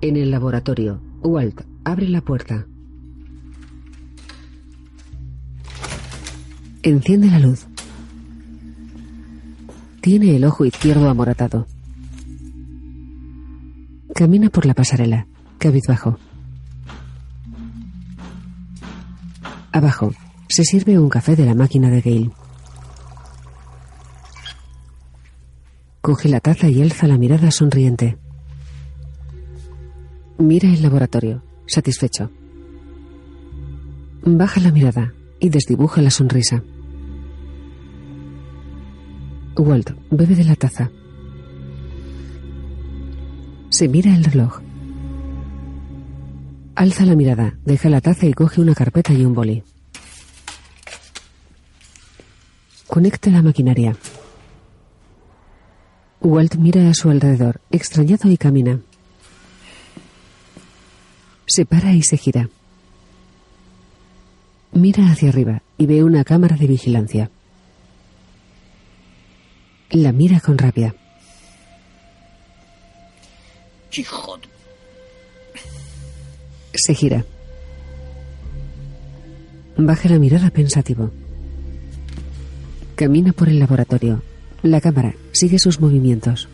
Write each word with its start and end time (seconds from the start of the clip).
En 0.00 0.16
el 0.16 0.30
laboratorio, 0.30 1.00
Walt 1.22 1.62
abre 1.84 2.08
la 2.08 2.20
puerta. 2.20 2.66
Enciende 6.84 7.26
la 7.26 7.40
luz. 7.40 7.66
Tiene 10.00 10.36
el 10.36 10.44
ojo 10.44 10.64
izquierdo 10.64 11.10
amoratado. 11.10 11.66
Camina 14.14 14.50
por 14.50 14.66
la 14.66 14.74
pasarela, 14.74 15.26
cabizbajo. 15.58 16.16
Abajo, 19.72 20.12
se 20.48 20.64
sirve 20.64 20.96
un 20.96 21.08
café 21.08 21.34
de 21.34 21.44
la 21.44 21.54
máquina 21.54 21.90
de 21.90 22.00
Gale. 22.00 22.30
Coge 26.00 26.28
la 26.28 26.38
taza 26.38 26.68
y 26.68 26.82
alza 26.82 27.08
la 27.08 27.18
mirada 27.18 27.50
sonriente. 27.50 28.16
Mira 30.38 30.68
el 30.68 30.82
laboratorio, 30.82 31.42
satisfecho. 31.66 32.30
Baja 34.22 34.60
la 34.60 34.70
mirada 34.70 35.12
y 35.40 35.48
desdibuja 35.48 36.00
la 36.00 36.12
sonrisa. 36.12 36.62
Walt 39.56 39.90
bebe 40.12 40.36
de 40.36 40.44
la 40.44 40.54
taza. 40.54 40.92
Se 43.70 43.88
mira 43.88 44.14
el 44.14 44.22
reloj. 44.22 44.60
Alza 46.76 47.04
la 47.04 47.16
mirada, 47.16 47.58
deja 47.64 47.88
la 47.88 48.00
taza 48.00 48.26
y 48.26 48.32
coge 48.32 48.60
una 48.60 48.76
carpeta 48.76 49.12
y 49.12 49.24
un 49.24 49.34
boli. 49.34 49.64
Conecta 52.86 53.30
la 53.30 53.42
maquinaria. 53.42 53.96
Walt 56.20 56.54
mira 56.54 56.88
a 56.88 56.94
su 56.94 57.10
alrededor, 57.10 57.60
extrañado 57.72 58.30
y 58.30 58.36
camina. 58.36 58.80
Se 61.48 61.64
para 61.64 61.92
y 61.92 62.02
se 62.02 62.18
gira. 62.18 62.50
Mira 64.72 65.10
hacia 65.10 65.30
arriba 65.30 65.62
y 65.78 65.86
ve 65.86 66.04
una 66.04 66.22
cámara 66.22 66.56
de 66.56 66.66
vigilancia. 66.66 67.30
La 69.90 70.12
mira 70.12 70.40
con 70.40 70.58
rabia. 70.58 70.94
Hijo. 73.96 74.38
Se 76.74 76.94
gira. 76.94 77.24
Baja 79.78 80.10
la 80.10 80.18
mirada 80.18 80.50
pensativo. 80.50 81.10
Camina 82.94 83.32
por 83.32 83.48
el 83.48 83.58
laboratorio. 83.58 84.22
La 84.62 84.82
cámara 84.82 85.14
sigue 85.32 85.58
sus 85.58 85.80
movimientos. 85.80 86.46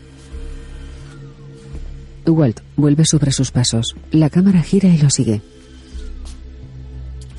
Walt 2.26 2.60
vuelve 2.76 3.04
sobre 3.04 3.32
sus 3.32 3.50
pasos. 3.50 3.96
La 4.10 4.30
cámara 4.30 4.62
gira 4.62 4.88
y 4.88 4.98
lo 4.98 5.10
sigue. 5.10 5.42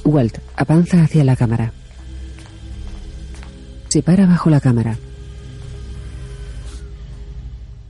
Walt 0.03 0.37
avanza 0.55 1.03
hacia 1.03 1.23
la 1.23 1.35
cámara. 1.35 1.73
Se 3.89 4.03
para 4.03 4.25
bajo 4.25 4.49
la 4.49 4.59
cámara. 4.59 4.97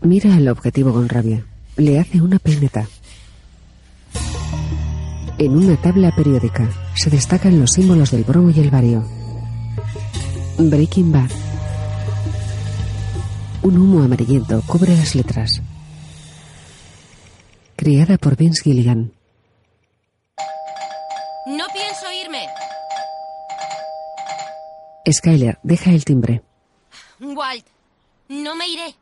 Mira 0.01 0.35
al 0.35 0.47
objetivo 0.47 0.93
con 0.93 1.09
rabia. 1.09 1.43
Le 1.77 1.99
hace 1.99 2.21
una 2.21 2.39
peineta. 2.39 2.87
En 5.37 5.51
una 5.51 5.75
tabla 5.75 6.15
periódica 6.15 6.69
se 6.95 7.09
destacan 7.09 7.59
los 7.59 7.71
símbolos 7.71 8.11
del 8.11 8.23
bromo 8.23 8.51
y 8.51 8.59
el 8.59 8.69
bario. 8.69 9.03
Breaking 10.57 11.11
Bad. 11.11 11.29
Un 13.63 13.77
humo 13.77 14.03
amarillento 14.03 14.61
cubre 14.65 14.95
las 14.95 15.15
letras. 15.15 15.61
Criada 17.75 18.17
por 18.17 18.35
Vince 18.37 18.63
Gilligan. 18.63 19.13
No 21.47 21.65
pienso 21.73 22.11
irme. 22.23 22.47
Skyler 25.11 25.59
deja 25.61 25.91
el 25.91 26.03
timbre. 26.05 26.41
Walt, 27.19 27.65
no 28.29 28.55
me 28.55 28.67
iré. 28.67 28.95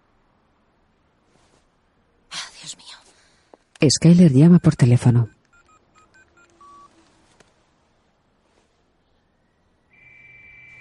Ah, 2.31 2.50
Dios 2.59 2.75
mío. 2.78 3.89
Skyler 3.89 4.33
llama 4.33 4.59
por 4.59 4.75
teléfono. 4.75 5.29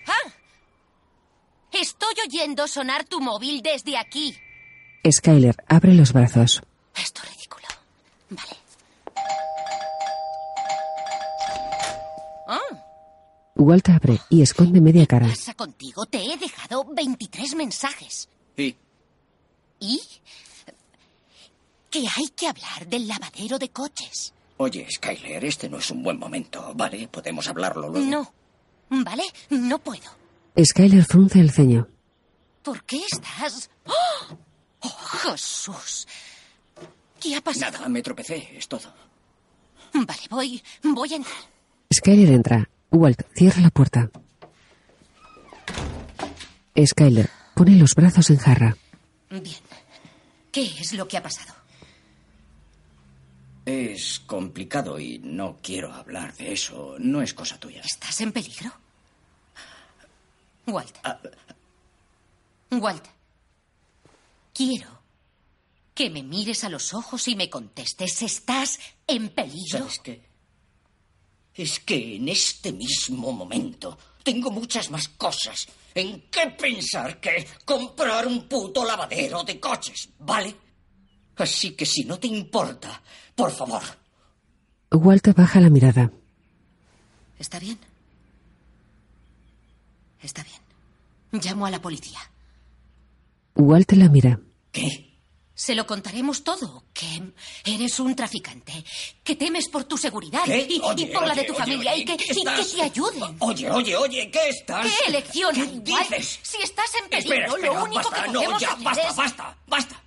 ¡Ah! 0.06 0.32
Estoy 1.72 2.14
oyendo 2.26 2.66
sonar 2.66 3.04
tu 3.04 3.20
móvil 3.20 3.62
desde 3.62 3.96
aquí. 3.96 4.34
Skyler 5.08 5.56
abre 5.68 5.94
los 5.94 6.12
brazos. 6.12 6.62
Esto. 6.96 7.22
Vale. 8.32 8.56
Ah, 12.48 12.58
Walt 13.56 13.88
abre 13.90 14.20
y 14.30 14.42
esconde 14.42 14.80
media 14.80 15.06
cara. 15.06 15.26
¿Qué 15.26 15.32
pasa 15.32 15.54
contigo? 15.54 16.06
Te 16.06 16.18
he 16.22 16.36
dejado 16.36 16.84
23 16.84 17.54
mensajes. 17.54 18.28
¿Y? 18.56 18.76
¿Y? 19.80 20.00
Que 21.90 22.00
hay 22.00 22.28
que 22.34 22.48
hablar 22.48 22.86
del 22.86 23.06
lavadero 23.06 23.58
de 23.58 23.68
coches. 23.68 24.32
Oye, 24.56 24.86
Skyler, 24.90 25.44
este 25.44 25.68
no 25.68 25.78
es 25.78 25.90
un 25.90 26.02
buen 26.02 26.18
momento, 26.18 26.72
¿vale? 26.74 27.08
Podemos 27.08 27.46
hablarlo 27.48 27.88
luego. 27.88 28.06
No. 28.06 28.32
¿Vale? 28.88 29.24
No 29.50 29.78
puedo. 29.78 30.10
Skyler 30.62 31.04
frunce 31.04 31.40
el 31.40 31.50
ceño. 31.50 31.88
¿Por 32.62 32.84
qué 32.84 33.00
estás...? 33.10 33.70
¡Oh! 33.86 34.36
¡Oh, 34.80 34.88
Jesús! 34.88 36.06
¿Qué 37.22 37.36
ha 37.36 37.40
pasado? 37.40 37.72
Nada, 37.72 37.88
me 37.88 38.02
tropecé, 38.02 38.50
es 38.56 38.66
todo. 38.66 38.92
Vale, 39.94 40.22
voy... 40.28 40.62
voy 40.82 41.12
a 41.12 41.16
entrar. 41.16 41.36
Skyler 41.94 42.30
entra. 42.30 42.68
Walt 42.90 43.22
cierra 43.34 43.60
la 43.60 43.70
puerta. 43.70 44.10
Skyler 46.84 47.30
pone 47.54 47.76
los 47.76 47.94
brazos 47.94 48.28
en 48.30 48.38
jarra. 48.38 48.76
Bien. 49.30 49.60
¿Qué 50.50 50.64
es 50.64 50.92
lo 50.94 51.06
que 51.06 51.16
ha 51.16 51.22
pasado? 51.22 51.54
Es 53.64 54.20
complicado 54.26 54.98
y 54.98 55.18
no 55.20 55.58
quiero 55.62 55.92
hablar 55.92 56.34
de 56.34 56.52
eso. 56.52 56.96
No 56.98 57.22
es 57.22 57.32
cosa 57.34 57.58
tuya. 57.60 57.82
¿Estás 57.82 58.20
en 58.20 58.32
peligro? 58.32 58.72
Walt. 60.66 60.96
Ah, 61.04 61.20
Walt. 62.72 63.04
Quiero 64.52 65.01
que 65.94 66.10
me 66.10 66.22
mires 66.22 66.64
a 66.64 66.68
los 66.68 66.94
ojos 66.94 67.28
y 67.28 67.36
me 67.36 67.50
contestes. 67.50 68.22
¿Estás 68.22 68.78
en 69.06 69.28
peligro? 69.30 69.78
¿Sabes 69.78 69.98
qué? 70.00 70.22
Es 71.54 71.80
que 71.80 72.16
en 72.16 72.28
este 72.28 72.72
mismo 72.72 73.32
momento 73.32 73.98
tengo 74.22 74.50
muchas 74.50 74.90
más 74.90 75.08
cosas 75.08 75.68
en 75.94 76.22
qué 76.30 76.48
pensar 76.58 77.20
que 77.20 77.46
comprar 77.64 78.26
un 78.26 78.48
puto 78.48 78.84
lavadero 78.84 79.44
de 79.44 79.60
coches, 79.60 80.08
¿vale? 80.18 80.54
Así 81.36 81.72
que 81.72 81.84
si 81.84 82.04
no 82.04 82.18
te 82.18 82.28
importa, 82.28 83.02
por 83.34 83.50
favor, 83.50 83.82
Walt 84.92 85.26
baja 85.34 85.60
la 85.60 85.70
mirada. 85.70 86.12
¿Está 87.38 87.58
bien? 87.58 87.78
Está 90.20 90.44
bien. 90.44 91.42
Llamo 91.42 91.66
a 91.66 91.70
la 91.70 91.80
policía. 91.80 92.20
Walt 93.54 93.90
la 93.92 94.08
mira. 94.08 94.38
¿qué? 94.70 95.11
Se 95.64 95.76
lo 95.76 95.86
contaremos 95.86 96.42
todo. 96.42 96.82
Que 96.92 97.22
eres 97.64 98.00
un 98.00 98.16
traficante. 98.16 98.84
Que 99.22 99.36
temes 99.36 99.68
por 99.68 99.84
tu 99.84 99.96
seguridad. 99.96 100.42
Y, 100.44 100.80
Oye, 100.82 101.06
por 101.06 101.24
la 101.24 101.34
de 101.36 101.44
tu 101.44 101.52
oye, 101.52 101.60
familia. 101.60 101.94
y 101.96 102.04
que, 102.04 102.16
¿qué 102.16 102.32
y 102.32 102.42
que 102.44 102.64
te 102.64 102.82
ayuden. 102.82 103.36
Oye, 103.38 103.70
oye, 103.70 103.96
oye, 103.96 104.28
¿qué 104.32 104.48
estás? 104.48 104.84
¿Qué 104.86 105.06
elección 105.06 105.54
¿Qué 105.54 105.66
dices? 105.92 106.40
Si 106.42 106.56
estás 106.60 106.92
en 107.00 107.08
peligro, 107.08 107.36
Espera, 107.36 107.46
espera, 107.46 107.74
lo 107.74 107.84
único 107.84 108.10
basta, 108.10 108.22
que 108.24 108.28
no, 108.32 108.34
podemos 108.40 108.60
ya, 108.60 108.72
hacer 108.72 108.82
basta, 108.84 109.08
es... 109.08 109.16
basta, 109.16 109.56
basta. 109.68 110.02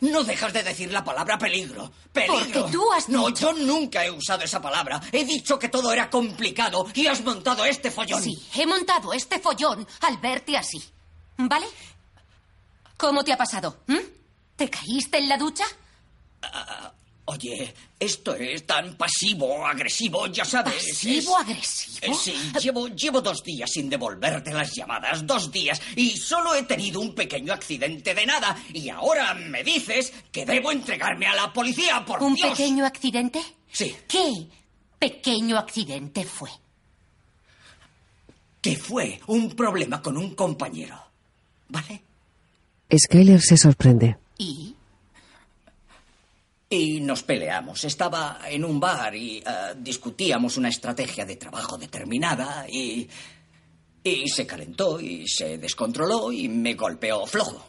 No 0.00 0.22
dejas 0.22 0.52
de 0.52 0.62
decir 0.62 0.92
la 0.92 1.02
palabra 1.02 1.36
peligro. 1.38 1.90
Peligro. 2.12 2.36
Porque 2.38 2.70
tú 2.72 2.92
has 2.92 3.08
No, 3.08 3.26
dicho- 3.26 3.52
yo 3.52 3.52
nunca 3.64 4.06
he 4.06 4.12
usado 4.12 4.44
esa 4.44 4.62
palabra. 4.62 5.00
He 5.10 5.24
dicho 5.24 5.58
que 5.58 5.68
todo 5.70 5.92
era 5.92 6.08
complicado 6.08 6.86
y 6.94 7.08
has 7.08 7.20
montado 7.24 7.64
este 7.64 7.90
follón. 7.90 8.22
Sí, 8.22 8.38
he 8.54 8.64
montado 8.64 9.12
este 9.12 9.40
follón 9.40 9.84
al 10.02 10.18
verte 10.18 10.56
así. 10.56 10.80
¿Vale? 11.36 11.66
¿Cómo 12.96 13.24
te 13.24 13.32
ha 13.32 13.36
pasado? 13.36 13.78
¿Mm? 13.88 14.17
¿Te 14.58 14.68
caíste 14.68 15.18
en 15.18 15.28
la 15.28 15.36
ducha? 15.38 15.62
Oye, 17.26 17.72
esto 18.00 18.34
es 18.34 18.66
tan 18.66 18.96
pasivo-agresivo, 18.96 20.26
ya 20.28 20.44
sabes. 20.44 20.74
¿Pasivo 20.88 21.38
es- 21.38 21.44
agresivo? 21.46 22.12
Eh, 22.12 22.16
sí, 22.20 22.34
llevo, 22.60 22.88
llevo 22.88 23.20
dos 23.20 23.42
días 23.44 23.70
sin 23.70 23.88
devolverte 23.88 24.52
las 24.52 24.74
llamadas, 24.74 25.24
dos 25.26 25.52
días, 25.52 25.80
y 25.94 26.16
solo 26.16 26.54
he 26.56 26.64
tenido 26.64 27.00
un 27.00 27.14
pequeño 27.14 27.52
accidente 27.52 28.14
de 28.14 28.26
nada, 28.26 28.56
y 28.72 28.88
ahora 28.88 29.34
me 29.34 29.62
dices 29.62 30.12
que 30.32 30.44
debo 30.44 30.72
entregarme 30.72 31.26
a 31.26 31.36
la 31.36 31.52
policía, 31.52 32.04
por 32.04 32.20
¿Un 32.20 32.34
Dios. 32.34 32.50
pequeño 32.50 32.84
accidente? 32.84 33.40
Sí. 33.70 33.94
¿Qué 34.08 34.48
pequeño 34.98 35.56
accidente 35.56 36.24
fue? 36.24 36.50
Que 38.60 38.74
fue 38.76 39.20
un 39.28 39.50
problema 39.54 40.02
con 40.02 40.16
un 40.16 40.34
compañero, 40.34 40.98
¿vale? 41.68 42.02
Skyler 42.92 43.40
se 43.40 43.56
sorprende. 43.56 44.16
¿Y? 44.38 44.74
Y 46.70 47.00
nos 47.00 47.22
peleamos. 47.22 47.84
Estaba 47.84 48.40
en 48.48 48.64
un 48.64 48.78
bar 48.78 49.14
y 49.14 49.38
eh, 49.38 49.74
discutíamos 49.76 50.56
una 50.56 50.68
estrategia 50.68 51.26
de 51.26 51.36
trabajo 51.36 51.76
determinada 51.76 52.66
y... 52.68 53.08
Y 54.04 54.28
se 54.28 54.46
calentó 54.46 55.00
y 55.00 55.26
se 55.28 55.58
descontroló 55.58 56.32
y 56.32 56.48
me 56.48 56.74
golpeó 56.74 57.26
flojo. 57.26 57.68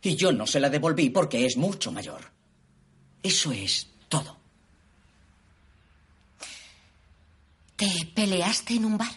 Y 0.00 0.14
yo 0.16 0.32
no 0.32 0.46
se 0.46 0.60
la 0.60 0.70
devolví 0.70 1.10
porque 1.10 1.44
es 1.44 1.56
mucho 1.56 1.90
mayor. 1.90 2.20
Eso 3.22 3.52
es 3.52 3.88
todo. 4.08 4.38
¿Te 7.76 7.88
peleaste 8.14 8.74
en 8.74 8.84
un 8.86 8.96
bar? 8.96 9.12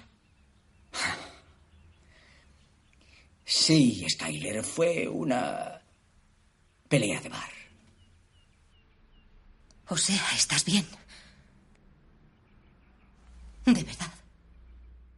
Sí, 3.46 4.06
Skyler, 4.10 4.64
fue 4.64 5.08
una 5.08 5.81
pelea 6.92 7.22
de 7.22 7.30
bar. 7.30 7.54
O 9.88 9.96
sea, 9.96 10.22
estás 10.36 10.66
bien. 10.66 10.86
De 13.66 13.84
verdad. 13.84 14.14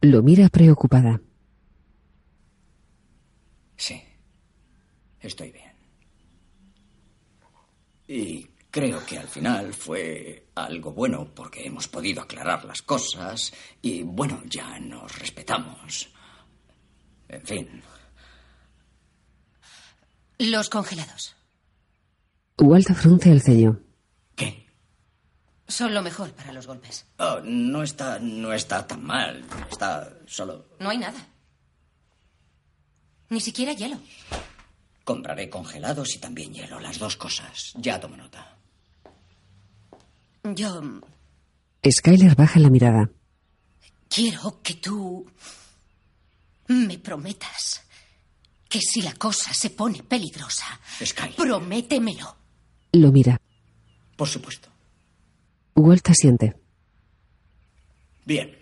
Lo 0.02 0.22
mira 0.22 0.48
preocupada. 0.48 1.20
Sí, 3.76 4.00
estoy 5.20 5.50
bien. 5.50 5.72
Y 8.06 8.44
creo 8.70 9.04
que 9.04 9.18
al 9.18 9.28
final 9.28 9.74
fue 9.74 10.50
algo 10.54 10.92
bueno 10.92 11.34
porque 11.34 11.66
hemos 11.66 11.88
podido 11.88 12.22
aclarar 12.22 12.64
las 12.64 12.82
cosas 12.82 13.52
y 13.82 14.04
bueno, 14.04 14.42
ya 14.44 14.78
nos 14.78 15.18
respetamos. 15.18 16.08
En 17.28 17.44
fin. 17.44 17.82
Los 20.38 20.68
congelados. 20.68 21.34
Walt 22.58 22.92
frunce 22.94 23.30
el 23.30 23.42
ceño. 23.42 23.80
¿Qué? 24.36 24.66
Son 25.66 25.92
lo 25.92 26.02
mejor 26.02 26.32
para 26.32 26.52
los 26.52 26.66
golpes. 26.66 27.06
Oh, 27.18 27.40
no 27.44 27.82
está, 27.82 28.18
no 28.20 28.52
está 28.52 28.86
tan 28.86 29.02
mal. 29.04 29.44
Está 29.70 30.12
solo. 30.26 30.66
No 30.78 30.90
hay 30.90 30.98
nada. 30.98 31.26
Ni 33.30 33.40
siquiera 33.40 33.72
hielo. 33.72 33.98
Compraré 35.04 35.50
congelados 35.50 36.14
y 36.14 36.18
también 36.18 36.54
hielo, 36.54 36.78
las 36.80 36.98
dos 36.98 37.16
cosas. 37.16 37.72
Ya 37.76 37.98
tomo 38.00 38.16
nota. 38.16 38.56
Yo 40.44 40.80
Skyler 41.90 42.34
baja 42.36 42.60
la 42.60 42.70
mirada. 42.70 43.10
quiero 44.08 44.60
que 44.62 44.74
tú 44.74 45.26
me 46.68 46.98
prometas 46.98 47.82
que 48.68 48.80
si 48.80 49.02
la 49.02 49.14
cosa 49.14 49.52
se 49.52 49.70
pone 49.70 50.02
peligrosa, 50.02 50.80
Skyler. 51.04 51.36
prométemelo. 51.36 52.43
Lo 52.94 53.10
mira. 53.10 53.40
Por 54.16 54.28
supuesto. 54.28 54.68
Walt 55.74 56.08
asiente. 56.08 56.54
Bien. 58.24 58.52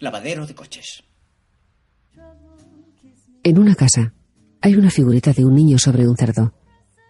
Lavadero 0.00 0.44
de 0.46 0.54
coches. 0.54 1.04
En 3.44 3.58
una 3.58 3.74
casa 3.76 4.12
hay 4.60 4.74
una 4.74 4.90
figurita 4.90 5.32
de 5.32 5.44
un 5.44 5.54
niño 5.54 5.78
sobre 5.78 6.08
un 6.08 6.16
cerdo. 6.16 6.52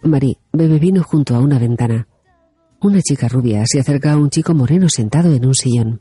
Marie 0.02 0.36
bebe 0.52 0.78
vino 0.78 1.02
junto 1.02 1.34
a 1.34 1.40
una 1.40 1.58
ventana. 1.58 2.06
Una 2.82 3.00
chica 3.00 3.26
rubia 3.28 3.64
se 3.66 3.80
acerca 3.80 4.12
a 4.12 4.16
un 4.18 4.28
chico 4.28 4.52
moreno 4.54 4.88
sentado 4.90 5.32
en 5.34 5.46
un 5.46 5.54
sillón. 5.54 6.00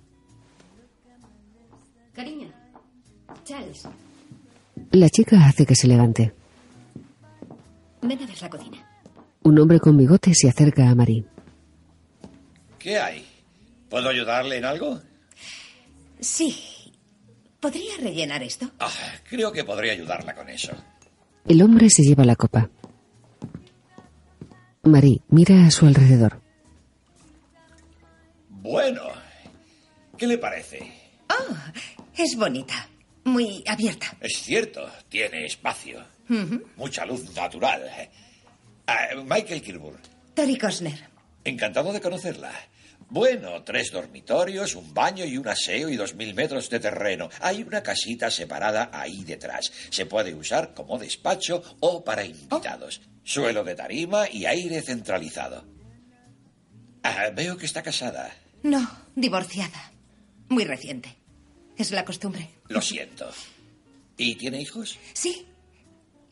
Cariño. 2.14 2.50
Charles, 3.46 3.84
La 4.92 5.10
chica 5.10 5.46
hace 5.46 5.66
que 5.66 5.76
se 5.76 5.88
levante. 5.88 6.34
ven 8.02 8.12
a 8.22 8.26
ver 8.26 8.42
la 8.42 8.50
cocina. 8.50 8.79
Un 9.50 9.58
hombre 9.58 9.80
con 9.80 9.98
bigote 9.98 10.32
se 10.36 10.48
acerca 10.48 10.88
a 10.88 10.94
Marie. 10.94 11.26
¿Qué 12.78 13.00
hay? 13.00 13.26
¿Puedo 13.90 14.08
ayudarle 14.08 14.58
en 14.58 14.66
algo? 14.66 15.02
Sí. 16.20 16.56
¿Podría 17.60 17.98
rellenar 18.00 18.44
esto? 18.44 18.70
Ah, 18.80 18.92
creo 19.28 19.52
que 19.52 19.64
podría 19.64 19.94
ayudarla 19.94 20.36
con 20.36 20.48
eso. 20.50 20.72
El 21.48 21.64
hombre 21.64 21.90
se 21.90 22.04
lleva 22.04 22.26
la 22.26 22.36
copa. 22.36 22.70
Marie 24.84 25.22
mira 25.30 25.66
a 25.66 25.72
su 25.72 25.88
alrededor. 25.88 26.40
Bueno, 28.50 29.02
¿qué 30.16 30.28
le 30.28 30.38
parece? 30.38 30.94
Oh, 31.28 31.56
es 32.16 32.38
bonita. 32.38 32.88
Muy 33.24 33.64
abierta. 33.66 34.16
Es 34.22 34.44
cierto, 34.44 34.88
tiene 35.10 35.46
espacio. 35.46 36.06
Mucha 36.78 37.04
luz 37.04 37.34
natural. 37.36 37.82
Ah, 38.92 39.10
Michael 39.24 39.62
Kilburn, 39.62 40.00
Tori 40.34 40.58
Cosner. 40.58 41.00
encantado 41.44 41.94
de 41.94 42.02
conocerla. 42.02 42.52
Bueno, 43.12 43.64
tres 43.64 43.92
dormitorios, 43.92 44.74
un 44.76 44.94
baño 44.94 45.26
y 45.26 45.38
un 45.38 45.48
aseo 45.48 45.90
y 45.90 45.96
dos 45.96 46.16
mil 46.16 46.34
metros 46.34 46.70
de 46.72 46.80
terreno. 46.80 47.30
Hay 47.42 47.62
una 47.62 47.84
casita 47.84 48.32
separada 48.32 48.90
ahí 48.92 49.24
detrás. 49.24 49.72
Se 49.92 50.06
puede 50.08 50.34
usar 50.34 50.74
como 50.74 50.98
despacho 50.98 51.62
o 51.82 52.04
para 52.04 52.24
invitados. 52.26 53.02
Suelo 53.24 53.64
de 53.64 53.76
tarima 53.76 54.28
y 54.30 54.46
aire 54.46 54.82
centralizado. 54.82 55.66
Ah, 57.04 57.30
veo 57.34 57.58
que 57.58 57.66
está 57.68 57.84
casada. 57.84 58.32
No, 58.64 58.90
divorciada. 59.16 59.92
Muy 60.50 60.66
reciente. 60.66 61.16
Es 61.78 61.92
la 61.92 62.04
costumbre. 62.06 62.50
Lo 62.70 62.82
siento. 62.82 63.32
¿Y 64.18 64.36
tiene 64.36 64.62
hijos? 64.62 64.98
Sí. 65.14 65.46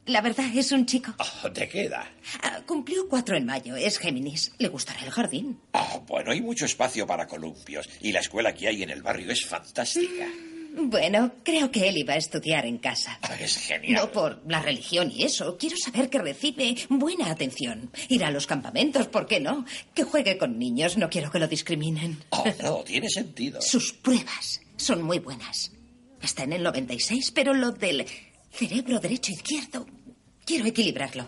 La 0.07 0.21
verdad 0.21 0.45
es 0.55 0.71
un 0.71 0.85
chico. 0.85 1.13
Oh, 1.19 1.49
¿De 1.49 1.67
qué 1.67 1.83
edad? 1.85 2.05
Ah, 2.41 2.61
cumplió 2.65 3.07
cuatro 3.09 3.35
en 3.37 3.45
mayo. 3.45 3.75
Es 3.75 3.97
Géminis. 3.99 4.51
Le 4.57 4.69
gustará 4.69 5.01
el 5.03 5.11
jardín. 5.11 5.59
Ah, 5.73 5.99
bueno, 6.07 6.31
hay 6.31 6.41
mucho 6.41 6.65
espacio 6.65 7.05
para 7.05 7.27
columpios 7.27 7.87
y 8.01 8.11
la 8.11 8.21
escuela 8.21 8.53
que 8.53 8.67
hay 8.67 8.83
en 8.83 8.89
el 8.89 9.01
barrio 9.03 9.31
es 9.31 9.45
fantástica. 9.45 10.27
Bueno, 10.79 11.33
creo 11.43 11.71
que 11.71 11.89
él 11.89 11.97
iba 11.97 12.13
a 12.13 12.17
estudiar 12.17 12.65
en 12.65 12.77
casa. 12.77 13.17
Ah, 13.23 13.35
Es 13.39 13.57
genial. 13.57 13.95
No 14.03 14.11
por 14.11 14.41
la 14.47 14.61
religión 14.61 15.11
y 15.11 15.23
eso. 15.23 15.57
Quiero 15.57 15.75
saber 15.75 16.09
que 16.09 16.19
recibe 16.19 16.75
buena 16.89 17.31
atención. 17.31 17.91
Ir 18.09 18.23
a 18.23 18.31
los 18.31 18.45
campamentos, 18.47 19.07
¿por 19.07 19.25
qué 19.27 19.39
no? 19.39 19.65
Que 19.93 20.03
juegue 20.03 20.37
con 20.37 20.57
niños. 20.59 20.95
No 20.97 21.09
quiero 21.09 21.31
que 21.31 21.39
lo 21.39 21.47
discriminen. 21.47 22.19
Oh, 22.29 22.45
no, 22.63 22.83
tiene 22.83 23.09
sentido. 23.09 23.59
Sus 23.61 23.91
pruebas 23.91 24.61
son 24.77 25.01
muy 25.01 25.19
buenas. 25.19 25.71
Está 26.21 26.43
en 26.43 26.53
el 26.53 26.63
96, 26.63 27.31
pero 27.31 27.53
lo 27.53 27.71
del 27.71 28.05
cerebro 28.51 28.99
derecho-izquierdo. 28.99 29.85
Quiero 30.47 30.65
equilibrarlo. 30.65 31.27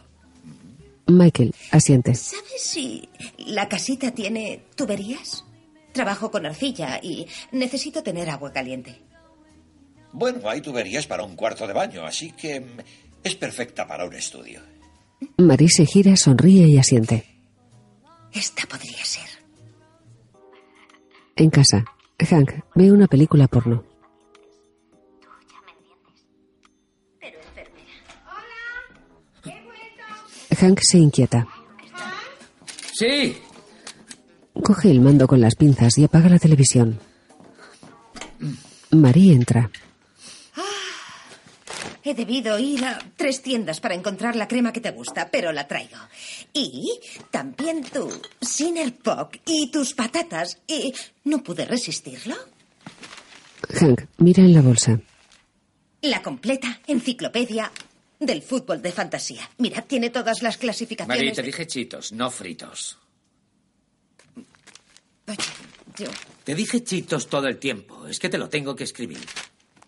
Michael 1.07 1.54
asiente. 1.71 2.16
¿Sabes 2.16 2.62
si 2.62 3.10
la 3.38 3.68
casita 3.68 4.12
tiene 4.12 4.64
tuberías? 4.76 5.44
Trabajo 5.92 6.31
con 6.31 6.45
arcilla 6.45 6.99
y 7.04 7.28
necesito 7.52 8.02
tener 8.02 8.30
agua 8.30 8.54
caliente. 8.54 9.02
Bueno, 10.14 10.49
hay 10.49 10.61
tuberías 10.61 11.06
para 11.06 11.23
un 11.23 11.35
cuarto 11.35 11.68
de 11.68 11.73
baño, 11.73 12.06
así 12.06 12.31
que 12.31 12.61
mm, 12.61 12.78
es 13.23 13.35
perfecta 13.35 13.85
para 13.85 14.06
un 14.06 14.14
estudio. 14.14 14.61
Marie 15.38 15.68
se 15.69 15.85
gira, 15.85 16.16
sonríe 16.16 16.68
y 16.68 16.78
asiente. 16.78 17.26
Esta 18.31 18.66
podría 18.68 19.04
ser. 19.04 19.28
En 21.35 21.49
casa, 21.49 21.83
Hank 22.18 22.52
ve 22.73 22.90
una 22.90 23.07
película 23.07 23.47
porno. 23.49 23.83
Hank 30.59 30.80
se 30.81 30.97
inquieta. 30.97 31.47
Sí, 32.94 33.37
Coge 34.63 34.92
el 34.92 34.99
mando 34.99 35.28
con 35.28 35.39
las 35.39 35.56
pinzas 35.56 35.97
y 35.97 36.04
apaga 36.04 36.30
la 36.30 36.39
televisión. 36.39 36.99
Marie 38.92 39.33
entra. 39.33 39.69
He 42.04 42.13
debido 42.13 42.57
ir 42.57 42.83
a 42.85 42.97
tres 43.16 43.42
tiendas 43.42 43.80
para 43.80 43.94
encontrar 43.94 44.35
la 44.35 44.47
crema 44.47 44.73
que 44.73 44.81
te 44.81 44.92
gusta, 44.92 45.30
pero 45.30 45.51
la 45.51 45.68
traigo. 45.68 45.97
Y 46.54 46.99
también 47.30 47.83
tu 47.83 48.09
Sinner 48.42 48.94
Pop 48.95 49.35
y 49.45 49.69
tus 49.69 49.94
patatas. 49.94 50.59
Y 50.68 50.94
no 51.25 51.44
pude 51.44 51.66
resistirlo. 51.66 52.35
Hank 53.80 54.06
mira 54.18 54.44
en 54.44 54.54
la 54.54 54.61
bolsa. 54.61 54.99
La 56.01 56.21
completa 56.21 56.80
enciclopedia 56.87 57.71
del 58.19 58.42
fútbol 58.42 58.81
de 58.81 58.92
fantasía. 58.92 59.49
Mira, 59.57 59.81
tiene 59.81 60.09
todas 60.09 60.42
las 60.42 60.57
clasificaciones. 60.57 61.18
Marie, 61.18 61.31
te 61.31 61.42
de- 61.42 61.47
dije 61.47 61.66
chitos, 61.68 62.11
no 62.11 62.30
fritos. 62.30 62.97
Oye, 65.28 65.38
yo... 65.97 66.07
Te 66.44 66.56
dije 66.56 66.83
chitos 66.83 67.28
todo 67.28 67.47
el 67.47 67.57
tiempo. 67.57 68.07
Es 68.07 68.19
que 68.19 68.30
te 68.30 68.38
lo 68.38 68.49
tengo 68.49 68.76
que 68.76 68.83
escribir. 68.83 69.19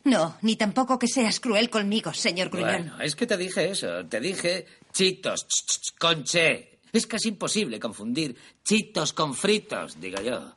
No, 0.03 0.37
ni 0.41 0.55
tampoco 0.55 0.97
que 0.97 1.07
seas 1.07 1.39
cruel 1.39 1.69
conmigo, 1.69 2.13
señor 2.13 2.49
Gruñón. 2.49 2.69
Bueno, 2.71 3.01
es 3.01 3.15
que 3.15 3.27
te 3.27 3.37
dije 3.37 3.69
eso. 3.69 4.05
Te 4.07 4.19
dije 4.19 4.65
chitos 4.91 5.47
ch, 5.47 5.65
ch, 5.65 5.79
ch, 5.81 5.91
con 5.99 6.23
che. 6.23 6.79
Es 6.91 7.07
casi 7.07 7.29
imposible 7.29 7.79
confundir 7.79 8.35
chitos 8.63 9.13
con 9.13 9.33
fritos, 9.35 9.99
digo 9.99 10.21
yo. 10.21 10.53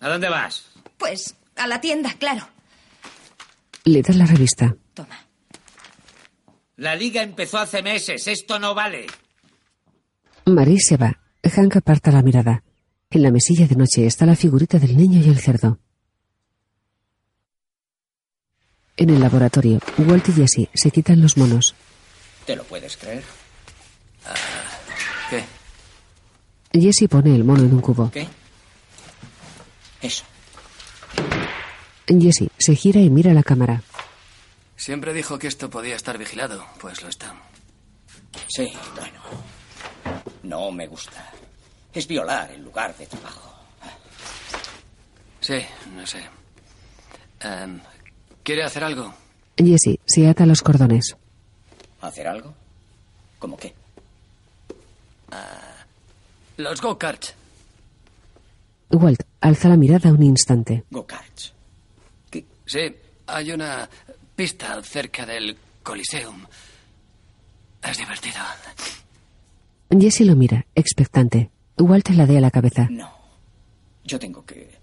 ¿A 0.00 0.08
dónde 0.08 0.28
vas? 0.28 0.66
Pues 0.96 1.34
a 1.56 1.66
la 1.66 1.80
tienda, 1.80 2.14
claro. 2.18 2.48
Le 3.84 4.02
da 4.02 4.14
la 4.14 4.26
revista. 4.26 4.74
Toma. 4.94 5.26
La 6.78 6.94
liga 6.94 7.22
empezó 7.22 7.58
hace 7.58 7.82
meses. 7.82 8.28
Esto 8.28 8.60
no 8.60 8.72
vale. 8.72 9.06
Marie 10.46 10.78
se 10.78 10.96
va. 10.96 11.18
Hank 11.42 11.76
aparta 11.76 12.12
la 12.12 12.22
mirada. 12.22 12.62
En 13.10 13.22
la 13.22 13.32
mesilla 13.32 13.66
de 13.66 13.74
noche 13.74 14.06
está 14.06 14.26
la 14.26 14.36
figurita 14.36 14.78
del 14.78 14.96
niño 14.96 15.18
y 15.18 15.28
el 15.28 15.40
cerdo. 15.40 15.80
En 18.96 19.10
el 19.10 19.18
laboratorio, 19.18 19.80
Walt 19.98 20.28
y 20.28 20.32
Jesse 20.32 20.68
se 20.72 20.90
quitan 20.92 21.20
los 21.20 21.36
monos. 21.36 21.74
¿Te 22.46 22.54
lo 22.54 22.62
puedes 22.62 22.96
creer? 22.96 23.24
¿Qué? 25.30 25.44
Jesse 26.80 27.08
pone 27.08 27.34
el 27.34 27.42
mono 27.42 27.64
en 27.64 27.74
un 27.74 27.80
cubo. 27.80 28.08
¿Qué? 28.12 28.28
Eso. 30.00 30.24
Jesse 32.06 32.50
se 32.56 32.76
gira 32.76 33.00
y 33.00 33.10
mira 33.10 33.34
la 33.34 33.42
cámara. 33.42 33.82
Siempre 34.78 35.12
dijo 35.12 35.40
que 35.40 35.48
esto 35.48 35.68
podía 35.68 35.96
estar 35.96 36.16
vigilado, 36.16 36.64
pues 36.80 37.02
lo 37.02 37.08
está. 37.08 37.34
Sí, 38.46 38.72
bueno. 38.94 39.20
No 40.44 40.70
me 40.70 40.86
gusta. 40.86 41.32
Es 41.92 42.06
violar 42.06 42.52
el 42.52 42.62
lugar 42.62 42.96
de 42.96 43.04
trabajo. 43.06 43.52
Sí, 45.40 45.58
no 45.96 46.06
sé. 46.06 46.22
Em, 47.40 47.80
¿Quiere 48.44 48.62
hacer 48.62 48.84
algo? 48.84 49.12
Jesse 49.56 49.98
se 50.06 50.28
ata 50.28 50.46
los 50.46 50.62
cordones. 50.62 51.16
¿Hacer 52.00 52.28
algo? 52.28 52.54
¿Cómo 53.40 53.56
qué? 53.56 53.74
Los 56.56 56.80
go-karts. 56.80 57.34
Walt 58.90 59.22
alza 59.40 59.68
la 59.68 59.76
mirada 59.76 60.12
un 60.12 60.22
instante. 60.22 60.84
Go-karts. 60.90 61.52
Sí, 62.64 62.94
hay 63.26 63.50
una 63.50 63.88
pista 64.38 64.80
cerca 64.84 65.26
del 65.26 65.56
Coliseum. 65.82 66.46
Es 67.82 67.98
divertido. 67.98 68.36
Jesse 69.90 70.20
lo 70.20 70.36
mira, 70.36 70.64
expectante. 70.76 71.50
Walt 71.76 72.08
ladea 72.10 72.40
la 72.40 72.52
cabeza. 72.52 72.86
No. 72.88 73.10
Yo 74.04 74.16
tengo 74.16 74.46
que. 74.46 74.78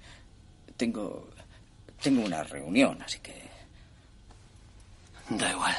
Tengo. 0.76 1.30
Tengo 2.04 2.26
una 2.26 2.44
reunión, 2.44 3.02
así 3.02 3.20
que. 3.20 3.34
Da 5.30 5.50
igual. 5.50 5.76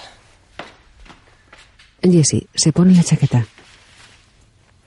Jesse 2.03 2.47
se 2.55 2.73
pone 2.73 2.95
la 2.95 3.05
chaqueta. 3.05 3.47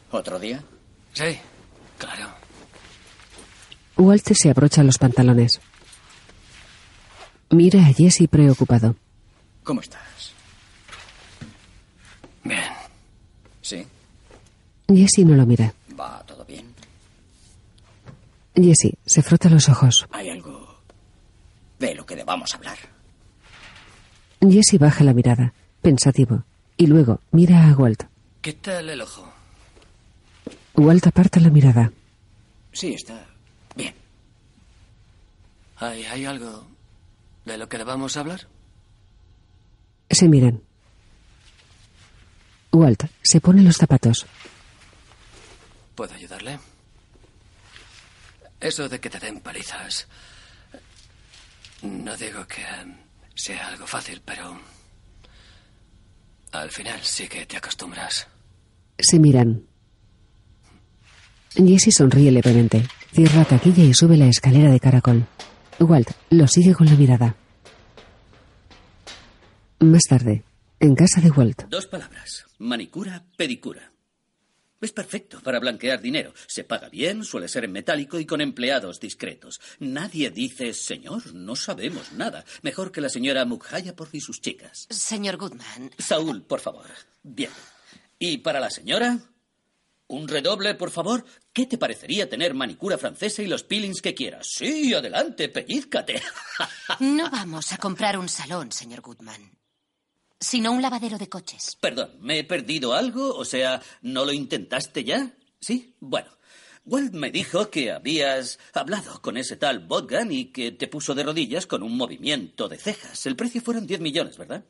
¿Otro 0.09 0.39
día? 0.39 0.63
Sí, 1.13 1.37
claro. 1.99 2.27
Walt 3.97 4.33
se 4.33 4.49
abrocha 4.49 4.83
los 4.83 4.97
pantalones. 4.97 5.61
Mira 7.51 7.85
a 7.87 7.93
Jesse 7.93 8.27
preocupado. 8.29 8.95
¿Cómo 9.63 9.81
estás? 9.81 10.33
Bien. 12.43 12.61
¿Sí? 13.61 13.85
Jesse 14.87 15.25
no 15.25 15.35
lo 15.35 15.45
mira. 15.45 15.73
¿Va 15.99 16.23
todo 16.25 16.45
bien? 16.45 16.65
Jesse 18.55 18.93
se 19.05 19.21
frota 19.23 19.49
los 19.49 19.67
ojos. 19.67 20.07
¿Hay 20.11 20.29
algo 20.29 20.79
de 21.79 21.95
lo 21.95 22.05
que 22.05 22.15
debamos 22.15 22.53
hablar? 22.53 22.77
Jesse 24.41 24.77
baja 24.79 25.03
la 25.03 25.13
mirada, 25.13 25.53
pensativo, 25.81 26.43
y 26.77 26.87
luego 26.87 27.19
mira 27.31 27.67
a 27.67 27.73
Walt. 27.75 28.03
¿Qué 28.41 28.53
tal 28.53 28.89
el 28.89 29.01
ojo? 29.01 29.27
Walt 30.75 31.07
aparta 31.07 31.39
la 31.39 31.49
mirada. 31.49 31.91
Sí, 32.71 32.93
está 32.93 33.25
bien. 33.75 33.93
¿Hay, 35.77 36.05
¿Hay 36.05 36.25
algo 36.25 36.65
de 37.49 37.57
lo 37.57 37.67
que 37.67 37.77
debamos 37.77 38.15
hablar? 38.17 38.47
Se 40.09 40.27
miran. 40.27 40.61
Walt 42.71 43.03
se 43.23 43.41
pone 43.41 43.63
los 43.63 43.77
zapatos. 43.77 44.25
¿Puedo 45.95 46.13
ayudarle? 46.13 46.59
Eso 48.59 48.87
de 48.87 48.99
que 48.99 49.09
te 49.09 49.19
den 49.19 49.39
palizas. 49.39 50.07
No 51.81 52.15
digo 52.15 52.45
que 52.45 52.63
sea 53.35 53.67
algo 53.67 53.87
fácil, 53.87 54.21
pero. 54.23 54.59
Al 56.51 56.69
final 56.71 56.99
sí 57.03 57.27
que 57.27 57.45
te 57.45 57.57
acostumbras. 57.57 58.27
Se 58.97 59.19
miran. 59.19 59.63
Jesse 61.55 61.91
sonríe 61.95 62.31
levemente, 62.31 62.85
cierra 63.13 63.45
taquilla 63.45 63.83
y 63.83 63.93
sube 63.93 64.17
la 64.17 64.27
escalera 64.27 64.71
de 64.71 64.79
caracol. 64.79 65.25
Walt 65.79 66.11
lo 66.29 66.47
sigue 66.47 66.73
con 66.73 66.87
la 66.87 66.93
mirada. 66.95 67.35
Más 69.79 70.03
tarde, 70.03 70.43
en 70.79 70.95
casa 70.95 71.21
de 71.21 71.31
Walt, 71.31 71.63
Dos 71.69 71.87
palabras. 71.87 72.45
Manicura, 72.57 73.23
pedicura. 73.37 73.91
Es 74.81 74.93
perfecto 74.93 75.41
para 75.41 75.59
blanquear 75.59 76.01
dinero. 76.01 76.33
Se 76.47 76.63
paga 76.63 76.87
bien, 76.87 77.25
suele 77.25 77.49
ser 77.49 77.65
en 77.65 77.73
metálico 77.73 78.17
y 78.17 78.25
con 78.25 78.39
empleados 78.39 78.99
discretos. 78.99 79.59
Nadie 79.79 80.31
dice, 80.31 80.73
señor, 80.73 81.33
no 81.33 81.55
sabemos 81.57 82.13
nada. 82.13 82.45
Mejor 82.61 82.91
que 82.91 83.01
la 83.01 83.09
señora 83.09 83.43
Mukhaya 83.43 83.95
por 83.95 84.07
y 84.13 84.21
sus 84.21 84.39
chicas. 84.39 84.87
Señor 84.89 85.35
Goodman, 85.37 85.91
Saúl, 85.97 86.43
por 86.43 86.61
favor. 86.61 86.85
Bien. 87.23 87.51
¿Y 88.19 88.37
para 88.37 88.61
la 88.61 88.69
señora? 88.69 89.19
Un 90.09 90.27
redoble, 90.27 90.73
por 90.73 90.89
favor. 90.89 91.23
¿Qué 91.53 91.67
te 91.67 91.77
parecería 91.77 92.27
tener 92.27 92.55
manicura 92.55 92.97
francesa 92.97 93.43
y 93.43 93.47
los 93.47 93.61
peelings 93.61 94.01
que 94.01 94.15
quieras? 94.15 94.47
Sí, 94.47 94.91
adelante, 94.91 95.49
pellízcate. 95.49 96.19
no 96.99 97.29
vamos 97.29 97.71
a 97.73 97.77
comprar 97.77 98.17
un 98.17 98.27
salón, 98.27 98.71
señor 98.71 99.01
Goodman, 99.01 99.51
sino 100.39 100.71
un 100.71 100.81
lavadero 100.81 101.19
de 101.19 101.29
coches. 101.29 101.77
Perdón, 101.79 102.17
¿me 102.21 102.39
he 102.39 102.43
perdido 102.43 102.95
algo? 102.95 103.35
O 103.35 103.45
sea, 103.45 103.83
¿no 104.01 104.25
lo 104.25 104.33
intentaste 104.33 105.03
ya? 105.03 105.31
¿Sí? 105.59 105.95
Bueno. 105.99 106.29
Walt 106.85 107.13
me 107.13 107.29
dijo 107.29 107.69
que 107.69 107.91
habías 107.91 108.57
hablado 108.73 109.21
con 109.21 109.37
ese 109.37 109.57
tal 109.57 109.77
Botgan 109.77 110.31
y 110.31 110.45
que 110.45 110.71
te 110.71 110.87
puso 110.87 111.13
de 111.13 111.21
rodillas 111.21 111.67
con 111.67 111.83
un 111.83 111.95
movimiento 111.95 112.67
de 112.67 112.79
cejas. 112.79 113.27
El 113.27 113.35
precio 113.35 113.61
fueron 113.61 113.85
10 113.85 113.99
millones, 113.99 114.39
¿verdad? 114.39 114.65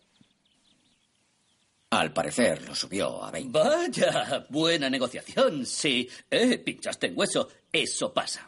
Al 1.91 2.13
parecer 2.13 2.67
lo 2.67 2.75
subió 2.75 3.23
a 3.23 3.31
20. 3.31 3.57
Vaya, 3.57 4.45
buena 4.49 4.89
negociación, 4.89 5.65
sí. 5.65 6.07
Eh, 6.29 6.59
pinchaste 6.59 7.07
en 7.07 7.17
hueso. 7.17 7.49
Eso 7.71 8.13
pasa. 8.13 8.47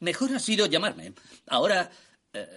Mejor 0.00 0.34
ha 0.34 0.38
sido 0.38 0.66
llamarme. 0.66 1.12
Ahora 1.48 1.90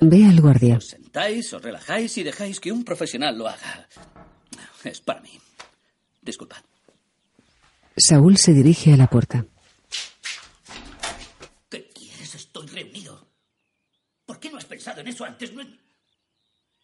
ve 0.02 0.26
al 0.26 0.40
guardia. 0.42 0.78
os 0.78 0.88
sentáis, 0.88 1.54
os 1.54 1.62
relajáis 1.62 2.18
y 2.18 2.24
dejáis 2.24 2.60
que 2.60 2.72
un 2.72 2.84
profesional 2.84 3.38
lo 3.38 3.48
haga. 3.48 3.88
Es 4.84 5.02
para 5.02 5.22
mí. 5.22 5.32
Disculpad. 6.22 6.62
Saúl 7.98 8.38
se 8.38 8.54
dirige 8.54 8.94
a 8.94 8.98
la 8.98 9.08
puerta. 9.08 9.46
¿Qué 11.70 11.90
quieres? 11.90 12.36
Estoy 12.36 12.68
reunido. 12.68 13.28
¿Por 14.26 14.40
qué 14.40 14.52
no 14.52 14.58
has 14.58 14.66
pensado 14.66 15.02
en 15.02 15.08
eso 15.08 15.26
antes? 15.26 15.54
No... 15.54 15.64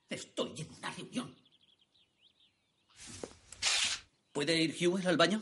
Estoy 0.09 0.53
en 0.61 0.67
una 0.77 0.91
reunión. 0.91 1.44
¿Puede 4.35 4.61
ir 4.61 4.75
Hewell 4.77 5.07
al 5.07 5.15
baño? 5.15 5.41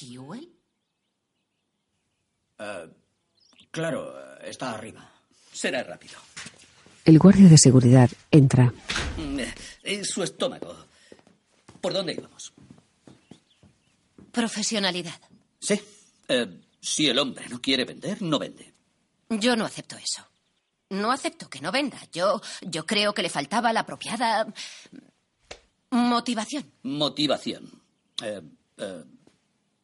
¿Hewell? 0.00 0.50
Claro, 3.70 4.40
está 4.40 4.72
arriba. 4.72 5.12
Será 5.52 5.82
rápido. 5.82 6.14
El 7.04 7.18
guardia 7.18 7.46
de 7.50 7.58
seguridad 7.58 8.10
entra. 8.30 8.72
Mm, 9.18 9.40
Es 9.82 10.08
su 10.08 10.22
estómago. 10.22 10.74
¿Por 11.82 11.92
dónde 11.92 12.14
íbamos? 12.14 12.54
Profesionalidad. 14.32 15.20
Sí. 15.60 15.78
Eh, 16.28 16.58
si 16.80 17.06
el 17.08 17.18
hombre 17.18 17.46
no 17.50 17.60
quiere 17.60 17.84
vender, 17.84 18.22
no 18.22 18.38
vende. 18.38 18.72
Yo 19.28 19.56
no 19.56 19.66
acepto 19.66 19.98
eso. 19.98 20.26
No 20.88 21.12
acepto 21.12 21.50
que 21.50 21.60
no 21.60 21.70
venda. 21.70 21.98
Yo, 22.12 22.40
yo 22.62 22.86
creo 22.86 23.12
que 23.12 23.20
le 23.20 23.28
faltaba 23.28 23.74
la 23.74 23.80
apropiada 23.80 24.46
motivación. 25.94 26.70
Motivación. 26.82 27.82
Eh, 28.22 28.42
eh, 28.78 29.04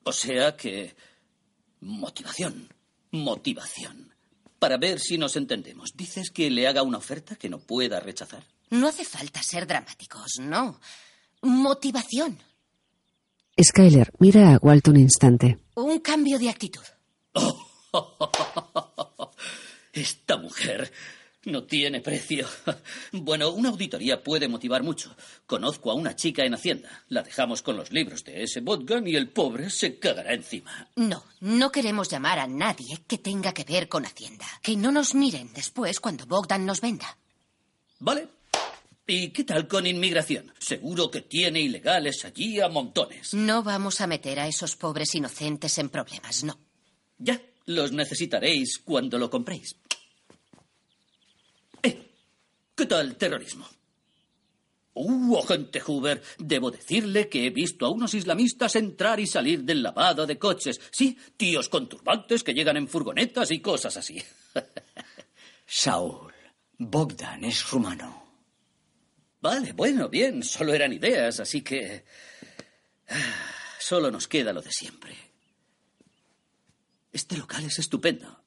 o 0.02 0.12
sea 0.12 0.57
que... 0.57 0.95
Motivación. 1.81 2.69
Motivación. 3.12 4.14
Para 4.59 4.76
ver 4.76 5.00
si 5.00 5.17
nos 5.17 5.37
entendemos. 5.37 5.90
¿Dices 5.95 6.31
que 6.31 6.50
le 6.50 6.67
haga 6.67 6.83
una 6.83 6.99
oferta 6.99 7.37
que 7.37 7.49
no 7.49 7.59
pueda 7.59 8.00
rechazar? 8.00 8.45
No 8.71 8.88
hace 8.88 9.05
falta 9.05 9.43
ser 9.43 9.67
dramáticos, 9.67 10.38
no. 10.40 10.81
Motivación. 11.43 12.38
Skyler 13.61 14.12
mira 14.19 14.55
a 14.55 14.59
Walt 14.59 14.88
un 14.88 14.99
instante. 14.99 15.59
Un 15.75 16.00
cambio 16.00 16.38
de 16.38 16.50
actitud. 16.50 16.85
Esta 19.93 20.37
mujer 20.37 20.93
no 21.44 21.64
tiene 21.64 22.00
precio. 22.00 22.47
Bueno, 23.12 23.50
una 23.50 23.68
auditoría 23.70 24.23
puede 24.23 24.49
motivar 24.49 24.82
mucho. 24.82 25.14
Conozco 25.47 25.90
a 25.90 25.94
una 25.94 26.14
chica 26.16 26.44
en 26.44 26.54
Hacienda. 26.54 27.04
La 27.09 27.23
dejamos 27.23 27.62
con 27.62 27.76
los 27.76 27.90
libros 27.92 28.25
de 28.25 28.42
ese 28.42 28.61
Botgan 28.61 29.06
y 29.06 29.16
el 29.16 29.28
pobre 29.28 29.70
se 29.70 29.99
cagará 29.99 30.32
encima. 30.35 30.88
No, 30.97 31.25
no 31.40 31.70
queremos 31.73 32.09
llamar 32.09 32.38
a 32.38 32.47
nadie 32.47 32.99
que 33.06 33.18
tenga 33.18 33.52
que 33.52 33.64
ver 33.64 33.88
con 33.88 34.04
Hacienda. 34.04 34.47
Que 34.62 34.76
no 34.76 34.92
nos 34.92 35.14
miren 35.14 35.52
después 35.52 36.00
cuando 36.00 36.26
Bogdan 36.26 36.66
nos 36.66 36.80
venda. 36.80 37.16
¿Vale? 37.99 38.28
¿Y 39.06 39.30
qué 39.30 39.42
tal 39.44 39.66
con 39.66 39.87
inmigración? 39.87 40.52
Seguro 40.59 41.11
que 41.11 41.23
tiene 41.23 41.61
ilegales 41.61 42.25
allí 42.25 42.61
a 42.61 42.68
montones. 42.68 43.35
No 43.35 43.62
vamos 43.62 44.00
a 44.00 44.06
meter 44.06 44.38
a 44.38 44.47
esos 44.47 44.76
pobres 44.76 45.14
inocentes 45.14 45.78
en 45.78 45.88
problemas, 45.88 46.44
no. 46.44 46.59
Ya, 47.18 47.40
los 47.66 47.92
necesitaréis 47.92 48.78
cuando 48.78 49.18
lo 49.18 49.28
compréis. 49.28 49.76
¿Qué 52.81 52.87
tal 52.87 53.15
terrorismo? 53.17 53.69
Uh, 54.95 55.37
agente 55.37 55.81
Hoover, 55.81 56.23
debo 56.39 56.71
decirle 56.71 57.29
que 57.29 57.45
he 57.45 57.51
visto 57.51 57.85
a 57.85 57.91
unos 57.91 58.15
islamistas 58.15 58.75
entrar 58.75 59.21
y 59.21 59.27
salir 59.27 59.65
del 59.65 59.83
lavado 59.83 60.27
de 60.27 60.39
coches. 60.39 60.81
Sí, 60.91 61.15
tíos 61.37 61.69
con 61.69 61.91
turbantes 61.91 62.43
que 62.43 62.55
llegan 62.55 62.79
en 62.79 62.89
furgonetas 62.89 63.51
y 63.51 63.61
cosas 63.61 63.99
así. 63.99 64.17
Saúl, 65.67 66.33
Bogdan 66.79 67.45
es 67.45 67.69
rumano. 67.69 68.25
Vale, 69.43 69.75
bueno, 69.75 70.09
bien, 70.09 70.43
solo 70.43 70.73
eran 70.73 70.95
ideas, 70.95 71.39
así 71.39 71.61
que... 71.61 72.07
Solo 73.79 74.11
nos 74.11 74.27
queda 74.27 74.55
lo 74.55 74.63
de 74.63 74.73
siempre. 74.73 75.15
Este 77.13 77.37
local 77.37 77.63
es 77.65 77.79
estupendo. 77.79 78.43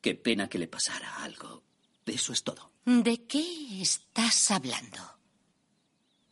Qué 0.00 0.14
pena 0.14 0.48
que 0.48 0.58
le 0.58 0.68
pasara 0.68 1.22
algo. 1.22 1.62
Eso 2.06 2.32
es 2.32 2.42
todo. 2.42 2.69
¿De 2.84 3.26
qué 3.26 3.82
estás 3.82 4.50
hablando? 4.50 4.98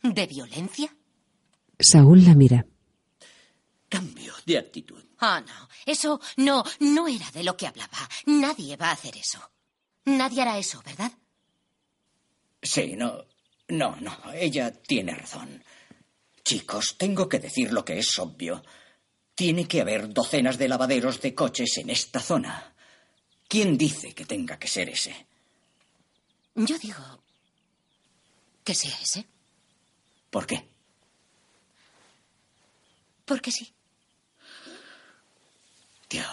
¿De 0.03 0.27
violencia? 0.27 0.95
Saúl 1.79 2.25
la 2.25 2.35
mira. 2.35 2.67
Cambio 3.89 4.35
de 4.47 4.59
actitud. 4.59 5.03
Ah, 5.19 5.43
no. 5.47 5.69
Eso 5.87 6.21
no, 6.37 6.65
no 6.81 7.09
era 7.09 7.31
de 7.31 7.45
lo 7.45 7.57
que 7.57 7.67
hablaba. 7.67 8.09
Nadie 8.27 8.77
va 8.77 8.91
a 8.91 8.93
hacer 8.93 9.17
eso. 9.17 9.39
Nadie 10.05 10.43
hará 10.43 10.59
eso, 10.59 10.83
¿verdad? 10.85 11.13
Sí, 12.63 12.95
no. 12.97 13.25
No, 13.69 13.97
no. 14.01 14.17
Ella 14.33 14.73
tiene 14.73 15.15
razón. 15.15 15.63
Chicos, 16.43 16.97
tengo 16.97 17.29
que 17.29 17.39
decir 17.39 17.73
lo 17.73 17.85
que 17.85 17.99
es 17.99 18.19
obvio. 18.19 18.65
Tiene 19.35 19.69
que 19.69 19.83
haber 19.83 20.13
docenas 20.13 20.59
de 20.59 20.69
lavaderos 20.69 21.21
de 21.21 21.35
coches 21.35 21.77
en 21.79 21.91
esta 21.91 22.21
zona. 22.21 22.75
¿Quién 23.47 23.79
dice 23.79 24.15
que 24.15 24.25
tenga 24.25 24.59
que 24.59 24.69
ser 24.69 24.89
ese? 24.89 25.28
Yo 26.59 26.77
digo 26.77 27.23
que 28.65 28.75
sea 28.75 28.99
ese. 29.01 29.25
¿Por 30.29 30.45
qué? 30.45 30.69
Porque 33.25 33.53
sí. 33.53 33.73
Dios. 36.11 36.27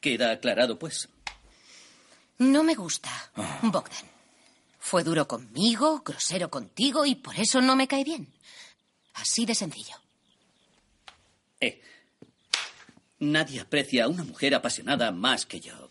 Queda 0.00 0.30
aclarado, 0.30 0.78
pues. 0.78 1.10
No 2.38 2.64
me 2.64 2.74
gusta, 2.74 3.10
Bogdan. 3.62 4.08
Fue 4.78 5.04
duro 5.04 5.28
conmigo, 5.28 6.00
grosero 6.02 6.50
contigo 6.50 7.04
y 7.04 7.16
por 7.16 7.38
eso 7.38 7.60
no 7.60 7.76
me 7.76 7.86
cae 7.86 8.02
bien. 8.02 8.32
Así 9.12 9.44
de 9.44 9.54
sencillo. 9.54 9.96
Eh, 11.60 11.82
nadie 13.18 13.60
aprecia 13.60 14.04
a 14.04 14.08
una 14.08 14.24
mujer 14.24 14.54
apasionada 14.54 15.12
más 15.12 15.44
que 15.44 15.60
yo. 15.60 15.90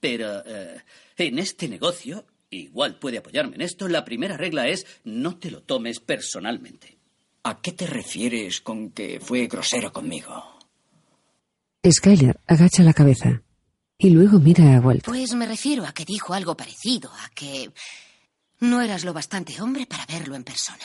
Pero 0.00 0.42
eh, 0.44 0.82
en 1.16 1.38
este 1.38 1.68
negocio, 1.68 2.26
igual 2.50 2.98
puede 2.98 3.18
apoyarme 3.18 3.56
en 3.56 3.62
esto, 3.62 3.88
la 3.88 4.04
primera 4.04 4.36
regla 4.36 4.68
es 4.68 4.86
no 5.04 5.38
te 5.38 5.50
lo 5.50 5.62
tomes 5.62 6.00
personalmente. 6.00 6.98
¿A 7.44 7.60
qué 7.60 7.72
te 7.72 7.86
refieres 7.86 8.60
con 8.60 8.90
que 8.90 9.20
fue 9.20 9.46
grosero 9.46 9.92
conmigo? 9.92 10.58
Skyler 11.88 12.40
agacha 12.46 12.82
la 12.82 12.92
cabeza 12.92 13.42
y 13.98 14.10
luego 14.10 14.38
mira 14.38 14.76
a 14.76 14.80
Walt. 14.80 15.04
Pues 15.04 15.34
me 15.34 15.46
refiero 15.46 15.86
a 15.86 15.92
que 15.92 16.04
dijo 16.04 16.34
algo 16.34 16.56
parecido, 16.56 17.10
a 17.12 17.30
que 17.30 17.70
no 18.60 18.80
eras 18.80 19.04
lo 19.04 19.12
bastante 19.12 19.60
hombre 19.60 19.86
para 19.86 20.06
verlo 20.06 20.34
en 20.34 20.44
persona. 20.44 20.84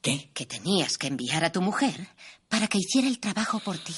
¿Qué? 0.00 0.30
Que 0.34 0.46
tenías 0.46 0.98
que 0.98 1.06
enviar 1.06 1.44
a 1.44 1.52
tu 1.52 1.60
mujer 1.60 2.08
para 2.48 2.68
que 2.68 2.78
hiciera 2.78 3.08
el 3.08 3.18
trabajo 3.18 3.60
por 3.60 3.78
ti. 3.78 3.94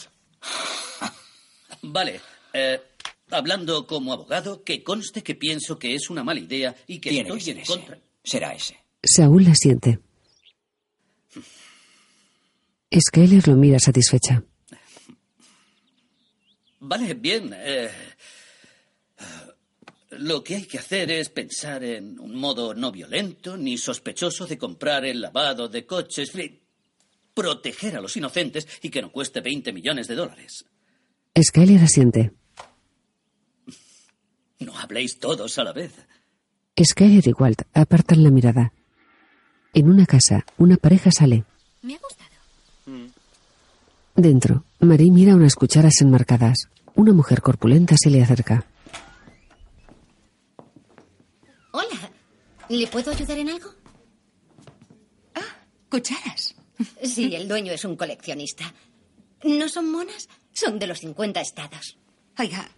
Vale, 1.83 2.21
eh, 2.53 2.81
hablando 3.35 3.87
como 3.87 4.13
abogado, 4.13 4.63
que 4.65 4.83
conste 4.83 5.23
que 5.23 5.35
pienso 5.35 5.79
que 5.79 5.95
es 5.95 6.11
una 6.11 6.25
mala 6.25 6.41
idea 6.41 6.75
y 6.87 6.99
que 6.99 7.11
Tiene 7.11 7.31
que 7.31 7.37
estoy 7.37 7.41
ser 7.41 7.57
en 7.57 7.63
ese. 7.63 7.73
contra. 7.73 7.99
Será 8.23 8.55
ese. 8.55 8.77
Saúl 9.03 9.45
la 9.45 9.55
siente. 9.55 9.99
Skyler 12.97 13.47
lo 13.49 13.57
mira 13.57 13.79
satisfecha. 13.79 14.43
Vale, 16.81 17.15
bien. 17.15 17.51
eh, 17.57 17.91
lo 20.11 20.45
que 20.45 20.55
hay 20.57 20.65
que 20.67 20.79
hacer 20.79 21.11
es 21.11 21.29
pensar 21.29 21.83
en 21.83 22.19
un 22.21 22.37
modo 22.37 22.75
no 22.75 22.93
violento 22.93 23.57
ni 23.57 23.79
sospechoso 23.79 24.47
de 24.47 24.59
comprar 24.59 25.05
el 25.05 25.21
lavado 25.21 25.69
de 25.69 25.87
coches. 25.87 26.31
Proteger 27.35 27.97
a 27.97 28.01
los 28.01 28.17
inocentes 28.17 28.67
y 28.81 28.91
que 28.91 29.03
no 29.03 29.11
cueste 29.11 29.41
20 29.41 29.73
millones 29.73 30.07
de 30.07 30.15
dólares. 30.15 30.65
Skyler 31.43 31.81
asiente. 31.83 32.33
No 34.65 34.79
habléis 34.79 35.19
todos 35.19 35.59
a 35.59 35.65
la 35.65 35.73
vez. 35.73 35.93
Skyler 36.83 37.27
y 37.29 37.33
Walt 37.33 37.63
apartan 37.75 38.25
la 38.25 38.31
mirada. 38.31 38.73
En 39.75 39.89
una 39.91 40.07
casa, 40.07 40.45
una 40.59 40.77
pareja 40.77 41.11
sale. 41.11 41.45
Me 41.83 41.95
ha 41.95 41.99
gustado. 41.99 42.31
Dentro, 44.17 44.65
Marie 44.81 45.11
mira 45.11 45.35
unas 45.35 45.55
cucharas 45.55 46.01
enmarcadas. 46.01 46.69
Una 46.95 47.13
mujer 47.13 47.43
corpulenta 47.43 47.97
se 47.99 48.11
le 48.11 48.23
acerca. 48.23 48.65
Hola. 51.73 52.11
¿Le 52.69 52.87
puedo 52.87 53.11
ayudar 53.11 53.39
en 53.39 53.51
algo? 53.51 53.71
Cucharas. 55.91 56.55
Sí, 57.03 57.35
el 57.35 57.47
dueño 57.47 57.73
es 57.73 57.85
un 57.85 57.97
coleccionista. 57.97 58.73
¿No 59.45 59.69
son 59.69 59.91
monas? 59.93 60.29
Son 60.53 60.79
de 60.79 60.87
los 60.87 61.01
50 61.01 61.41
estados. 61.41 61.99
Oiga, 62.39 62.69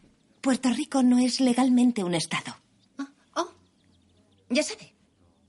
Puerto 0.47 0.71
Rico 0.71 1.03
no 1.03 1.19
es 1.19 1.41
legalmente 1.41 2.05
un 2.05 2.15
estado. 2.15 2.57
Oh, 3.35 3.51
ya 4.49 4.63
sabe. 4.63 4.95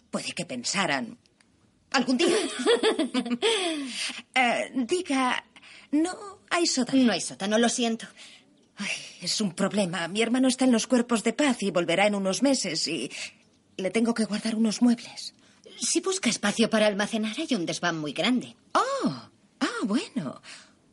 Puede 0.10 0.31
que 0.31 0.43
pensaran 0.43 1.19
algún 1.91 2.17
día. 2.17 2.36
Eh, 4.33 4.71
diga, 4.73 5.43
no 5.91 6.39
hay 6.49 6.65
sótano. 6.65 7.03
No 7.03 7.12
hay 7.12 7.21
sótano, 7.21 7.60
lo 7.60 7.69
siento. 7.69 8.07
Ay, 8.77 8.89
es 9.21 9.39
un 9.39 9.51
problema. 9.53 10.07
Mi 10.07 10.23
hermano 10.23 10.47
está 10.47 10.65
en 10.65 10.71
los 10.71 10.88
cuerpos 10.88 11.23
de 11.23 11.33
paz 11.33 11.62
y 11.62 11.69
volverá 11.69 12.07
en 12.07 12.15
unos 12.15 12.41
meses 12.41 12.88
y 12.88 13.12
le 13.77 13.91
tengo 13.91 14.15
que 14.15 14.25
guardar 14.25 14.55
unos 14.55 14.81
muebles. 14.81 15.36
Si 15.79 16.01
busca 16.01 16.31
espacio 16.31 16.71
para 16.71 16.88
almacenar, 16.88 17.36
hay 17.38 17.53
un 17.53 17.67
desván 17.67 17.99
muy 17.99 18.13
grande. 18.13 18.55
Oh, 18.73 19.13
ah, 19.60 19.79
bueno. 19.83 20.41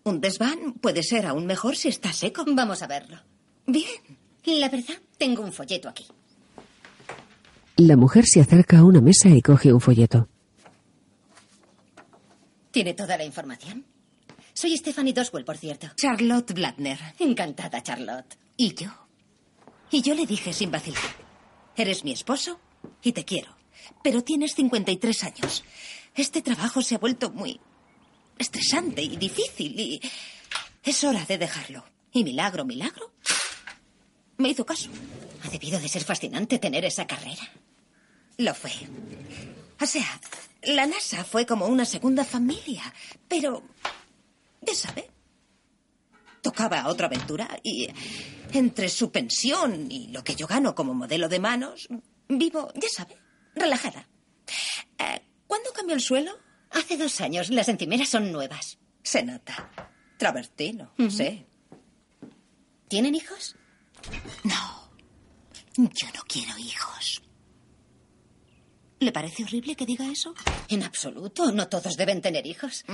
Un 0.02 0.20
desván 0.20 0.74
puede 0.74 1.02
ser 1.02 1.24
aún 1.24 1.46
mejor 1.46 1.74
si 1.74 1.88
está 1.88 2.12
seco. 2.12 2.44
Vamos 2.46 2.82
a 2.82 2.86
verlo. 2.86 3.33
Bien. 3.66 3.88
La 4.44 4.68
verdad, 4.68 4.94
tengo 5.16 5.42
un 5.42 5.52
folleto 5.52 5.88
aquí. 5.88 6.06
La 7.76 7.96
mujer 7.96 8.24
se 8.26 8.40
acerca 8.40 8.78
a 8.78 8.84
una 8.84 9.00
mesa 9.00 9.28
y 9.30 9.40
coge 9.40 9.72
un 9.72 9.80
folleto. 9.80 10.28
¿Tiene 12.70 12.94
toda 12.94 13.16
la 13.16 13.24
información? 13.24 13.84
Soy 14.52 14.76
Stephanie 14.76 15.12
Doswell, 15.12 15.44
por 15.44 15.56
cierto. 15.56 15.88
Charlotte 15.96 16.52
Bladner. 16.52 16.98
Encantada, 17.18 17.82
Charlotte. 17.82 18.36
¿Y 18.56 18.74
yo? 18.74 18.90
Y 19.90 20.02
yo 20.02 20.14
le 20.14 20.26
dije 20.26 20.52
sin 20.52 20.70
vacilar. 20.70 21.02
Eres 21.76 22.04
mi 22.04 22.12
esposo 22.12 22.60
y 23.02 23.12
te 23.12 23.24
quiero. 23.24 23.56
Pero 24.02 24.22
tienes 24.22 24.54
53 24.54 25.24
años. 25.24 25.64
Este 26.14 26.42
trabajo 26.42 26.82
se 26.82 26.94
ha 26.94 26.98
vuelto 26.98 27.30
muy 27.30 27.60
estresante 28.38 29.02
y 29.02 29.16
difícil 29.16 29.78
y 29.78 30.00
es 30.82 31.02
hora 31.04 31.24
de 31.24 31.38
dejarlo. 31.38 31.84
Y 32.12 32.22
milagro, 32.22 32.64
milagro. 32.64 33.12
Me 34.38 34.48
hizo 34.48 34.64
caso. 34.64 34.90
Ha 35.42 35.48
debido 35.48 35.78
de 35.78 35.88
ser 35.88 36.04
fascinante 36.04 36.58
tener 36.58 36.84
esa 36.84 37.06
carrera. 37.06 37.42
Lo 38.38 38.54
fue. 38.54 38.72
O 39.80 39.86
sea, 39.86 40.20
la 40.62 40.86
NASA 40.86 41.24
fue 41.24 41.46
como 41.46 41.66
una 41.66 41.84
segunda 41.84 42.24
familia. 42.24 42.82
Pero, 43.28 43.62
ya 44.62 44.74
sabe, 44.74 45.10
tocaba 46.40 46.88
otra 46.88 47.06
aventura 47.06 47.48
y 47.62 47.88
entre 48.52 48.88
su 48.88 49.10
pensión 49.10 49.90
y 49.90 50.08
lo 50.08 50.24
que 50.24 50.34
yo 50.34 50.46
gano 50.46 50.74
como 50.74 50.94
modelo 50.94 51.28
de 51.28 51.38
manos, 51.38 51.88
vivo, 52.28 52.72
ya 52.74 52.88
sabe, 52.88 53.16
relajada. 53.54 54.08
Eh, 54.98 55.22
¿Cuándo 55.46 55.72
cambió 55.72 55.94
el 55.94 56.02
suelo? 56.02 56.32
Hace 56.70 56.96
dos 56.96 57.20
años. 57.20 57.50
Las 57.50 57.68
encimeras 57.68 58.08
son 58.08 58.32
nuevas. 58.32 58.78
Se 59.02 59.22
nota. 59.22 59.70
Travertino, 60.16 60.92
sí. 61.10 61.44
¿Tienen 62.88 63.14
hijos? 63.14 63.56
No, 64.44 64.90
yo 65.76 66.06
no 66.14 66.22
quiero 66.28 66.56
hijos. 66.58 67.22
¿Le 69.00 69.12
parece 69.12 69.44
horrible 69.44 69.76
que 69.76 69.86
diga 69.86 70.06
eso? 70.06 70.34
En 70.68 70.82
absoluto. 70.82 71.52
No 71.52 71.68
todos 71.68 71.96
deben 71.96 72.22
tener 72.22 72.46
hijos. 72.46 72.84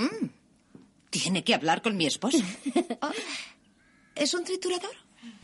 Tiene 1.09 1.43
que 1.43 1.53
hablar 1.55 1.81
con 1.81 1.95
mi 1.97 2.05
esposo. 2.05 2.37
Ah, 3.01 3.11
¿Es 4.15 4.33
un 4.33 4.43
triturador? 4.43 4.91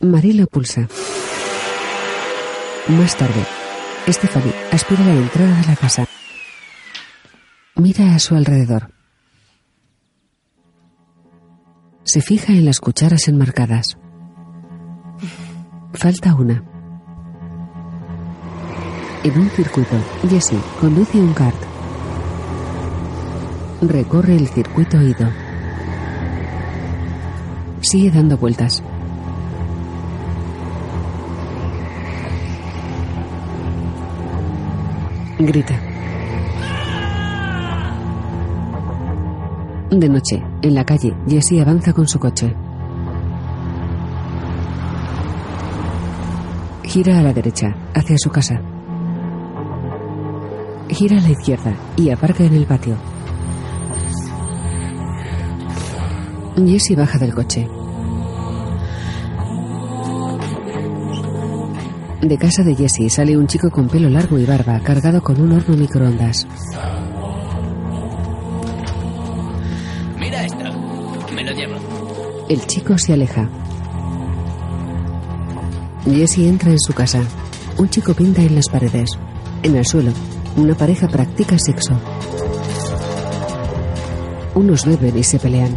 Marie 0.00 0.34
lo 0.34 0.46
pulsa. 0.46 0.86
Más 2.88 3.16
tarde, 3.16 3.44
Stephanie 4.08 4.54
aspira 4.70 5.04
la 5.04 5.12
entrada 5.14 5.60
de 5.60 5.66
la 5.66 5.76
casa. 5.76 6.06
Mira 7.74 8.14
a 8.14 8.18
su 8.18 8.34
alrededor. 8.34 8.92
Se 12.04 12.20
fija 12.20 12.52
en 12.52 12.64
las 12.64 12.80
cucharas 12.80 13.28
enmarcadas. 13.28 13.96
Falta 15.98 16.32
una. 16.32 16.62
En 19.24 19.36
un 19.36 19.50
circuito, 19.50 19.96
Jesse 20.30 20.54
conduce 20.80 21.18
un 21.18 21.34
kart. 21.34 21.56
Recorre 23.82 24.36
el 24.36 24.46
circuito 24.46 25.02
ido. 25.02 25.28
Sigue 27.80 28.12
dando 28.12 28.38
vueltas. 28.38 28.80
Grita. 35.40 35.80
De 39.90 40.08
noche, 40.08 40.44
en 40.62 40.74
la 40.76 40.84
calle, 40.84 41.16
Jesse 41.26 41.60
avanza 41.60 41.92
con 41.92 42.06
su 42.06 42.20
coche. 42.20 42.67
Gira 46.88 47.18
a 47.18 47.22
la 47.22 47.34
derecha, 47.34 47.76
hacia 47.94 48.16
su 48.16 48.30
casa. 48.30 48.62
Gira 50.88 51.18
a 51.18 51.20
la 51.20 51.28
izquierda 51.28 51.76
y 51.96 52.08
aparca 52.08 52.44
en 52.44 52.54
el 52.54 52.64
patio. 52.64 52.96
Jesse 56.56 56.96
baja 56.96 57.18
del 57.18 57.34
coche. 57.34 57.68
De 62.22 62.38
casa 62.38 62.62
de 62.62 62.74
Jesse 62.74 63.10
sale 63.10 63.36
un 63.36 63.46
chico 63.46 63.68
con 63.70 63.86
pelo 63.88 64.08
largo 64.08 64.38
y 64.38 64.46
barba, 64.46 64.80
cargado 64.80 65.20
con 65.20 65.38
un 65.42 65.52
horno 65.52 65.76
microondas. 65.76 66.48
Mira 70.18 70.42
esto. 70.42 70.64
Me 71.34 71.44
lo 71.44 71.52
llevo. 71.52 71.76
El 72.48 72.66
chico 72.66 72.96
se 72.96 73.12
aleja. 73.12 73.46
Jesse 76.14 76.38
entra 76.48 76.70
en 76.70 76.80
su 76.80 76.92
casa. 76.92 77.20
Un 77.76 77.88
chico 77.90 78.14
pinta 78.14 78.42
en 78.42 78.54
las 78.54 78.68
paredes. 78.68 79.10
En 79.62 79.76
el 79.76 79.84
suelo, 79.84 80.12
una 80.56 80.74
pareja 80.74 81.06
practica 81.08 81.58
sexo. 81.58 82.00
Unos 84.54 84.84
beben 84.84 85.18
y 85.18 85.22
se 85.22 85.38
pelean. 85.38 85.74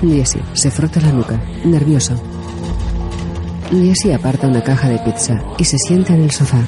Jesse 0.00 0.38
se 0.54 0.70
frota 0.70 1.00
la 1.00 1.12
nuca, 1.12 1.40
nervioso. 1.64 2.14
Jesse 3.70 4.14
aparta 4.14 4.48
una 4.48 4.62
caja 4.62 4.88
de 4.88 4.98
pizza 4.98 5.42
y 5.58 5.64
se 5.64 5.76
sienta 5.78 6.14
en 6.14 6.22
el 6.22 6.30
sofá. 6.30 6.64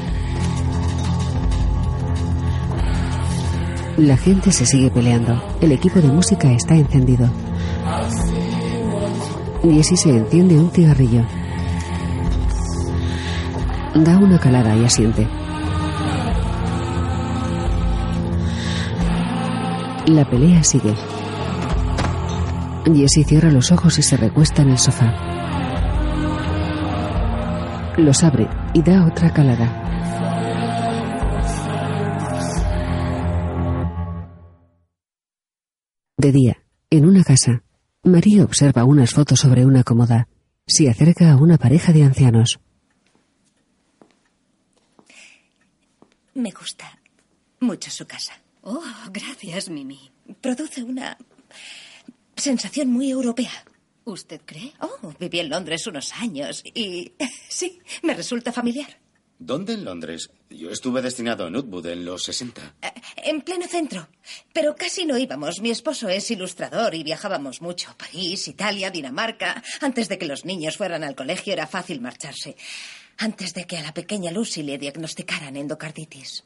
La 3.97 4.17
gente 4.17 4.53
se 4.53 4.67
sigue 4.67 4.91
peleando. 4.91 5.43
El 5.61 5.73
equipo 5.73 6.01
de 6.01 6.09
música 6.09 6.53
está 6.53 6.75
encendido. 6.75 7.31
Jesse 9.63 9.97
se 9.97 10.11
enciende 10.11 10.55
un 10.57 10.71
cigarrillo. 10.71 11.25
Da 14.05 14.19
una 14.19 14.39
calada 14.39 14.77
y 14.77 14.85
asiente. 14.85 15.27
La 20.07 20.29
pelea 20.29 20.63
sigue. 20.63 20.95
Jesse 22.85 23.27
cierra 23.27 23.51
los 23.51 23.73
ojos 23.73 23.99
y 23.99 24.03
se 24.03 24.19
recuesta 24.19 24.61
en 24.63 24.71
el 24.71 24.79
sofá. 24.79 25.15
Los 27.97 28.23
abre 28.23 28.49
y 28.75 28.83
da 28.83 29.07
otra 29.07 29.33
calada. 29.33 29.83
De 36.19 36.33
día, 36.33 36.59
en 36.91 37.07
una 37.07 37.25
casa, 37.25 37.63
María 38.05 38.45
observa 38.45 38.85
unas 38.85 39.15
fotos 39.15 39.41
sobre 39.41 39.65
una 39.65 39.83
cómoda. 39.85 40.29
Se 40.67 40.91
acerca 40.91 41.33
a 41.33 41.37
una 41.37 41.57
pareja 41.57 41.93
de 41.93 42.05
ancianos. 42.05 42.61
Me 46.37 46.51
gusta 46.51 46.99
mucho 47.61 47.91
su 47.91 48.07
casa. 48.07 48.35
Oh, 48.63 48.83
gracias, 49.11 49.71
Mimi. 49.71 50.11
Produce 50.43 50.83
una 50.83 51.17
sensación 52.37 52.89
muy 52.91 53.11
europea. 53.11 53.65
¿Usted 54.05 54.41
cree? 54.45 54.73
Oh, 54.81 55.15
viví 55.19 55.41
en 55.41 55.49
Londres 55.49 55.87
unos 55.87 56.13
años 56.13 56.63
y 56.65 57.13
sí, 57.49 57.81
me 58.03 58.13
resulta 58.15 58.53
familiar. 58.53 58.99
¿Dónde 59.39 59.75
en 59.75 59.85
Londres? 59.85 60.31
Yo 60.49 60.71
estuve 60.71 61.03
destinado 61.03 61.47
en 61.47 61.57
Woodwood 61.57 61.87
en 61.87 62.05
los 62.05 62.25
60. 62.25 62.75
Eh, 62.83 62.93
En 63.25 63.43
pleno 63.43 63.67
centro. 63.67 64.09
Pero 64.53 64.75
casi 64.77 65.05
no 65.05 65.19
íbamos. 65.19 65.61
Mi 65.61 65.71
esposo 65.71 66.09
es 66.09 66.31
ilustrador 66.31 66.95
y 66.95 67.03
viajábamos 67.03 67.61
mucho. 67.61 67.95
París, 67.99 68.49
Italia, 68.49 68.91
Dinamarca. 68.91 69.63
Antes 69.81 70.09
de 70.09 70.17
que 70.19 70.27
los 70.27 70.45
niños 70.47 70.77
fueran 70.79 71.05
al 71.05 71.15
colegio 71.15 71.53
era 71.53 71.67
fácil 71.67 72.01
marcharse. 72.01 72.57
Antes 73.19 73.55
de 73.55 73.67
que 73.67 73.79
a 73.79 73.83
la 73.83 73.95
pequeña 73.95 74.31
Lucy 74.31 74.63
le 74.63 74.79
diagnosticaran 74.79 75.57
endocarditis. 75.57 76.45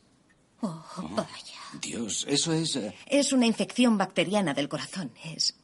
Oh, 0.62 0.84
vaya. 1.10 1.58
Dios, 1.80 2.26
eso 2.28 2.52
es... 2.52 2.76
eh, 2.76 2.94
Es 3.06 3.32
una 3.32 3.46
infección 3.46 3.96
bacteriana 3.98 4.54
del 4.54 4.68
corazón. 4.68 5.10
Es. 5.24 5.56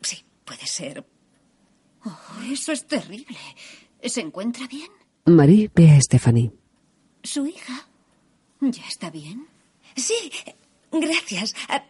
Sí, 0.00 0.24
puede 0.44 0.66
ser. 0.66 1.04
Oh, 2.04 2.18
eso 2.50 2.72
es 2.72 2.86
terrible. 2.86 3.36
¿Se 4.04 4.20
encuentra 4.20 4.66
bien? 4.66 4.88
Marie 5.26 5.70
ve 5.74 5.90
a 5.90 6.00
Stephanie. 6.00 6.52
¿Su 7.22 7.46
hija? 7.46 7.86
¿Ya 8.60 8.86
está 8.88 9.10
bien? 9.10 9.46
Sí, 9.96 10.32
gracias. 10.90 11.54
Ah, 11.68 11.84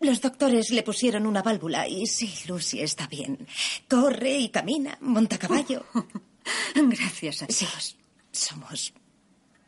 Los 0.00 0.20
doctores 0.20 0.70
le 0.70 0.82
pusieron 0.82 1.26
una 1.26 1.42
válvula 1.42 1.86
y 1.86 2.06
sí, 2.06 2.32
Lucy 2.48 2.80
está 2.80 3.06
bien. 3.08 3.46
Corre 3.88 4.38
y 4.38 4.48
camina, 4.48 4.96
monta 5.00 5.36
a 5.36 5.38
caballo. 5.38 5.84
Gracias 6.74 7.42
a 7.42 7.46
Sí, 7.48 7.66
Dios. 7.66 7.96
somos 8.32 8.92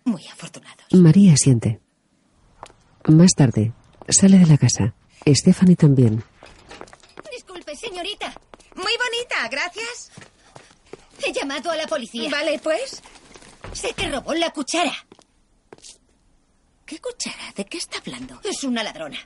muy 0.04 0.26
afortunados. 0.28 0.84
María 0.92 1.34
asiente. 1.34 1.80
Más 3.08 3.32
tarde, 3.36 3.72
sale 4.08 4.38
de 4.38 4.46
la 4.46 4.58
casa. 4.58 4.94
Stephanie 5.26 5.76
también. 5.76 6.22
Disculpe, 7.32 7.74
señorita. 7.76 8.32
Muy 8.74 8.92
bonita, 8.96 9.48
gracias. 9.50 10.10
He 11.26 11.32
llamado 11.32 11.70
a 11.70 11.76
la 11.76 11.86
policía. 11.86 12.28
Vale, 12.30 12.58
pues. 12.58 13.00
Sé 13.72 13.92
que 13.94 14.10
robó 14.10 14.34
la 14.34 14.50
cuchara. 14.50 14.92
¿Qué 16.84 16.98
cuchara? 17.00 17.52
¿De 17.56 17.64
qué 17.64 17.78
está 17.78 17.98
hablando? 17.98 18.40
Es 18.44 18.62
una 18.64 18.82
ladrona. 18.82 19.18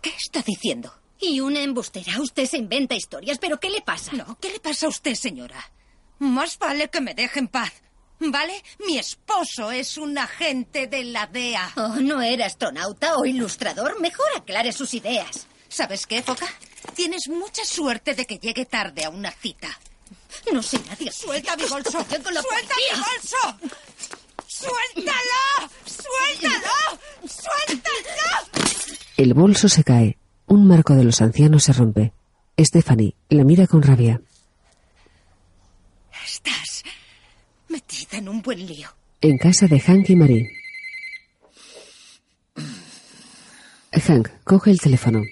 ¿Qué 0.00 0.10
está 0.10 0.42
diciendo? 0.42 0.92
Y 1.22 1.38
una 1.38 1.60
embustera. 1.62 2.20
Usted 2.20 2.46
se 2.46 2.58
inventa 2.58 2.96
historias, 2.96 3.38
pero 3.38 3.60
¿qué 3.60 3.70
le 3.70 3.80
pasa? 3.80 4.12
No, 4.12 4.36
¿qué 4.40 4.50
le 4.50 4.58
pasa 4.58 4.86
a 4.86 4.88
usted, 4.88 5.14
señora? 5.14 5.70
Más 6.18 6.58
vale 6.58 6.90
que 6.90 7.00
me 7.00 7.14
deje 7.14 7.38
en 7.38 7.46
paz. 7.46 7.72
¿Vale? 8.18 8.60
Mi 8.86 8.98
esposo 8.98 9.70
es 9.70 9.98
un 9.98 10.18
agente 10.18 10.88
de 10.88 11.04
la 11.04 11.28
DEA. 11.28 11.72
Oh, 11.76 11.96
no 12.00 12.20
era 12.20 12.46
astronauta 12.46 13.16
o 13.16 13.24
ilustrador. 13.24 14.00
Mejor 14.00 14.26
aclare 14.36 14.72
sus 14.72 14.94
ideas. 14.94 15.46
¿Sabes 15.68 16.08
qué, 16.08 16.22
Foca? 16.22 16.46
Tienes 16.96 17.28
mucha 17.28 17.64
suerte 17.64 18.14
de 18.14 18.26
que 18.26 18.38
llegue 18.38 18.66
tarde 18.66 19.04
a 19.04 19.10
una 19.10 19.30
cita. 19.30 19.68
No 20.52 20.60
sé 20.60 20.80
nadie. 20.88 21.12
¡Suelta 21.12 21.56
mi 21.56 21.64
bolso! 21.64 22.04
Con 22.22 22.34
la 22.34 22.42
¡Suelta 22.42 22.74
mi 22.76 23.00
bolso! 23.00 23.58
¡Suéltalo! 24.48 25.70
¡Suéltalo! 25.86 27.00
¡Suéltalo! 27.24 28.72
El 29.16 29.34
bolso 29.34 29.68
se 29.68 29.84
cae. 29.84 30.18
Un 30.52 30.66
marco 30.66 30.94
de 30.94 31.02
los 31.02 31.22
ancianos 31.22 31.64
se 31.64 31.72
rompe. 31.72 32.12
Stephanie 32.58 33.14
la 33.30 33.42
mira 33.42 33.66
con 33.66 33.82
rabia. 33.82 34.20
Estás 36.26 36.84
metida 37.70 38.18
en 38.18 38.28
un 38.28 38.42
buen 38.42 38.66
lío. 38.66 38.90
En 39.22 39.38
casa 39.38 39.66
de 39.66 39.80
Hank 39.80 40.10
y 40.10 40.16
Marie. 40.16 40.50
Hank 43.92 44.28
coge 44.44 44.72
el 44.72 44.78
teléfono. 44.78 45.22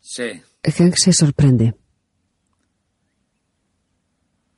Sí. 0.00 0.42
Hank 0.64 0.96
se 0.96 1.12
sorprende. 1.12 1.76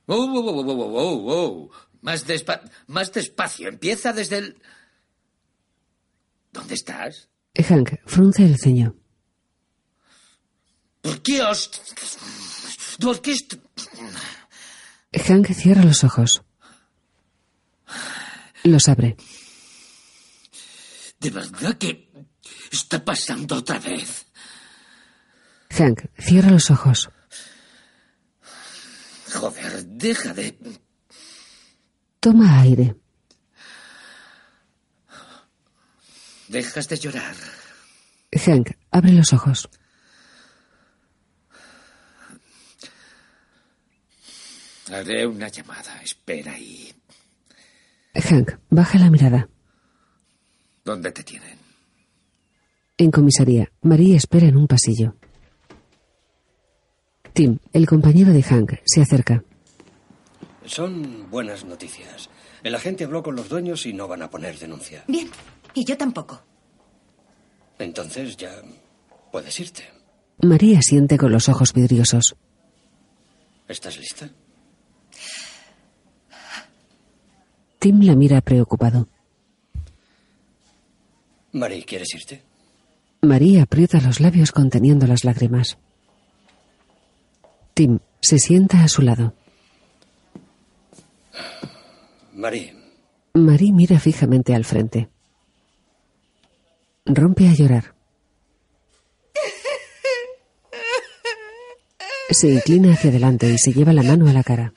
Wow, 0.07 0.27
wow, 0.27 1.19
wow. 1.21 1.71
Más, 2.01 2.25
despa 2.25 2.63
más 2.87 3.13
despacio. 3.13 3.69
Empieza 3.69 4.11
desde 4.11 4.39
el... 4.39 4.61
¿Dónde 6.51 6.73
estás? 6.75 7.29
Hank 7.55 7.95
frunce 8.05 8.45
el 8.45 8.57
ceño. 8.57 8.95
¿Por 11.01 11.21
qué 11.21 11.41
os... 11.43 11.69
¿Por 12.99 13.21
qué 13.21 13.31
est- 13.33 13.55
Hank 15.27 15.47
cierra 15.53 15.83
los 15.83 16.03
ojos. 16.03 16.41
Los 18.63 18.87
abre. 18.87 19.15
¿De 21.19 21.29
verdad 21.29 21.77
que 21.77 22.11
está 22.71 23.03
pasando 23.03 23.55
otra 23.57 23.79
vez? 23.79 24.25
Hank 25.71 26.01
cierra 26.17 26.51
los 26.51 26.69
ojos. 26.71 27.09
Joder, 29.33 29.85
deja 29.85 30.33
de... 30.33 30.57
Toma 32.19 32.59
aire. 32.61 32.95
Dejas 36.49 36.89
de 36.89 36.97
llorar. 36.97 37.35
Hank 38.33 38.71
abre 38.89 39.11
los 39.11 39.33
ojos. 39.33 39.69
Haré 44.91 45.27
una 45.27 45.47
llamada. 45.47 46.01
Espera 46.01 46.53
ahí. 46.53 46.91
Hank 48.15 48.53
baja 48.71 48.97
la 48.97 49.11
mirada. 49.11 49.47
¿Dónde 50.83 51.11
te 51.11 51.23
tienen? 51.23 51.59
En 52.97 53.11
comisaría, 53.11 53.71
Marie 53.81 54.15
espera 54.15 54.47
en 54.47 54.57
un 54.57 54.67
pasillo. 54.67 55.15
Tim, 57.33 57.59
el 57.73 57.85
compañero 57.85 58.33
de 58.33 58.41
Hank, 58.41 58.73
se 58.85 59.01
acerca. 59.01 59.43
Son 60.65 61.29
buenas 61.29 61.63
noticias. 61.63 62.29
El 62.63 62.73
agente 62.73 63.03
habló 63.03 63.21
con 63.21 63.35
los 63.35 63.47
dueños 63.49 63.85
y 63.85 63.93
no 63.93 64.07
van 64.07 64.23
a 64.23 64.29
poner 64.29 64.57
denuncia. 64.57 65.03
Bien, 65.07 65.29
y 65.73 65.85
yo 65.85 65.97
tampoco. 65.97 66.41
Entonces 67.77 68.35
ya 68.37 68.51
puedes 69.31 69.59
irte. 69.59 69.83
María 70.41 70.81
siente 70.81 71.17
con 71.17 71.31
los 71.31 71.49
ojos 71.49 71.73
vidriosos. 71.73 72.35
¿Estás 73.67 73.97
lista? 73.97 74.29
Tim 77.79 78.01
la 78.01 78.15
mira 78.15 78.41
preocupado. 78.41 79.07
Marie, 81.51 81.85
¿quieres 81.85 82.13
irte? 82.13 82.43
María 83.21 83.63
aprieta 83.63 84.01
los 84.01 84.19
labios 84.19 84.51
conteniendo 84.51 85.07
las 85.07 85.23
lágrimas. 85.23 85.77
Tim 87.73 87.99
se 88.21 88.39
sienta 88.39 88.83
a 88.83 88.87
su 88.87 89.01
lado. 89.01 89.33
Marie, 92.33 92.75
Marie 93.33 93.73
mira 93.73 93.99
fijamente 93.99 94.55
al 94.55 94.65
frente. 94.65 95.09
Rompe 97.11 97.47
a 97.47 97.53
llorar. 97.53 97.95
Se 102.29 102.47
inclina 102.47 102.93
hacia 102.93 103.09
adelante 103.09 103.49
y 103.49 103.57
se 103.57 103.73
lleva 103.73 103.93
la 103.93 104.03
mano 104.03 104.29
a 104.29 104.33
la 104.33 104.43
cara. 104.43 104.73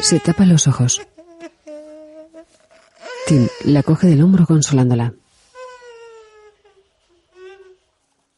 Se 0.00 0.20
tapa 0.20 0.44
los 0.44 0.66
ojos. 0.66 1.00
Tim 3.26 3.48
la 3.64 3.82
coge 3.82 4.08
del 4.08 4.20
hombro 4.20 4.44
consolándola. 4.46 5.14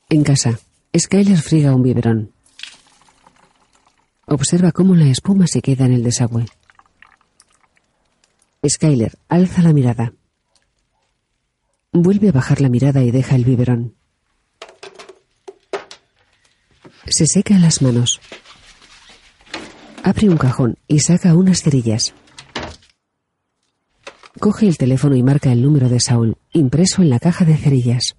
En 0.09 0.23
casa, 0.23 0.61
Skyler 0.97 1.39
friega 1.39 1.75
un 1.75 1.83
biberón. 1.83 2.33
Observa 4.27 4.71
cómo 4.71 4.95
la 4.95 5.07
espuma 5.07 5.49
se 5.49 5.63
queda 5.63 5.87
en 5.87 5.95
el 5.95 6.05
desagüe. 6.05 6.47
Skyler 8.69 9.19
alza 9.29 9.61
la 9.61 9.73
mirada. 9.73 10.13
Vuelve 11.91 12.29
a 12.29 12.33
bajar 12.33 12.61
la 12.61 12.69
mirada 12.69 13.03
y 13.03 13.11
deja 13.11 13.35
el 13.35 13.45
biberón. 13.45 13.97
Se 17.09 17.27
seca 17.27 17.59
las 17.59 17.83
manos. 17.83 18.21
Abre 20.05 20.29
un 20.29 20.37
cajón 20.37 20.79
y 20.87 21.01
saca 21.01 21.35
unas 21.35 21.63
cerillas. 21.63 22.15
Coge 24.39 24.69
el 24.69 24.79
teléfono 24.79 25.17
y 25.17 25.23
marca 25.25 25.51
el 25.53 25.61
número 25.61 25.89
de 25.89 26.01
Saúl, 26.01 26.37
impreso 26.53 27.03
en 27.03 27.11
la 27.11 27.19
caja 27.19 27.45
de 27.45 27.57
cerillas. 27.57 28.17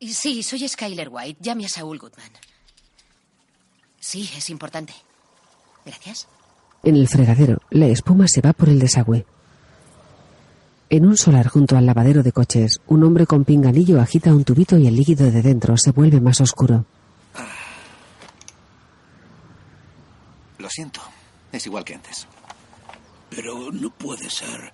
Sí, 0.00 0.42
soy 0.42 0.68
Skyler 0.68 1.08
White. 1.10 1.38
Llame 1.40 1.66
a 1.66 1.68
Saúl 1.68 1.98
Goodman. 1.98 2.30
Sí, 4.00 4.28
es 4.36 4.50
importante. 4.50 4.94
Gracias. 5.84 6.28
En 6.82 6.96
el 6.96 7.08
fregadero, 7.08 7.60
la 7.70 7.86
espuma 7.86 8.28
se 8.28 8.40
va 8.40 8.52
por 8.52 8.68
el 8.68 8.78
desagüe. 8.78 9.24
En 10.90 11.06
un 11.06 11.16
solar 11.16 11.48
junto 11.48 11.76
al 11.76 11.86
lavadero 11.86 12.22
de 12.22 12.32
coches, 12.32 12.78
un 12.86 13.02
hombre 13.04 13.26
con 13.26 13.44
pinganillo 13.44 14.00
agita 14.00 14.34
un 14.34 14.44
tubito 14.44 14.76
y 14.76 14.86
el 14.86 14.94
líquido 14.94 15.30
de 15.30 15.42
dentro 15.42 15.76
se 15.76 15.92
vuelve 15.92 16.20
más 16.20 16.40
oscuro. 16.40 16.84
Lo 20.58 20.68
siento. 20.70 21.00
Es 21.52 21.66
igual 21.66 21.84
que 21.84 21.94
antes. 21.94 22.26
Pero 23.30 23.72
no 23.72 23.90
puede 23.90 24.28
ser. 24.30 24.72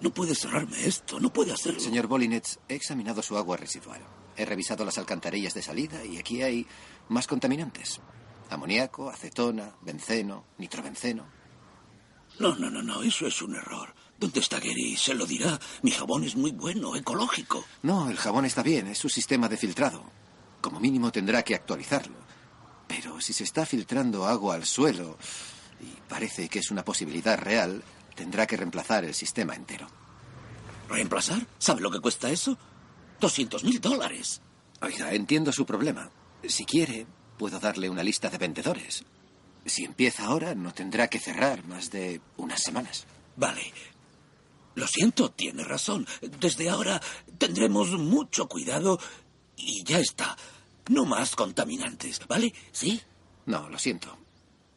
No 0.00 0.10
puede 0.10 0.34
cerrarme 0.34 0.84
esto. 0.86 1.20
No 1.20 1.32
puede 1.32 1.52
hacerlo. 1.52 1.80
Señor 1.80 2.06
Bolinets, 2.06 2.58
he 2.68 2.74
examinado 2.74 3.22
su 3.22 3.36
agua 3.36 3.56
residual. 3.56 4.00
He 4.36 4.44
revisado 4.44 4.84
las 4.84 4.98
alcantarillas 4.98 5.54
de 5.54 5.62
salida 5.62 6.04
y 6.04 6.18
aquí 6.18 6.42
hay 6.42 6.66
más 7.08 7.26
contaminantes. 7.26 8.00
Amoníaco, 8.50 9.10
acetona, 9.10 9.74
benceno, 9.82 10.44
nitrobenceno. 10.58 11.24
No, 12.38 12.54
no, 12.56 12.70
no, 12.70 12.82
no. 12.82 13.02
Eso 13.02 13.26
es 13.26 13.40
un 13.42 13.56
error. 13.56 13.94
¿Dónde 14.18 14.40
está 14.40 14.58
Gary? 14.58 14.96
Se 14.96 15.14
lo 15.14 15.26
dirá. 15.26 15.58
Mi 15.82 15.90
jabón 15.90 16.24
es 16.24 16.36
muy 16.36 16.52
bueno, 16.52 16.94
ecológico. 16.96 17.64
No, 17.82 18.10
el 18.10 18.16
jabón 18.16 18.44
está 18.44 18.62
bien. 18.62 18.86
Es 18.86 18.98
su 18.98 19.08
sistema 19.08 19.48
de 19.48 19.56
filtrado. 19.56 20.04
Como 20.60 20.80
mínimo 20.80 21.10
tendrá 21.12 21.42
que 21.42 21.54
actualizarlo. 21.54 22.16
Pero 22.86 23.20
si 23.20 23.32
se 23.32 23.44
está 23.44 23.66
filtrando 23.66 24.26
agua 24.26 24.54
al 24.54 24.64
suelo, 24.64 25.18
y 25.80 25.86
parece 26.08 26.48
que 26.48 26.60
es 26.60 26.70
una 26.70 26.84
posibilidad 26.84 27.38
real, 27.38 27.82
tendrá 28.14 28.46
que 28.46 28.56
reemplazar 28.56 29.04
el 29.04 29.14
sistema 29.14 29.54
entero. 29.54 29.86
¿Reemplazar? 30.88 31.46
¿Sabe 31.58 31.80
lo 31.80 31.90
que 31.90 32.00
cuesta 32.00 32.30
eso? 32.30 32.56
200 33.20 33.64
mil 33.64 33.80
dólares. 33.80 34.40
Oiga, 34.82 35.12
entiendo 35.12 35.52
su 35.52 35.66
problema. 35.66 36.10
Si 36.44 36.64
quiere, 36.64 37.06
puedo 37.36 37.60
darle 37.60 37.88
una 37.88 38.02
lista 38.02 38.28
de 38.28 38.38
vendedores. 38.38 39.04
Si 39.64 39.84
empieza 39.84 40.26
ahora, 40.26 40.54
no 40.54 40.72
tendrá 40.72 41.08
que 41.08 41.18
cerrar 41.18 41.64
más 41.66 41.90
de 41.90 42.20
unas 42.36 42.62
semanas. 42.62 43.06
Vale. 43.36 43.72
Lo 44.74 44.86
siento, 44.86 45.30
tiene 45.30 45.64
razón. 45.64 46.06
Desde 46.40 46.68
ahora 46.68 47.00
tendremos 47.38 47.90
mucho 47.90 48.48
cuidado 48.48 48.98
y 49.56 49.82
ya 49.84 49.98
está. 49.98 50.36
No 50.88 51.04
más 51.04 51.34
contaminantes, 51.34 52.20
¿vale? 52.28 52.54
¿Sí? 52.72 53.00
No, 53.46 53.68
lo 53.68 53.78
siento. 53.78 54.16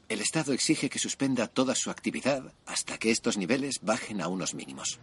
El 0.07 0.21
Estado 0.21 0.53
exige 0.53 0.89
que 0.89 0.97
suspenda 0.97 1.47
toda 1.47 1.75
su 1.75 1.91
actividad 1.91 2.53
hasta 2.65 2.97
que 2.97 3.11
estos 3.11 3.37
niveles 3.37 3.79
bajen 3.81 4.21
a 4.21 4.27
unos 4.27 4.55
mínimos. 4.55 4.99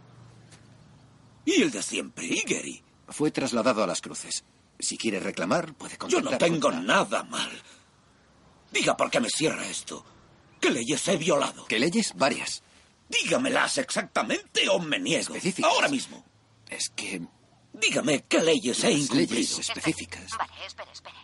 ¿Y 1.44 1.62
el 1.62 1.70
de 1.70 1.82
siempre? 1.82 2.26
¿Y 2.26 2.42
Gary? 2.42 2.82
Fue 3.08 3.30
trasladado 3.30 3.84
a 3.84 3.86
las 3.86 4.00
cruces. 4.00 4.44
Si 4.78 4.96
quiere 4.98 5.20
reclamar, 5.20 5.74
puede 5.74 5.96
Yo 6.08 6.20
no 6.20 6.36
tengo 6.38 6.70
con- 6.70 6.86
nada 6.86 7.22
mal. 7.24 7.50
Diga 8.70 8.96
por 8.96 9.10
qué 9.10 9.20
me 9.20 9.30
cierra 9.30 9.66
esto. 9.66 10.04
¿Qué 10.60 10.70
leyes 10.70 11.06
he 11.08 11.16
violado? 11.16 11.66
¿Qué 11.66 11.78
leyes? 11.78 12.12
Varias. 12.16 12.62
Dígamelas 13.08 13.78
exactamente 13.78 14.68
o 14.68 14.78
me 14.78 14.98
niego. 14.98 15.34
Específicas. 15.34 15.70
Ahora 15.70 15.88
mismo. 15.88 16.24
Es 16.68 16.88
que 16.90 17.22
Dígame 17.72 18.24
qué 18.26 18.40
leyes 18.42 18.82
he 18.84 18.90
incumplido. 18.92 19.34
leyes 19.34 19.58
específicas. 19.58 20.30
Vale, 20.38 20.52
espere, 20.66 20.90
espere. 20.92 21.14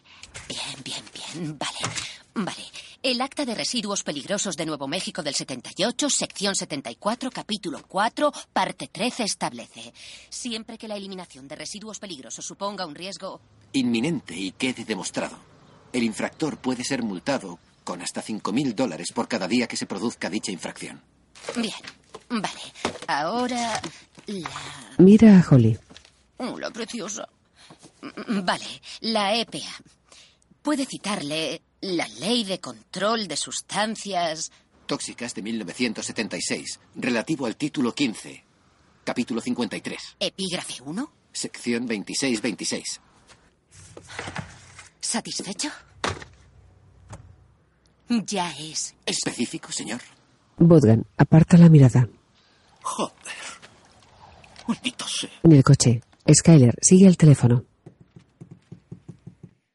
Bien, 0.49 0.83
bien, 0.85 1.05
bien. 1.15 1.59
Vale. 1.59 1.79
Vale. 2.35 2.65
El 3.03 3.21
acta 3.21 3.45
de 3.45 3.57
residuos 3.57 4.05
peligrosos 4.05 4.57
de 4.57 4.65
Nuevo 4.65 4.87
México 4.87 5.25
del 5.25 5.35
78, 5.35 6.09
sección 6.09 6.55
74, 6.55 7.33
capítulo 7.33 7.81
4, 7.89 8.33
parte 8.53 8.87
13 8.87 9.25
establece. 9.25 9.93
Siempre 10.31 10.79
que 10.79 10.87
la 10.87 10.95
eliminación 10.95 11.49
de 11.49 11.57
residuos 11.57 11.99
peligrosos 11.99 12.45
suponga 12.45 12.87
un 12.87 12.95
riesgo. 12.95 13.41
Inminente 13.73 14.37
y 14.37 14.53
quede 14.53 14.85
demostrado. 14.85 15.37
El 15.93 16.05
infractor 16.05 16.59
puede 16.59 16.85
ser 16.85 17.03
multado 17.03 17.59
con 17.83 18.03
hasta 18.03 18.23
5.000 18.23 18.73
dólares 18.73 19.11
por 19.13 19.27
cada 19.27 19.49
día 19.49 19.67
que 19.67 19.77
se 19.77 19.87
produzca 19.87 20.31
dicha 20.31 20.53
infracción. 20.53 21.03
Bien. 21.57 21.75
Vale. 22.29 22.61
Ahora. 23.09 23.83
La. 24.27 24.51
Mira 24.99 25.41
a 25.41 25.45
Holly. 25.51 25.77
Oh, 26.37 26.57
la 26.57 26.71
preciosa. 26.71 27.29
Mm, 28.01 28.45
Vale, 28.45 28.81
la 29.01 29.35
EPA. 29.35 29.59
¿Puede 30.63 30.87
citarle 30.87 31.63
la 31.83 32.07
Ley 32.21 32.45
de 32.45 32.61
Control 32.61 33.29
de 33.29 33.37
Sustancias? 33.37 34.51
Tóxicas 34.87 35.35
de 35.35 35.43
1976, 35.43 36.81
relativo 36.97 37.47
al 37.47 37.57
título 37.57 37.95
15, 37.95 38.45
capítulo 39.05 39.41
53, 39.41 40.17
Epígrafe 40.21 40.83
1. 40.83 41.13
sección 41.33 41.89
26-26. 41.89 42.83
¿Satisfecho? 45.01 45.69
Ya 48.09 48.51
es. 48.59 48.95
¿Específico, 49.07 49.73
señor? 49.73 50.01
Bodgan 50.59 51.07
aparta 51.17 51.57
la 51.57 51.69
mirada. 51.69 52.09
Joder. 52.83 53.15
Maldito 54.67 55.07
sea. 55.07 55.31
En 55.43 55.53
el 55.53 55.65
coche, 55.65 56.03
Skyler 56.33 56.75
sigue 56.83 57.07
el 57.07 57.17
teléfono. 57.17 57.65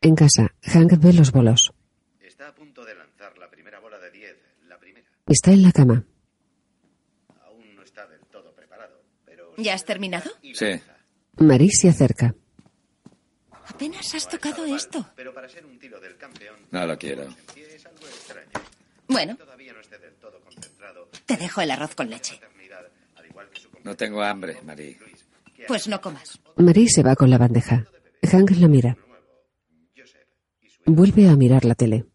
En 0.02 0.16
casa, 0.16 0.54
Hank 0.64 1.00
ve 1.00 1.14
los 1.14 1.32
bolos. 1.32 1.74
Está 2.22 2.50
a 2.50 2.56
punto 2.56 2.86
de 2.86 2.94
lanzar 2.96 3.36
la 3.38 3.50
primera 3.50 3.80
bola 3.80 3.98
de 3.98 4.12
10. 4.12 4.36
La 4.68 4.78
primera. 4.78 5.08
Está 5.28 5.52
en 5.52 5.64
la 5.64 5.72
cama. 5.72 6.06
Aún 7.44 7.76
no 7.76 7.84
está 7.84 8.08
del 8.08 8.22
todo 8.32 8.54
preparado, 8.54 9.02
pero... 9.26 9.54
¿Ya 9.58 9.74
has 9.74 9.84
terminado? 9.84 10.32
Sí. 10.54 10.80
Marie 11.38 11.70
se 11.72 11.90
acerca. 11.90 12.34
Apenas 13.66 14.16
has 14.16 14.30
tocado 14.30 14.66
esto. 14.66 15.06
Pero 15.16 15.34
para 15.34 15.50
ser 15.50 15.66
un 15.66 15.78
tiro 15.78 16.00
del 16.00 16.16
campeón 16.18 16.56
No 16.72 16.86
lo 16.88 16.98
quiero. 16.98 17.28
Bueno, 19.10 19.38
te 21.26 21.38
dejo 21.38 21.62
el 21.62 21.72
arroz 21.72 21.94
con 21.96 22.10
leche. 22.10 22.40
No 23.84 23.96
tengo 23.96 24.22
hambre, 24.22 24.62
Marie. 24.64 24.98
Pues 25.68 25.88
no 25.88 26.00
comas. 26.02 26.40
Marie 26.56 26.88
se 26.90 27.04
va 27.04 27.16
con 27.16 27.30
la 27.30 27.38
bandeja. 27.38 27.86
Hank 28.24 28.52
la 28.52 28.68
mira. 28.68 28.98
Vuelve 30.86 31.28
a 31.30 31.36
mirar 31.36 31.66
la 31.66 31.76
tele. 31.76 32.06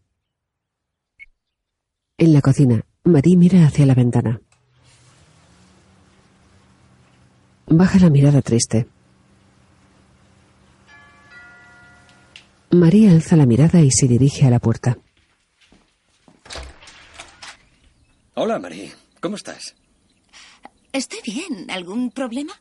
En 2.17 2.33
la 2.33 2.41
cocina, 2.41 2.85
Marie 3.05 3.35
mira 3.35 3.65
hacia 3.65 3.85
la 3.85 3.95
ventana. 3.95 4.39
Baja 7.67 7.99
la 7.99 8.09
mirada 8.09 8.41
triste. 8.41 8.87
María 12.71 13.11
alza 13.11 13.35
la 13.35 13.45
mirada 13.45 13.81
y 13.81 13.91
se 13.91 14.07
dirige 14.07 14.45
a 14.45 14.49
la 14.49 14.59
puerta. 14.59 14.97
Hola, 18.35 18.57
Marie. 18.57 18.93
¿Cómo 19.19 19.35
estás? 19.35 19.75
Estoy 20.93 21.19
bien. 21.25 21.69
¿Algún 21.69 22.09
problema? 22.09 22.53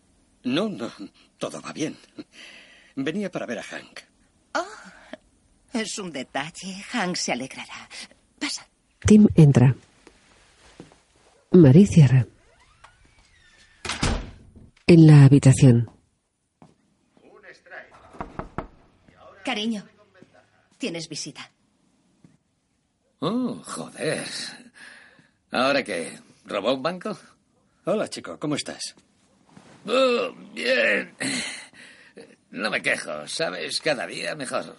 No, 0.42 0.68
no. 0.68 0.90
Todo 1.38 1.62
va 1.62 1.72
bien. 1.72 1.96
Venía 2.96 3.31
para 3.31 3.46
ver 3.46 3.61
a 3.61 3.62
Hank. 3.62 4.00
Es 5.72 5.98
un 5.98 6.12
detalle. 6.12 6.83
Hank 6.90 7.16
se 7.16 7.33
alegrará. 7.33 7.88
Pasa. 8.38 8.66
Tim 9.07 9.26
entra. 9.37 9.74
Marie 11.53 11.87
cierra. 11.87 12.27
En 14.87 15.07
la 15.07 15.25
habitación, 15.25 15.91
Cariño, 19.45 19.85
tienes 20.79 21.09
visita. 21.09 21.51
Oh, 23.19 23.61
joder. 23.65 24.25
¿Ahora 25.51 25.83
qué? 25.83 26.19
¿Robó 26.45 26.75
un 26.75 26.83
banco? 26.83 27.19
Hola, 27.85 28.09
chico. 28.09 28.38
¿Cómo 28.38 28.55
estás? 28.55 28.95
Oh, 29.87 30.33
bien. 30.55 31.15
No 32.51 32.71
me 32.71 32.81
quejo, 32.81 33.27
¿sabes? 33.27 33.81
Cada 33.81 34.07
día 34.07 34.35
mejor. 34.35 34.77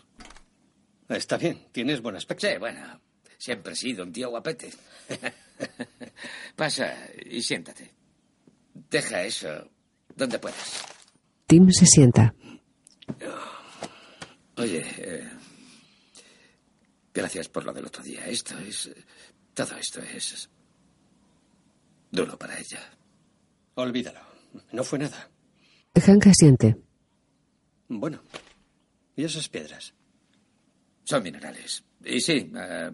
Está 1.10 1.38
bien. 1.38 1.68
Tienes 1.72 2.02
buen 2.02 2.16
aspecto. 2.16 2.48
Sí, 2.48 2.58
bueno. 2.58 3.03
Siempre 3.44 3.74
he 3.74 3.76
sido 3.76 4.06
un 4.06 4.14
tío 4.14 4.30
guapete. 4.30 4.72
Pasa 6.56 6.96
y 7.26 7.42
siéntate. 7.42 7.92
Deja 8.90 9.22
eso 9.26 9.70
donde 10.16 10.40
puedas. 10.40 10.82
Tim 11.46 11.70
se 11.70 11.86
sienta. 11.86 12.34
Oye, 14.56 14.82
eh, 14.98 15.30
gracias 17.14 17.50
por 17.50 17.66
lo 17.66 17.74
del 17.74 17.88
otro 17.88 18.02
día. 18.02 18.26
Esto 18.28 18.58
es... 18.60 18.90
Todo 19.54 19.76
esto 19.76 20.02
es... 20.02 20.50
duro 22.12 22.40
para 22.40 22.58
ella. 22.58 22.80
Olvídalo. 23.76 24.22
No 24.72 24.86
fue 24.86 25.00
nada. 25.00 25.30
Hank 26.02 26.28
asiente. 26.28 26.78
Bueno. 27.90 28.22
¿Y 29.18 29.26
esas 29.26 29.50
piedras? 29.50 29.94
Son 31.04 31.22
minerales. 31.22 31.84
Y 32.06 32.22
sí, 32.22 32.50
eh, 32.56 32.92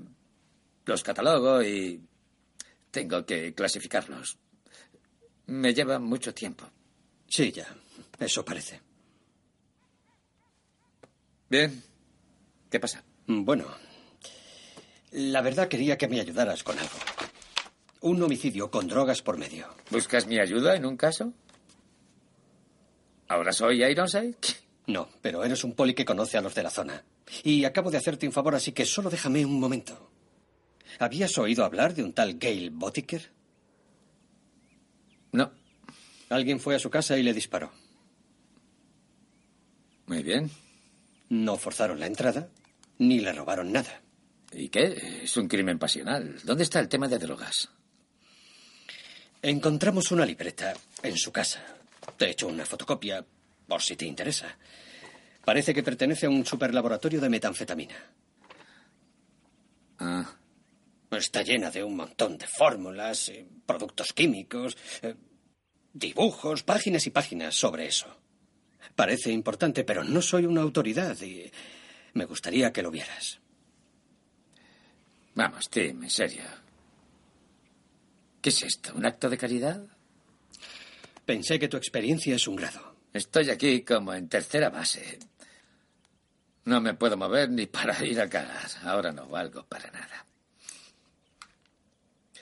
los 0.90 1.04
catalogo 1.04 1.62
y 1.64 2.02
tengo 2.92 3.26
que 3.26 3.54
clasificarlos. 3.54 4.38
Me 5.46 5.74
lleva 5.74 6.00
mucho 6.00 6.34
tiempo. 6.34 6.66
Sí, 7.28 7.52
ya. 7.52 7.68
Eso 8.20 8.44
parece. 8.44 8.82
Bien. 11.50 11.82
¿Qué 12.70 12.80
pasa? 12.80 13.04
Bueno. 13.28 13.66
La 15.12 15.42
verdad 15.42 15.68
quería 15.68 15.98
que 15.98 16.08
me 16.08 16.20
ayudaras 16.20 16.64
con 16.64 16.78
algo. 16.78 16.98
Un 18.02 18.22
homicidio 18.22 18.70
con 18.70 18.88
drogas 18.88 19.22
por 19.22 19.38
medio. 19.38 19.68
¿Buscas 19.90 20.28
mi 20.28 20.40
ayuda 20.40 20.76
en 20.76 20.86
un 20.86 20.98
caso? 20.98 21.34
¿Ahora 23.28 23.54
soy 23.54 23.84
Ironside? 23.84 24.36
No, 24.88 25.08
pero 25.22 25.44
eres 25.44 25.64
un 25.64 25.76
poli 25.76 25.94
que 25.94 26.04
conoce 26.04 26.40
a 26.40 26.42
los 26.42 26.56
de 26.56 26.64
la 26.64 26.72
zona. 26.72 27.04
Y 27.44 27.64
acabo 27.64 27.92
de 27.92 27.98
hacerte 27.98 28.26
un 28.26 28.34
favor, 28.34 28.56
así 28.56 28.72
que 28.72 28.88
solo 28.88 29.12
déjame 29.12 29.46
un 29.46 29.60
momento. 29.60 30.10
¿Habías 30.98 31.38
oído 31.38 31.64
hablar 31.64 31.94
de 31.94 32.04
un 32.04 32.14
tal 32.14 32.40
Gail 32.40 32.72
Botiker? 32.72 33.32
No. 35.32 35.52
Alguien 36.30 36.60
fue 36.60 36.76
a 36.76 36.80
su 36.80 36.90
casa 36.90 37.18
y 37.18 37.24
le 37.24 37.34
disparó. 37.34 37.72
Muy 40.08 40.24
bien. 40.24 40.50
No 41.30 41.58
forzaron 41.58 42.00
la 42.00 42.08
entrada, 42.08 42.50
ni 42.98 43.20
le 43.20 43.32
robaron 43.34 43.72
nada. 43.72 44.02
¿Y 44.52 44.70
qué? 44.70 45.22
Es 45.24 45.38
un 45.38 45.48
crimen 45.48 45.78
pasional. 45.78 46.40
¿Dónde 46.44 46.64
está 46.64 46.80
el 46.80 46.90
tema 46.90 47.08
de 47.08 47.20
drogas? 47.20 47.70
Encontramos 49.42 50.12
una 50.12 50.26
libreta 50.26 50.74
en 51.04 51.16
su 51.16 51.32
casa. 51.32 51.64
Te 52.18 52.26
he 52.26 52.32
hecho 52.32 52.48
una 52.48 52.66
fotocopia 52.66 53.24
por 53.68 53.82
si 53.82 53.96
te 53.96 54.06
interesa. 54.06 54.58
Parece 55.46 55.74
que 55.74 55.84
pertenece 55.84 56.26
a 56.26 56.30
un 56.30 56.46
superlaboratorio 56.46 57.22
de 57.22 57.30
metanfetamina. 57.30 57.96
Ah. 60.00 60.39
Está 61.12 61.42
llena 61.42 61.72
de 61.72 61.84
un 61.84 61.96
montón 61.96 62.38
de 62.38 62.48
fórmulas, 62.48 63.30
eh, 63.30 63.46
productos 63.66 64.14
químicos, 64.14 64.78
eh, 65.02 65.16
dibujos, 65.92 66.64
páginas 66.64 67.08
y 67.08 67.10
páginas 67.10 67.56
sobre 67.56 67.88
eso. 67.88 68.08
Parece 68.96 69.32
importante, 69.32 69.84
pero 69.84 70.04
no 70.04 70.22
soy 70.22 70.46
una 70.46 70.62
autoridad 70.62 71.20
y 71.22 71.52
me 72.14 72.26
gustaría 72.26 72.72
que 72.72 72.84
lo 72.84 72.92
vieras. 72.92 73.40
Vamos, 75.36 75.70
Tim, 75.70 76.04
en 76.04 76.10
serio. 76.10 76.44
¿Qué 78.42 78.50
es 78.50 78.64
esto? 78.64 78.94
¿Un 78.96 79.06
acto 79.06 79.30
de 79.30 79.38
caridad? 79.38 79.84
Pensé 81.26 81.60
que 81.60 81.68
tu 81.68 81.78
experiencia 81.78 82.36
es 82.36 82.48
un 82.48 82.56
grado. 82.56 82.96
Estoy 83.14 83.50
aquí 83.50 83.82
como 83.82 84.14
en 84.14 84.30
tercera 84.30 84.70
base. 84.70 85.20
No 86.66 86.82
me 86.82 86.94
puedo 86.94 87.18
mover 87.18 87.50
ni 87.50 87.66
para 87.66 88.04
ir 88.06 88.22
a 88.22 88.30
cagar. 88.30 88.70
Ahora 88.84 89.12
no 89.12 89.28
valgo 89.28 89.66
para 89.66 89.90
nada. 89.92 90.26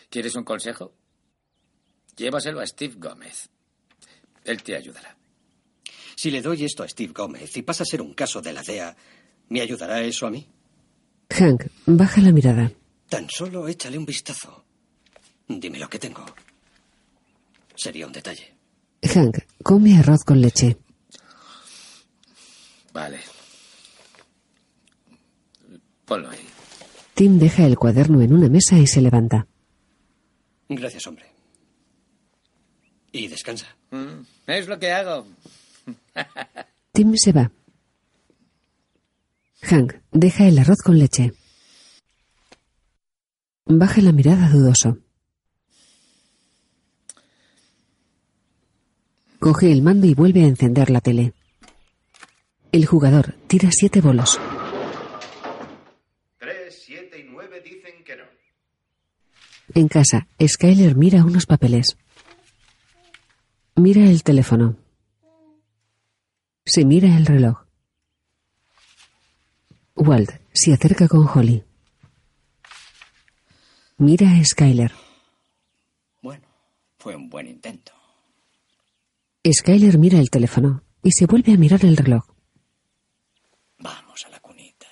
¿Quieres 0.09 0.35
un 0.35 0.43
consejo? 0.43 0.93
Llévaselo 2.15 2.59
a 2.59 2.67
Steve 2.67 2.95
Gómez. 2.97 3.49
Él 4.43 4.63
te 4.63 4.75
ayudará. 4.75 5.15
Si 6.15 6.31
le 6.31 6.41
doy 6.41 6.63
esto 6.63 6.83
a 6.83 6.87
Steve 6.87 7.13
Gómez 7.13 7.55
y 7.57 7.61
pasa 7.61 7.83
a 7.83 7.85
ser 7.85 8.01
un 8.01 8.13
caso 8.13 8.41
de 8.41 8.53
la 8.53 8.63
DEA, 8.63 8.95
¿me 9.49 9.61
ayudará 9.61 10.01
eso 10.01 10.25
a 10.25 10.31
mí? 10.31 10.47
Hank 11.29 11.65
baja 11.85 12.21
la 12.21 12.31
mirada. 12.31 12.71
Tan 13.09 13.29
solo 13.29 13.67
échale 13.67 13.97
un 13.97 14.05
vistazo. 14.05 14.65
Dime 15.47 15.77
lo 15.79 15.89
que 15.89 15.99
tengo. 15.99 16.25
Sería 17.75 18.07
un 18.07 18.13
detalle. 18.13 18.55
Hank 19.03 19.37
come 19.61 19.97
arroz 19.97 20.23
con 20.23 20.41
leche. 20.41 20.77
Vale. 22.93 23.19
Ponlo 26.05 26.29
ahí. 26.29 26.39
Tim 27.13 27.37
deja 27.37 27.65
el 27.65 27.77
cuaderno 27.77 28.21
en 28.21 28.33
una 28.33 28.49
mesa 28.49 28.77
y 28.79 28.87
se 28.87 29.01
levanta. 29.01 29.47
Gracias, 30.69 31.07
hombre. 31.07 31.25
Y 33.11 33.27
descansa. 33.27 33.75
Mm, 33.91 34.21
es 34.47 34.67
lo 34.67 34.77
que 34.79 34.91
hago. 34.91 35.25
Tim 36.91 37.13
se 37.15 37.31
va. 37.31 37.51
Hank 39.61 39.93
deja 40.11 40.45
el 40.47 40.59
arroz 40.59 40.77
con 40.83 40.99
leche. 40.99 41.33
Baja 43.65 44.01
la 44.01 44.11
mirada 44.11 44.49
dudoso. 44.49 44.97
Coge 49.39 49.71
el 49.71 49.81
mando 49.81 50.07
y 50.07 50.13
vuelve 50.13 50.43
a 50.43 50.47
encender 50.47 50.89
la 50.89 51.01
tele. 51.01 51.33
El 52.71 52.85
jugador 52.85 53.35
tira 53.47 53.71
siete 53.71 54.01
bolos. 54.01 54.39
Tres, 56.37 56.83
siete 56.85 57.19
y 57.19 57.23
nueve 57.23 57.61
dicen 57.61 58.03
que 58.03 58.15
no. 58.15 58.23
En 59.77 59.87
casa, 59.89 60.27
Skyler 60.41 60.95
mira 60.95 61.23
unos 61.23 61.45
papeles. 61.45 61.99
Mira 63.75 64.09
el 64.09 64.23
teléfono. 64.23 64.75
Se 66.65 66.83
mira 66.83 67.15
el 67.15 67.27
reloj. 67.27 67.59
Walt 69.95 70.31
se 70.51 70.73
acerca 70.73 71.07
con 71.07 71.27
Holly. 71.27 71.63
Mira 73.99 74.31
a 74.31 74.43
Skyler. 74.43 74.93
Bueno, 76.23 76.47
fue 76.97 77.15
un 77.15 77.29
buen 77.29 77.45
intento. 77.45 77.91
Skyler 79.47 79.99
mira 79.99 80.17
el 80.17 80.31
teléfono 80.31 80.81
y 81.03 81.11
se 81.11 81.27
vuelve 81.27 81.53
a 81.53 81.57
mirar 81.57 81.85
el 81.85 81.97
reloj. 81.97 82.25
Vamos 83.77 84.25
a 84.25 84.29
la 84.29 84.39
cunita. 84.39 84.87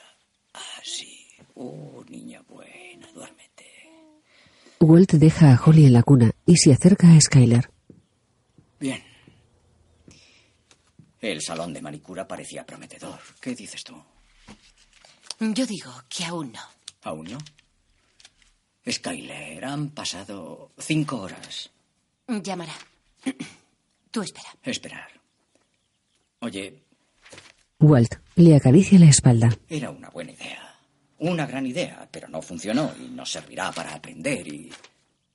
Así. 0.80 1.28
Oh, 1.56 2.04
niña 2.08 2.44
buena, 2.48 3.12
duérmete. 3.14 3.46
Walt 4.80 5.14
deja 5.14 5.54
a 5.54 5.62
Holly 5.64 5.86
en 5.86 5.94
la 5.94 6.04
cuna 6.04 6.32
y 6.46 6.58
se 6.58 6.72
acerca 6.74 7.12
a 7.14 7.20
Skyler. 7.22 7.70
Bien. 8.80 9.02
El 11.22 11.42
salón 11.42 11.74
de 11.74 11.82
manicura 11.82 12.28
parecía 12.28 12.66
prometedor. 12.66 13.20
¿Qué 13.42 13.56
dices 13.56 13.84
tú? 13.84 13.96
Yo 15.40 15.66
digo 15.66 15.92
que 16.10 16.26
aún 16.26 16.52
no. 16.52 16.62
¿Aún 17.04 17.26
no? 17.32 17.38
Skyler, 18.90 19.66
han 19.66 19.90
pasado 19.90 20.72
cinco 20.78 21.22
horas. 21.22 21.72
Llamará. 22.28 22.74
Tú 24.12 24.22
espera. 24.22 24.56
Esperar. 24.64 25.10
Oye, 26.40 26.84
Walt 27.80 28.16
le 28.36 28.56
acaricia 28.56 29.00
la 29.00 29.08
espalda. 29.08 29.58
era 29.68 29.90
una 29.90 30.10
buena 30.10 30.32
idea. 30.32 30.65
Una 31.18 31.46
gran 31.46 31.66
idea, 31.66 32.08
pero 32.12 32.28
no 32.28 32.42
funcionó 32.42 32.94
y 33.00 33.10
nos 33.10 33.32
servirá 33.32 33.72
para 33.72 33.94
aprender 33.94 34.48
y 34.48 34.72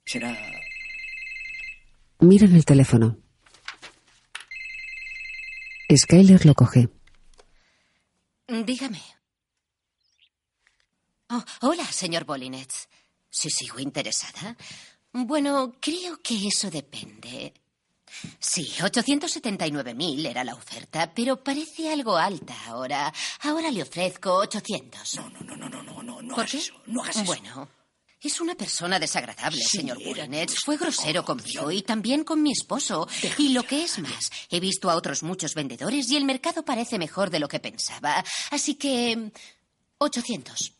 será... 0.05 0.37
Miran 2.19 2.55
el 2.55 2.65
teléfono. 2.65 3.17
Skyler 5.97 6.45
lo 6.45 6.55
coge. 6.55 6.89
Dígame. 8.47 9.01
Oh, 11.31 11.45
hola, 11.63 11.85
señor 11.85 12.25
Bolinets. 12.25 12.89
Si 13.31 13.49
sigo 13.49 13.79
interesada. 13.79 14.57
Bueno, 15.13 15.77
creo 15.81 16.21
que 16.23 16.49
eso 16.49 16.71
depende. 16.71 17.55
Sí, 18.39 18.73
879.000 18.79 20.27
era 20.27 20.45
la 20.45 20.55
oferta, 20.55 21.13
pero 21.15 21.43
parece 21.43 21.93
algo 21.93 22.17
alta 22.17 22.55
ahora. 22.67 23.13
Ahora 23.43 23.71
le 23.71 23.83
ofrezco 23.83 24.35
800. 24.35 25.17
No, 25.17 25.31
no, 25.31 25.41
no, 25.41 25.57
no, 25.57 25.69
no, 25.69 25.83
no, 25.83 26.03
no, 26.03 26.23
no 26.23 26.35
¿Por 26.35 26.41
hagas 26.41 26.51
qué? 26.53 26.59
eso, 26.59 26.75
no 26.87 27.03
hagas 27.03 27.17
eso. 27.17 27.25
Bueno, 27.25 27.69
es 28.21 28.41
una 28.41 28.55
persona 28.55 28.99
desagradable, 28.99 29.63
Sí, 29.63 29.79
señor 29.79 29.99
tu 29.99 30.55
Fue 30.65 30.77
grosero 30.77 31.25
conmigo 31.25 31.71
y 31.71 31.83
también 31.83 32.25
con 32.25 32.43
mi 32.43 32.53
esposo. 32.53 33.09
Y 33.39 33.51
lo 33.51 33.63
que 33.63 33.85
es 33.85 33.99
más, 33.99 34.31
he 34.51 34.61
visto 34.61 34.91
a 34.91 34.97
otros 34.97 35.23
muchos 35.23 35.55
vendedores 35.55 36.11
y 36.11 36.17
el 36.17 36.25
mercado 36.25 36.63
parece 36.65 36.99
mejor 36.99 37.31
de 37.31 37.41
lo 37.41 37.49
que 37.49 37.61
pensaba. 37.61 38.23
Así 38.51 38.75
que... 38.75 39.33
800. 40.03 40.73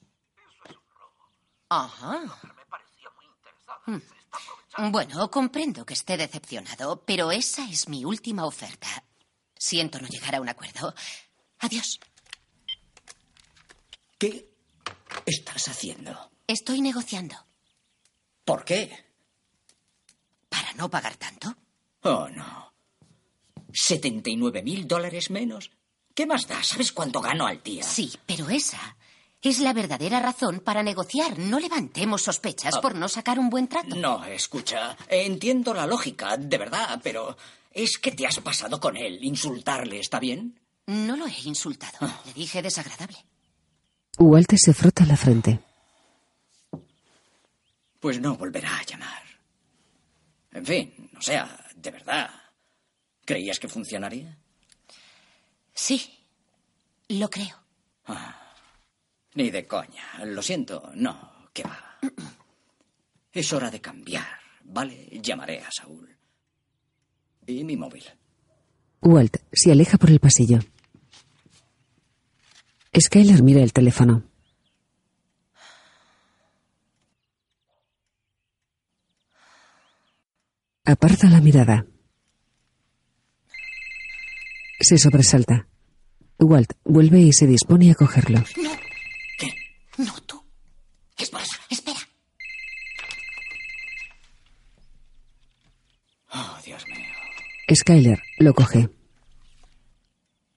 Ajá. 1.69 2.41
Bueno, 4.79 5.31
comprendo 5.31 5.85
que 5.85 5.95
esté 5.95 6.17
decepcionado, 6.17 7.03
pero 7.05 7.33
esa 7.33 7.69
es 7.69 7.89
mi 7.89 8.05
última 8.05 8.47
oferta. 8.47 9.05
Siento 9.57 9.99
no 10.01 10.09
llegar 10.09 10.35
a 10.37 10.41
un 10.41 10.49
acuerdo. 10.49 10.95
Adiós. 11.59 11.99
¿Qué 14.19 14.49
estás 15.27 15.69
haciendo? 15.69 16.31
Estoy 16.47 16.81
negociando. 16.81 17.37
¿Por 18.45 18.65
qué? 18.65 19.07
¿Para 20.49 20.73
no 20.75 20.89
pagar 20.89 21.17
tanto? 21.17 21.55
Oh, 22.03 22.29
no. 22.29 22.73
¿79 23.73 24.63
mil 24.63 24.87
dólares 24.87 25.31
menos? 25.31 25.71
¿Qué 26.15 26.27
más 26.27 26.47
da? 26.47 26.63
¿Sabes 26.63 26.93
cuánto 26.93 27.21
gano 27.21 27.47
al 27.47 27.63
día? 27.63 27.83
Sí, 27.83 28.13
pero 28.27 28.49
esa 28.51 28.97
es 29.43 29.59
la 29.61 29.73
verdadera 29.73 30.21
razón 30.21 30.61
para 30.61 30.83
negociar. 30.83 31.39
No 31.39 31.59
levantemos 31.59 32.23
sospechas 32.23 32.75
Ah. 32.77 32.81
por 32.81 32.95
no 32.95 33.09
sacar 33.09 33.39
un 33.39 33.49
buen 33.51 33.69
trato. 33.69 33.97
No, 33.97 34.25
escucha, 34.27 34.97
entiendo 35.09 35.73
la 35.73 35.87
lógica, 35.87 36.37
de 36.37 36.59
verdad, 36.59 37.01
pero 37.03 37.37
es 37.73 37.99
que 37.99 38.13
te 38.13 38.27
has 38.27 38.39
pasado 38.41 38.79
con 38.81 38.97
él. 38.97 39.19
Insultarle, 39.23 40.01
¿está 40.01 40.19
bien? 40.21 40.61
No 40.87 41.17
lo 41.17 41.27
he 41.27 41.41
insultado. 41.45 41.99
Le 42.27 42.33
dije 42.35 42.61
desagradable. 42.63 43.17
Walt 44.19 44.53
se 44.57 44.75
frota 44.75 45.07
la 45.07 45.17
frente. 45.17 45.61
Pues 48.01 48.21
no 48.21 48.37
volverá 48.37 48.79
a 48.79 48.85
llamar. 48.85 49.23
En 50.53 50.67
fin, 50.67 51.11
o 51.17 51.23
sea, 51.23 51.65
de 51.77 51.91
verdad. 51.91 52.31
¿Creías 53.25 53.61
que 53.61 53.69
funcionaría? 53.69 54.37
Sí, 55.73 56.19
lo 57.09 57.31
creo. 57.31 57.57
Ni 59.35 59.51
de 59.51 59.67
coña. 59.67 60.25
Lo 60.25 60.43
siento, 60.43 60.91
no, 60.95 61.49
que 61.53 61.63
va. 61.63 61.99
Es 63.33 63.53
hora 63.53 63.71
de 63.71 63.81
cambiar, 63.81 64.27
¿vale? 64.65 65.09
Llamaré 65.23 65.61
a 65.61 65.71
Saúl. 65.71 66.17
Y 67.47 67.65
mi 67.65 67.77
móvil. 67.77 68.05
Walt 69.01 69.37
se 69.53 69.73
aleja 69.73 69.99
por 69.99 70.11
el 70.11 70.21
pasillo. 70.21 70.59
Skyler 72.99 73.43
mira 73.43 73.63
el 73.63 73.73
teléfono. 73.73 74.25
Aparta 80.85 81.29
la 81.29 81.41
mirada. 81.41 81.87
Se 84.81 84.99
sobresalta. 84.99 85.69
Walt 86.39 86.73
vuelve 86.85 87.21
y 87.21 87.33
se 87.33 87.47
dispone 87.47 87.93
a 87.93 87.95
cogerlo. 87.95 88.43
No. 88.57 88.90
No, 90.01 90.19
tú. 90.23 90.43
¿Qué 91.15 91.27
pasa? 91.27 91.61
Espera. 91.69 92.01
Oh, 96.33 96.59
Dios 96.65 96.87
mío. 96.87 97.75
Skyler 97.75 98.23
lo 98.39 98.55
coge. 98.55 98.89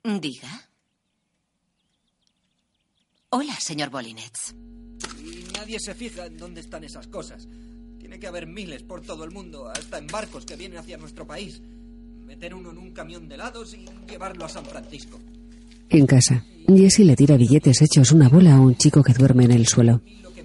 Diga. 0.04 0.70
Hola, 3.32 3.60
señor 3.60 3.90
Bolinets. 3.90 4.56
Y 5.20 5.52
nadie 5.52 5.78
se 5.80 5.94
fija 5.94 6.26
en 6.26 6.38
dónde 6.38 6.62
están 6.62 6.86
esas 6.86 7.08
cosas. 7.08 7.46
Tiene 8.00 8.20
que 8.20 8.28
haber 8.28 8.48
miles 8.48 8.84
por 8.84 9.02
todo 9.02 9.26
el 9.26 9.32
mundo, 9.32 9.68
hasta 9.68 9.98
en 9.98 10.08
barcos 10.08 10.46
que 10.46 10.56
vienen 10.56 10.78
hacia 10.78 10.96
nuestro 10.96 11.28
país. 11.28 11.60
Meter 11.60 12.54
uno 12.54 12.72
en 12.72 12.78
un 12.78 12.94
camión 12.94 13.28
de 13.28 13.36
helados 13.36 13.74
y 13.74 13.86
llevarlo 14.08 14.46
a 14.46 14.50
San 14.50 14.66
Francisco. 14.66 15.20
En 15.90 16.06
casa, 16.08 16.44
Jesse 16.68 17.00
le 17.00 17.16
tira 17.16 17.38
billetes 17.38 17.82
hechos 17.82 18.12
una 18.12 18.30
bola 18.30 18.56
a 18.56 18.60
un 18.60 18.76
chico 18.76 19.04
que 19.04 19.14
duerme 19.14 19.46
en 19.46 19.52
el 19.52 19.68
suelo. 19.68 20.02
Lo 20.22 20.34
que 20.34 20.44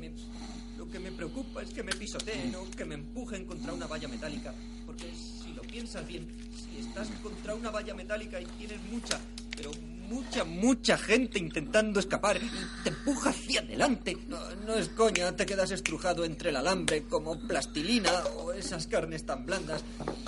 me, 0.98 1.12
preocupa 1.12 1.62
es 1.62 1.70
que 1.70 1.82
me 1.82 1.92
pisoteen 1.92 2.54
o 2.54 2.70
que 2.70 2.84
me 2.84 2.96
empujen 2.96 3.44
contra 3.44 3.72
una 3.72 3.86
valla 3.86 4.08
metálica. 4.08 4.52
Porque 4.84 5.06
si 5.14 5.52
lo 5.54 5.62
piensas 5.62 6.06
bien, 6.06 6.26
si 6.54 6.80
estás 6.80 7.08
contra 7.22 7.54
una 7.54 7.70
valla 7.70 7.94
metálica 7.94 8.40
y 8.40 8.46
tienes 8.58 8.78
mucha, 8.92 9.18
pero 9.56 9.70
mucha, 10.08 10.44
mucha 10.44 10.98
gente 10.98 11.38
intentando 11.38 12.00
escapar 12.00 12.40
te 12.82 12.90
empuja 12.90 13.30
hacia 13.30 13.60
adelante. 13.60 14.16
No, 14.28 14.38
no 14.66 14.74
es 14.74 14.88
coña, 14.88 15.34
te 15.36 15.46
quedas 15.46 15.70
estrujado 15.70 16.24
entre 16.24 16.50
el 16.50 16.56
alambre 16.56 17.04
como 17.04 17.38
plastilina 17.38 18.12
o 18.38 18.52
esas 18.52 18.86
carnes 18.86 19.24
tan 19.24 19.46
blandas. 19.46 19.84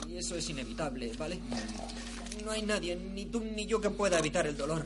Y 0.08 0.16
eso 0.16 0.36
es 0.36 0.48
inevitable, 0.48 1.12
¿vale? 1.18 1.40
No 2.45 2.53
hay 2.53 2.62
nadie, 2.62 2.97
ni 2.97 3.26
tú 3.26 3.41
ni 3.41 3.66
yo, 3.66 3.80
que 3.80 3.91
pueda 3.91 4.18
evitar 4.18 4.47
el 4.47 4.57
dolor. 4.57 4.84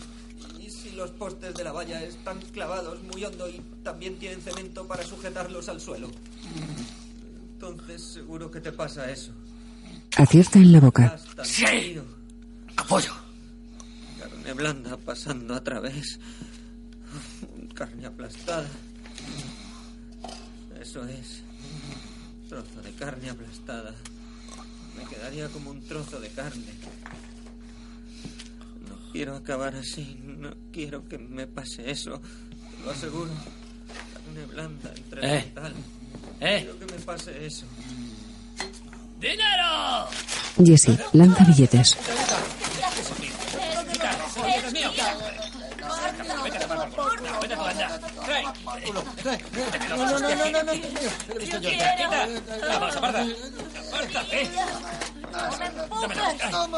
Y 0.61 0.71
si 0.71 0.91
los 0.93 1.11
postes 1.13 1.55
de 1.55 1.65
la 1.65 1.73
valla 1.73 2.03
están 2.03 2.41
clavados 2.53 3.03
muy 3.05 3.25
hondo 3.25 3.49
y 3.49 3.61
también 3.83 4.19
tienen 4.19 4.41
cemento 4.41 4.87
para 4.87 5.05
sujetarlos 5.05 5.69
al 5.69 5.81
suelo. 5.81 6.11
Entonces 7.53 8.03
seguro 8.03 8.51
que 8.51 8.61
te 8.61 8.73
pasa 8.73 9.11
eso. 9.11 9.33
Acierta 10.17 10.59
en 10.59 10.73
la 10.73 10.81
boca. 10.81 11.19
¡Sí! 11.43 12.01
¡Apoyo! 12.77 13.13
Carne 14.19 14.53
blanda 14.53 14.97
pasando 14.97 15.55
a 15.55 15.63
través. 15.63 16.19
Carne 17.75 18.07
aplastada. 18.07 18.69
Eso 20.81 21.05
es. 21.05 21.43
Trozo 22.49 22.83
de 22.83 22.93
carne 22.93 23.31
aplastada. 23.31 23.95
Me 24.97 25.05
quedaría 25.07 25.49
como 25.49 25.71
un 25.71 25.81
trozo 25.83 26.21
de 26.21 26.29
carne. 26.29 26.73
Quiero 29.15 29.37
acabar 29.37 29.77
así. 29.77 30.19
No 30.25 30.51
quiero 30.73 31.07
que 31.09 31.19
me 31.19 31.47
pase 31.47 31.89
eso. 31.89 32.21
Te 32.21 32.85
lo 32.85 32.91
aseguro. 32.91 33.31
Carne 34.13 34.45
blanda 34.47 34.93
entre 34.97 35.21
el 35.21 35.27
Eh. 35.39 35.45
metal. 35.55 35.75
Eh. 36.41 36.59
Quiero 36.65 36.79
que 36.81 36.87
me 36.93 36.99
pase 37.01 37.47
eso. 37.47 37.65
¡Dinero! 39.21 40.09
Jesse 40.67 40.99
lanza 41.13 41.45
billetes. 41.45 41.97
No, 49.91 50.19
no, 50.19 50.21
no, 50.21 50.51
no, 50.51 50.63
no, 50.63 50.75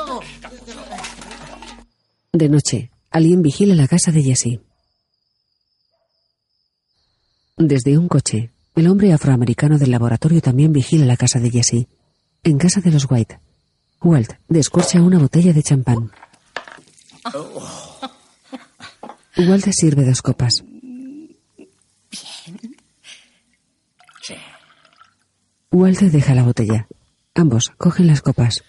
no. 0.05 0.21
De 2.37 2.51
noche, 2.51 2.91
alguien 3.11 3.41
vigila 3.41 3.75
la 3.75 3.89
casa 3.89 4.13
de 4.13 4.23
Jesse. 4.23 4.61
Desde 7.57 7.97
un 7.97 8.09
coche, 8.09 8.51
el 8.75 8.89
hombre 8.89 9.15
afroamericano 9.15 9.79
del 9.79 9.91
laboratorio 9.91 10.43
también 10.43 10.71
vigila 10.71 11.07
la 11.07 11.17
casa 11.17 11.41
de 11.41 11.51
Jesse. 11.51 11.89
En 12.43 12.59
casa 12.59 12.83
de 12.83 12.91
los 12.91 13.11
White, 13.11 13.41
Walt 14.03 14.35
descorcha 14.49 15.01
una 15.01 15.19
botella 15.19 15.55
de 15.55 15.63
champán. 15.63 16.13
Walt 19.39 19.67
sirve 19.73 20.05
dos 20.05 20.21
copas. 20.21 20.63
Sí. 24.21 24.37
Walt 25.71 26.01
deja 26.01 26.35
la 26.35 26.43
botella. 26.43 26.87
Ambos 27.35 27.73
cogen 27.79 28.09
las 28.09 28.21
copas. 28.21 28.63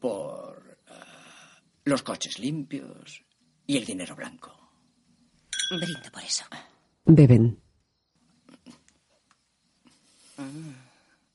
Por 0.00 0.62
ah, 0.88 1.60
los 1.86 2.02
coches 2.02 2.40
limpios 2.40 3.24
y 3.66 3.76
el 3.76 3.84
dinero 3.84 4.16
blanco. 4.16 4.52
Brindo 5.70 6.10
por 6.12 6.22
eso. 6.22 6.44
Beben. 7.04 7.62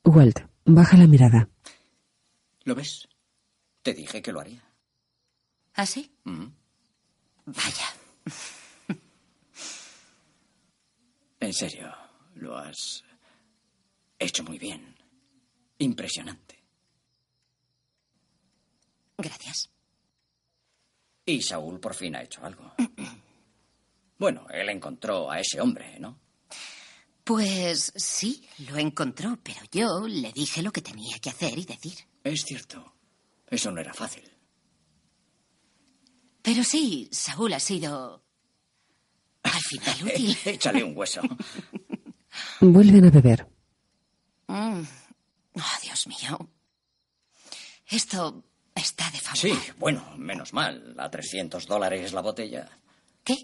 Walt 0.04 0.39
baja 0.66 0.97
la 0.97 1.08
mirada. 1.08 1.49
¿Lo 2.66 2.76
ves? 2.76 3.08
Te 3.82 3.93
dije 3.93 4.22
que 4.22 4.34
lo 4.34 4.41
haría. 4.41 4.62
¿Ah, 5.74 5.86
sí? 5.86 6.14
Mm. 6.26 6.47
Vaya. 7.45 7.88
En 11.39 11.54
serio, 11.54 11.91
lo 12.36 12.58
has 12.58 13.04
hecho 14.20 14.43
muy 14.43 14.60
bien. 14.60 14.95
Impresionante. 15.80 16.62
Gracias. 19.18 19.70
Y 21.26 21.41
Saúl 21.41 21.80
por 21.80 21.93
fin 21.93 22.15
ha 22.15 22.24
hecho 22.24 22.43
algo. 22.45 22.74
Bueno, 24.17 24.45
él 24.49 24.69
encontró 24.69 25.30
a 25.32 25.39
ese 25.39 25.59
hombre, 25.61 25.99
¿no? 25.99 26.19
Pues 27.24 27.93
sí, 27.95 28.47
lo 28.69 28.78
encontró, 28.78 29.38
pero 29.43 29.61
yo 29.72 30.07
le 30.07 30.32
dije 30.32 30.61
lo 30.61 30.72
que 30.72 30.82
tenía 30.82 31.17
que 31.19 31.30
hacer 31.30 31.57
y 31.57 31.65
decir. 31.65 31.93
Es 32.24 32.43
cierto. 32.43 32.93
Eso 33.47 33.72
no 33.72 33.80
era 33.82 33.93
fácil. 33.93 34.24
Pero 36.41 36.63
sí, 36.63 37.07
Saúl 37.11 37.53
ha 37.53 37.59
sido. 37.59 38.24
al 39.43 39.51
final 39.61 40.03
útil. 40.05 40.38
Échale 40.45 40.84
un 40.84 40.97
hueso. 40.97 41.22
Vuelven 42.59 43.05
a 43.05 43.09
beber. 43.11 43.47
Mm. 44.47 44.82
Oh, 45.53 45.78
Dios 45.84 46.07
mío. 46.07 46.49
Esto 47.88 48.43
está 48.76 49.09
de 49.11 49.19
favor. 49.19 49.38
Sí, 49.38 49.53
bueno, 49.78 50.13
menos 50.17 50.53
mal. 50.53 50.95
A 50.97 51.09
300 51.09 51.65
dólares 51.65 52.13
la 52.13 52.22
botella. 52.22 52.69
¿Qué? 53.24 53.36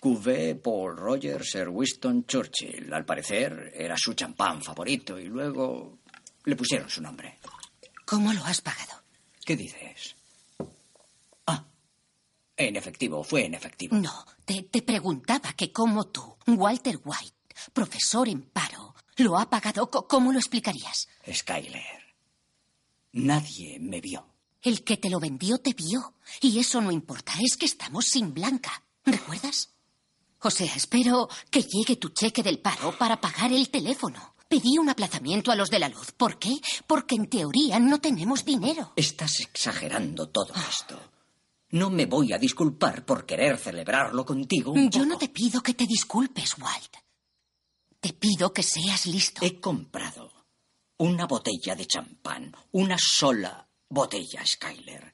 Cuvée 0.00 0.54
Paul 0.56 0.96
Roger 0.96 1.44
Sir 1.44 1.68
Winston 1.68 2.26
Churchill. 2.26 2.92
Al 2.92 3.04
parecer 3.04 3.72
era 3.74 3.94
su 3.96 4.14
champán 4.14 4.62
favorito 4.62 5.18
y 5.18 5.24
luego 5.26 5.98
le 6.44 6.56
pusieron 6.56 6.90
su 6.90 7.00
nombre. 7.00 7.38
¿Cómo 8.04 8.32
lo 8.32 8.44
has 8.44 8.60
pagado? 8.60 9.02
¿Qué 9.44 9.56
dices? 9.56 10.16
Ah, 11.46 11.64
en 12.56 12.76
efectivo, 12.76 13.22
fue 13.22 13.44
en 13.46 13.54
efectivo. 13.54 13.96
No, 13.96 14.26
te, 14.44 14.64
te 14.64 14.82
preguntaba 14.82 15.52
que 15.52 15.72
cómo 15.72 16.08
tú, 16.08 16.36
Walter 16.48 16.98
White, 17.04 17.54
profesor 17.72 18.28
en 18.28 18.42
paro, 18.42 18.94
lo 19.16 19.38
ha 19.38 19.48
pagado. 19.48 19.88
¿Cómo 19.88 20.32
lo 20.32 20.38
explicarías? 20.38 21.08
Skyler. 21.32 22.01
Nadie 23.12 23.78
me 23.78 24.00
vio. 24.00 24.26
El 24.62 24.84
que 24.84 24.96
te 24.96 25.10
lo 25.10 25.20
vendió 25.20 25.58
te 25.58 25.74
vio. 25.74 26.14
Y 26.40 26.58
eso 26.58 26.80
no 26.80 26.90
importa, 26.90 27.32
es 27.40 27.56
que 27.56 27.66
estamos 27.66 28.06
sin 28.06 28.32
Blanca. 28.32 28.82
¿Recuerdas? 29.04 29.70
O 30.40 30.50
sea, 30.50 30.74
espero 30.74 31.28
que 31.50 31.62
llegue 31.62 31.96
tu 31.96 32.08
cheque 32.10 32.42
del 32.42 32.60
paro 32.60 32.96
para 32.96 33.20
pagar 33.20 33.52
el 33.52 33.68
teléfono. 33.70 34.34
Pedí 34.48 34.78
un 34.78 34.88
aplazamiento 34.88 35.50
a 35.50 35.56
los 35.56 35.70
de 35.70 35.78
la 35.78 35.88
luz. 35.88 36.12
¿Por 36.12 36.38
qué? 36.38 36.56
Porque 36.86 37.14
en 37.14 37.28
teoría 37.28 37.78
no 37.78 38.00
tenemos 38.00 38.44
dinero. 38.44 38.92
Estás 38.96 39.40
exagerando 39.40 40.28
todo 40.28 40.52
esto. 40.68 41.00
No 41.70 41.90
me 41.90 42.06
voy 42.06 42.32
a 42.32 42.38
disculpar 42.38 43.04
por 43.04 43.24
querer 43.24 43.56
celebrarlo 43.56 44.26
contigo. 44.26 44.72
un 44.72 44.90
Yo 44.90 45.06
no 45.06 45.16
te 45.16 45.28
pido 45.28 45.62
que 45.62 45.74
te 45.74 45.86
disculpes, 45.86 46.58
Walt. 46.58 46.96
Te 48.00 48.12
pido 48.12 48.52
que 48.52 48.62
seas 48.62 49.06
listo. 49.06 49.44
He 49.44 49.58
comprado 49.58 50.41
una 51.02 51.26
botella 51.26 51.74
de 51.74 51.86
champán. 51.86 52.54
Una 52.72 52.96
sola 52.98 53.66
botella, 53.88 54.44
Skyler. 54.46 55.12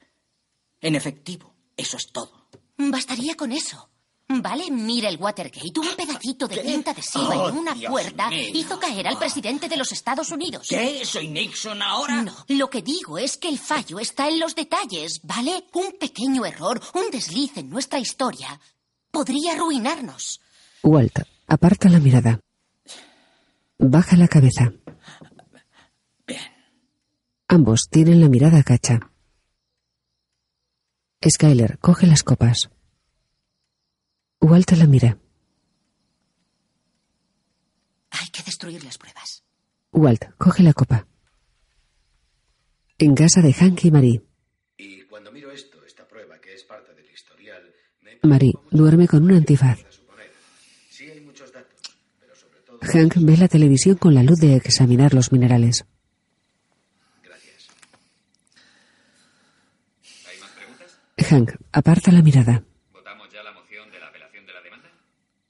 En 0.81 0.95
efectivo. 0.95 1.55
Eso 1.77 1.97
es 1.97 2.11
todo. 2.13 2.49
Bastaría 2.77 3.35
con 3.37 3.53
eso. 3.53 3.89
Vale, 4.29 4.71
mira 4.71 5.09
el 5.09 5.17
Watergate. 5.17 5.81
Un 5.81 5.97
pedacito 5.97 6.47
de 6.47 6.63
cinta 6.63 6.91
adhesiva 6.91 7.35
Oh, 7.45 7.49
en 7.49 7.57
una 7.57 7.73
Dios 7.75 7.91
puerta 7.91 8.29
mío. 8.29 8.51
hizo 8.53 8.79
caer 8.79 9.09
al 9.09 9.19
presidente 9.19 9.69
de 9.69 9.77
los 9.79 9.91
Estados 9.93 10.31
Unidos. 10.31 10.67
¿Qué? 10.69 11.03
¿Soy 11.07 11.29
Nixon 11.29 11.81
ahora? 11.81 12.21
No, 12.23 12.35
lo 12.49 12.69
que 12.69 12.83
digo 12.83 13.17
es 13.17 13.39
que 13.39 13.49
el 13.49 13.59
fallo 13.59 13.99
está 13.99 14.29
en 14.29 14.39
los 14.39 14.55
detalles, 14.55 15.21
¿vale? 15.23 15.65
Un 15.73 15.93
pequeño 15.99 16.45
error, 16.45 16.79
un 16.95 17.11
desliz 17.11 17.57
en 17.57 17.71
nuestra 17.71 17.99
historia 18.01 18.61
podría 19.11 19.55
arruinarnos. 19.55 20.41
Walt 20.83 21.21
aparta 21.47 21.89
la 21.89 21.99
mirada. 21.99 22.39
Baja 23.79 24.17
la 24.17 24.29
cabeza. 24.29 24.73
Ambos 27.49 27.89
tienen 27.91 28.21
la 28.21 28.29
mirada 28.29 28.63
cacha. 28.63 29.11
Skyler 31.27 31.79
coge 31.79 32.07
las 32.07 32.23
copas. 32.23 32.71
Walt 34.41 34.71
la 34.73 34.87
mira. 34.87 35.19
Hay 38.11 38.29
que 38.29 38.43
destruir 38.43 38.85
las 38.85 38.99
pruebas. 38.99 39.45
Walt 39.93 40.27
coge 40.37 40.63
la 40.63 40.73
copa. 40.75 41.07
En 42.99 43.15
casa 43.15 43.41
de 43.41 43.53
Hank 43.53 43.85
y 43.85 43.91
Marie. 43.91 44.23
Y 44.77 45.03
cuando 45.05 45.33
miro 45.33 45.51
esto, 45.51 45.83
esta 45.85 46.07
prueba 46.07 46.39
que 46.41 46.53
es 46.55 46.65
parte 46.65 46.95
del 46.95 47.11
historial, 47.11 47.63
me 48.03 48.19
Marie 48.29 48.53
duerme 48.71 49.09
con 49.09 49.25
un 49.25 49.33
antifaz. 49.33 49.79
sí 50.91 51.05
hay 51.05 51.21
muchos 51.21 51.53
datos, 51.53 51.81
pero 52.21 52.35
sobre 52.37 52.61
todo 52.61 52.79
Hank 52.83 53.15
ve 53.21 53.37
la 53.37 53.49
televisión 53.49 53.97
con 53.97 54.15
la 54.15 54.23
luz 54.23 54.39
de 54.39 54.57
examinar 54.57 55.15
los 55.15 55.33
minerales. 55.33 55.85
¿Hay 60.27 60.39
más 60.41 60.51
preguntas? 60.51 60.99
Hank 61.29 61.51
aparta 61.73 62.11
la 62.13 62.23
mirada. 62.23 62.63
¿Votamos 62.93 63.29
ya 63.33 63.43
la 63.43 63.53
moción 63.53 63.91
de 63.91 63.99
la 63.99 64.09
apelación 64.09 64.47
de 64.47 64.53
la 64.53 64.63
demanda? 64.63 64.91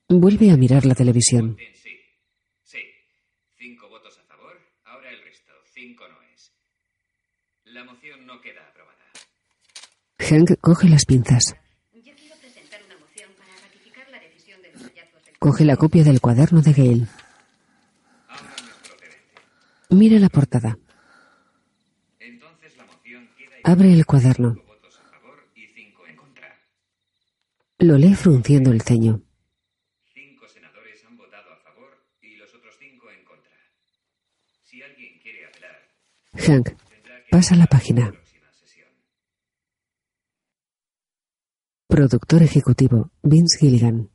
Vuelve 0.09 0.51
a 0.51 0.57
mirar 0.57 0.85
la 0.85 0.95
televisión. 0.95 1.57
Bien, 1.57 1.75
sí. 1.75 1.91
Sí. 2.63 2.79
Cinco 3.57 3.89
votos 3.89 4.19
a 4.19 4.23
favor, 4.25 4.57
ahora 4.85 5.11
el 5.11 5.23
resto. 5.23 5.53
Cinco 5.73 6.05
no 6.09 6.21
es. 6.35 6.53
La 7.65 7.85
moción 7.85 8.27
no 8.27 8.41
queda 8.41 8.67
aprobada. 8.69 9.05
Hank 10.19 10.59
coge 10.61 10.89
las 10.89 11.05
pinzas. 11.05 11.55
Yo 11.93 12.15
quiero 12.17 12.37
presentar 12.37 12.81
una 12.85 12.99
moción 12.99 13.31
para 13.39 13.55
ratificar 13.63 14.09
la 14.11 14.19
decisión 14.21 14.61
de 14.63 14.73
los 14.73 14.83
hallazgos 14.83 15.25
del... 15.25 15.39
Coge 15.39 15.65
la 15.65 15.77
copia 15.77 16.03
del 16.05 16.21
cuaderno 16.21 16.61
de 16.63 16.73
Gale. 16.73 17.07
Mira 19.91 20.19
la 20.19 20.29
portada. 20.29 20.77
Entonces 22.19 22.77
la 22.77 22.85
moción 22.85 23.29
queda 23.39 23.57
Abre 23.65 23.93
el 23.93 24.05
cuaderno. 24.05 24.55
votos 24.67 24.99
a 25.01 25.09
favor 25.11 25.39
y 25.55 25.67
cinco 25.75 26.07
en 26.07 26.17
contra. 26.17 26.61
Lo 27.81 27.97
lee 27.97 28.15
frunciendo 28.17 28.73
el 28.73 28.83
ceño. 28.83 29.23
Cinco 30.13 30.49
senadores 30.49 31.05
han 31.05 31.17
votado 31.17 31.53
a 31.53 31.57
favor 31.59 32.05
y 32.21 32.35
los 32.35 32.53
otros 32.53 32.75
cinco 32.77 33.07
en 33.09 33.25
contra. 33.25 33.53
Si 34.65 34.83
alguien 34.83 35.21
quiere 35.23 35.47
apelar, 35.47 35.77
Hank 36.35 36.71
pasa 37.31 37.55
la 37.55 37.67
página. 37.67 38.13
Productor 41.87 42.43
ejecutivo 42.43 43.13
Vince 43.23 43.59
Gilligan. 43.61 44.11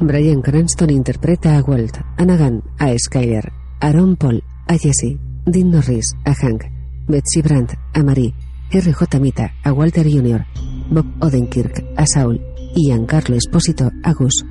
Brian 0.00 0.40
Cranston 0.40 0.90
interpreta 0.90 1.58
a 1.58 1.62
Walt, 1.62 1.98
a 2.16 2.24
Nagan, 2.24 2.62
a 2.78 2.96
Skyler, 2.98 3.52
Aaron 3.80 4.16
Paul, 4.16 4.42
a 4.66 4.78
Jesse, 4.78 5.18
Dean 5.44 5.70
Norris, 5.70 6.14
a 6.24 6.32
Hank, 6.32 6.64
Betsy 7.06 7.42
Brandt, 7.42 7.74
a 7.92 8.02
Marie, 8.02 8.34
R.J. 8.70 9.20
Mita, 9.20 9.54
a 9.62 9.72
Walter 9.72 10.06
Jr., 10.10 10.46
Bob 10.92 11.06
Odenkirk, 11.20 11.82
a 11.96 12.04
Saul 12.06 12.38
y 12.76 12.88
Giancarlo 12.88 13.36
Espósito, 13.36 13.90
a 14.02 14.12
Gus. 14.12 14.44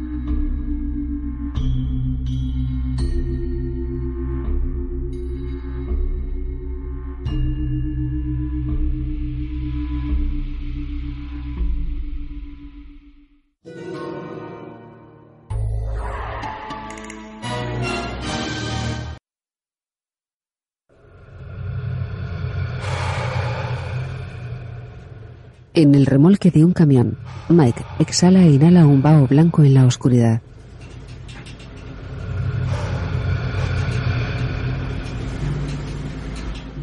En 25.82 25.96
el 25.96 26.06
remolque 26.06 26.52
de 26.52 26.64
un 26.64 26.74
camión, 26.74 27.18
Mike 27.50 27.84
exhala 27.98 28.44
e 28.44 28.52
inhala 28.52 28.86
un 28.86 29.02
vaho 29.02 29.26
blanco 29.26 29.64
en 29.64 29.74
la 29.74 29.88
oscuridad. 29.88 30.40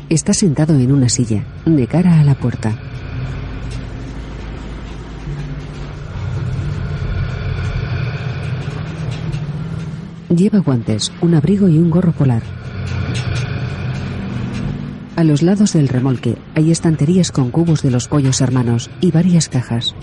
Está 0.08 0.34
sentado 0.34 0.74
en 0.74 0.90
una 0.90 1.08
silla, 1.08 1.44
de 1.64 1.86
cara 1.86 2.18
a 2.18 2.24
la 2.24 2.34
puerta. 2.34 2.76
Lleva 10.28 10.58
guantes, 10.58 11.12
un 11.20 11.36
abrigo 11.36 11.68
y 11.68 11.78
un 11.78 11.88
gorro 11.88 12.10
polar. 12.10 12.57
A 15.18 15.24
los 15.24 15.42
lados 15.42 15.72
del 15.72 15.88
remolque 15.88 16.36
hay 16.54 16.70
estanterías 16.70 17.32
con 17.32 17.50
cubos 17.50 17.82
de 17.82 17.90
los 17.90 18.06
pollos 18.06 18.40
hermanos 18.40 18.88
y 19.00 19.10
varias 19.10 19.48
cajas. 19.48 19.96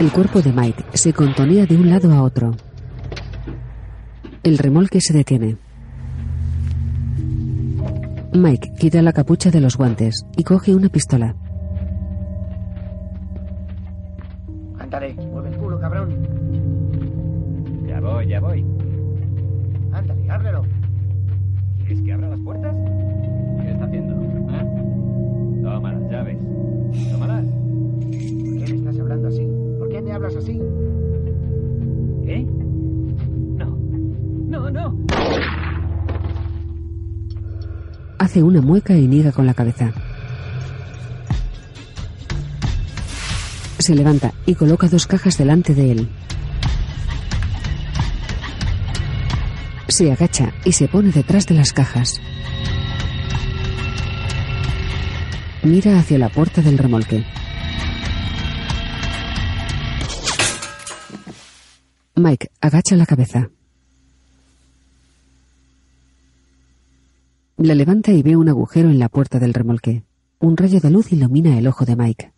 El 0.00 0.10
cuerpo 0.10 0.42
de 0.42 0.52
Mike 0.52 0.86
se 0.94 1.12
contonea 1.12 1.66
de 1.66 1.76
un 1.76 1.88
lado 1.88 2.12
a 2.12 2.24
otro. 2.24 2.56
El 4.42 4.58
remolque 4.58 5.00
se 5.00 5.12
detiene. 5.12 5.56
Mike 8.32 8.72
quita 8.76 9.02
la 9.02 9.12
capucha 9.12 9.52
de 9.52 9.60
los 9.60 9.76
guantes 9.76 10.26
y 10.36 10.42
coge 10.42 10.74
una 10.74 10.88
pistola. 10.88 11.36
Una 38.42 38.60
mueca 38.60 38.96
y 38.96 39.06
niega 39.06 39.32
con 39.32 39.46
la 39.46 39.54
cabeza. 39.54 39.92
Se 43.78 43.94
levanta 43.94 44.32
y 44.44 44.54
coloca 44.54 44.88
dos 44.88 45.06
cajas 45.06 45.38
delante 45.38 45.74
de 45.74 45.92
él. 45.92 46.08
Se 49.88 50.10
agacha 50.10 50.52
y 50.64 50.72
se 50.72 50.88
pone 50.88 51.10
detrás 51.10 51.46
de 51.46 51.54
las 51.54 51.72
cajas. 51.72 52.20
Mira 55.62 55.98
hacia 55.98 56.18
la 56.18 56.28
puerta 56.28 56.60
del 56.60 56.78
remolque. 56.78 57.24
Mike 62.16 62.50
agacha 62.60 62.96
la 62.96 63.06
cabeza. 63.06 63.50
La 67.64 67.74
levanta 67.74 68.12
y 68.12 68.22
ve 68.22 68.36
un 68.36 68.50
agujero 68.50 68.90
en 68.90 68.98
la 68.98 69.08
puerta 69.08 69.38
del 69.38 69.54
remolque. 69.54 70.04
Un 70.38 70.54
rayo 70.54 70.80
de 70.80 70.90
luz 70.90 71.10
ilumina 71.12 71.56
el 71.56 71.66
ojo 71.66 71.86
de 71.86 71.96
Mike. 71.96 72.30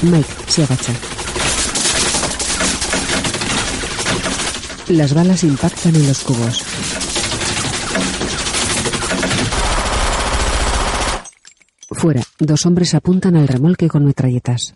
Mike 0.00 0.28
se 0.48 0.64
agacha. 0.64 0.94
Las 4.88 5.12
balas 5.12 5.44
impactan 5.44 5.94
en 5.94 6.08
los 6.08 6.24
cubos. 6.24 6.64
Fuera, 11.90 12.22
dos 12.38 12.64
hombres 12.64 12.94
apuntan 12.94 13.36
al 13.36 13.46
remolque 13.46 13.88
con 13.88 14.06
metralletas. 14.06 14.74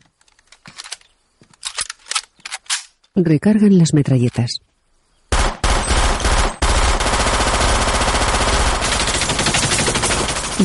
Recargan 3.15 3.79
las 3.79 3.95
metralletas. 3.95 4.61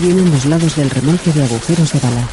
Vienen 0.02 0.32
los 0.32 0.46
lados 0.46 0.76
del 0.76 0.90
remolque 0.90 1.32
de 1.32 1.44
agujeros 1.44 1.94
de 1.94 2.00
bala. 2.00 2.28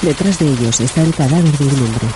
Detrás 0.00 0.38
de 0.38 0.48
ellos 0.48 0.80
está 0.80 1.02
el 1.02 1.14
cadáver 1.14 1.58
de 1.58 1.64
un 1.64 1.74
hombre. 1.74 2.06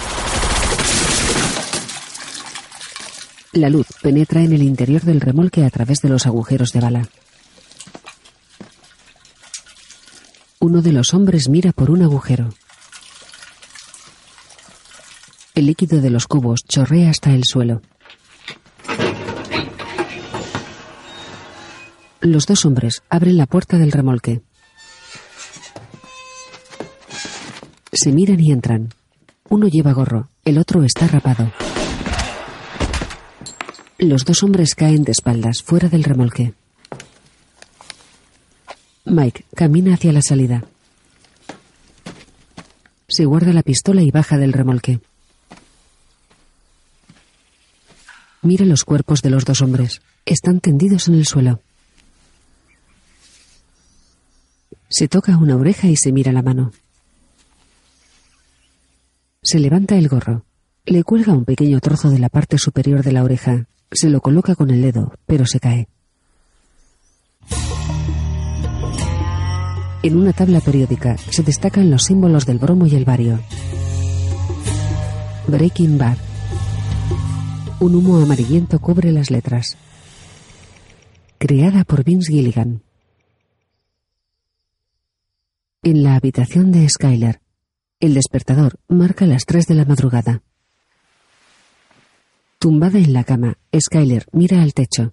La 3.53 3.69
luz 3.69 3.87
penetra 4.01 4.41
en 4.41 4.53
el 4.53 4.63
interior 4.63 5.03
del 5.03 5.21
remolque 5.21 5.65
a 5.65 5.71
través 5.71 6.01
de 6.01 6.09
los 6.09 6.27
agujeros 6.27 6.73
de 6.73 6.81
bala. 6.81 7.09
Uno 10.61 10.81
de 10.81 10.93
los 10.93 11.13
hombres 11.13 11.49
mira 11.49 11.73
por 11.73 11.91
un 11.91 12.03
agujero. 12.03 12.49
El 15.55 15.67
líquido 15.67 16.01
de 16.01 16.09
los 16.09 16.27
cubos 16.29 16.65
chorrea 16.65 17.11
hasta 17.11 17.31
el 17.35 17.43
suelo. 17.45 17.83
Los 22.23 22.47
dos 22.47 22.65
hombres 22.65 23.03
abren 23.11 23.37
la 23.37 23.47
puerta 23.47 23.79
del 23.79 23.91
remolque. 23.91 24.43
Se 27.93 28.13
miran 28.13 28.39
y 28.39 28.53
entran. 28.53 28.91
Uno 29.49 29.67
lleva 29.67 29.93
gorro, 29.93 30.29
el 30.45 30.59
otro 30.59 30.85
está 30.85 31.09
rapado. 31.09 31.53
Los 33.99 34.25
dos 34.25 34.45
hombres 34.45 34.77
caen 34.77 35.03
de 35.03 35.11
espaldas 35.11 35.65
fuera 35.65 35.89
del 35.89 36.05
remolque. 36.05 36.55
Mike 39.05 39.45
camina 39.57 39.95
hacia 39.95 40.13
la 40.13 40.23
salida. 40.23 40.65
Se 43.09 43.25
guarda 43.25 43.53
la 43.53 43.65
pistola 43.65 44.01
y 44.01 44.13
baja 44.13 44.39
del 44.39 44.53
remolque. 44.53 45.01
Mira 48.43 48.65
los 48.65 48.85
cuerpos 48.85 49.23
de 49.23 49.31
los 49.31 49.45
dos 49.45 49.61
hombres. 49.61 50.03
Están 50.25 50.61
tendidos 50.61 51.09
en 51.09 51.15
el 51.15 51.27
suelo. 51.27 51.61
Se 54.95 55.09
toca 55.09 55.39
una 55.39 55.57
oreja 55.57 55.89
y 55.89 55.97
se 55.97 56.13
mira 56.13 56.33
la 56.33 56.43
mano. 56.43 56.71
Se 59.43 59.59
levanta 59.59 59.97
el 59.97 60.07
gorro. 60.07 60.45
Le 60.85 61.03
cuelga 61.03 61.33
un 61.33 61.47
pequeño 61.47 61.81
trozo 61.81 62.11
de 62.11 62.19
la 62.19 62.29
parte 62.29 62.59
superior 62.59 63.03
de 63.03 63.13
la 63.13 63.25
oreja. 63.25 63.69
Se 63.91 64.11
lo 64.11 64.21
coloca 64.21 64.55
con 64.55 64.71
el 64.71 64.83
dedo, 64.83 65.15
pero 65.25 65.47
se 65.47 65.61
cae. 65.61 65.89
En 70.03 70.17
una 70.19 70.35
tabla 70.35 70.61
periódica 70.61 71.17
se 71.17 71.43
destacan 71.43 71.91
los 71.91 72.03
símbolos 72.03 72.45
del 72.45 72.59
bromo 72.59 72.87
y 72.87 72.95
el 72.95 73.07
bario. 73.07 73.41
Breaking 75.49 75.97
Bad. 75.97 76.19
Un 77.81 77.95
humo 77.95 78.19
amarillento 78.19 78.79
cubre 78.79 79.11
las 79.11 79.31
letras. 79.31 79.79
Creada 81.39 81.85
por 81.85 82.05
Vince 82.05 82.31
Gilligan. 82.31 82.83
En 85.85 86.05
la 86.05 86.15
habitación 86.15 86.71
de 86.71 86.89
Skyler, 86.89 87.41
el 87.99 88.15
despertador 88.15 88.79
marca 88.87 89.27
las 89.27 89.45
tres 89.47 89.67
de 89.67 89.75
la 89.75 89.85
madrugada. 89.85 90.41
Tumbada 92.61 93.01
en 93.01 93.13
la 93.13 93.25
cama, 93.25 93.59
Skyler 93.77 94.27
mira 94.31 94.63
al 94.63 94.75
techo. 94.75 95.13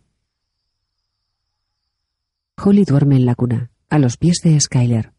Holly 2.56 2.86
duerme 2.86 3.16
en 3.16 3.26
la 3.26 3.34
cuna, 3.34 3.72
a 3.90 3.98
los 3.98 4.18
pies 4.18 4.42
de 4.44 4.60
Skyler. 4.60 5.12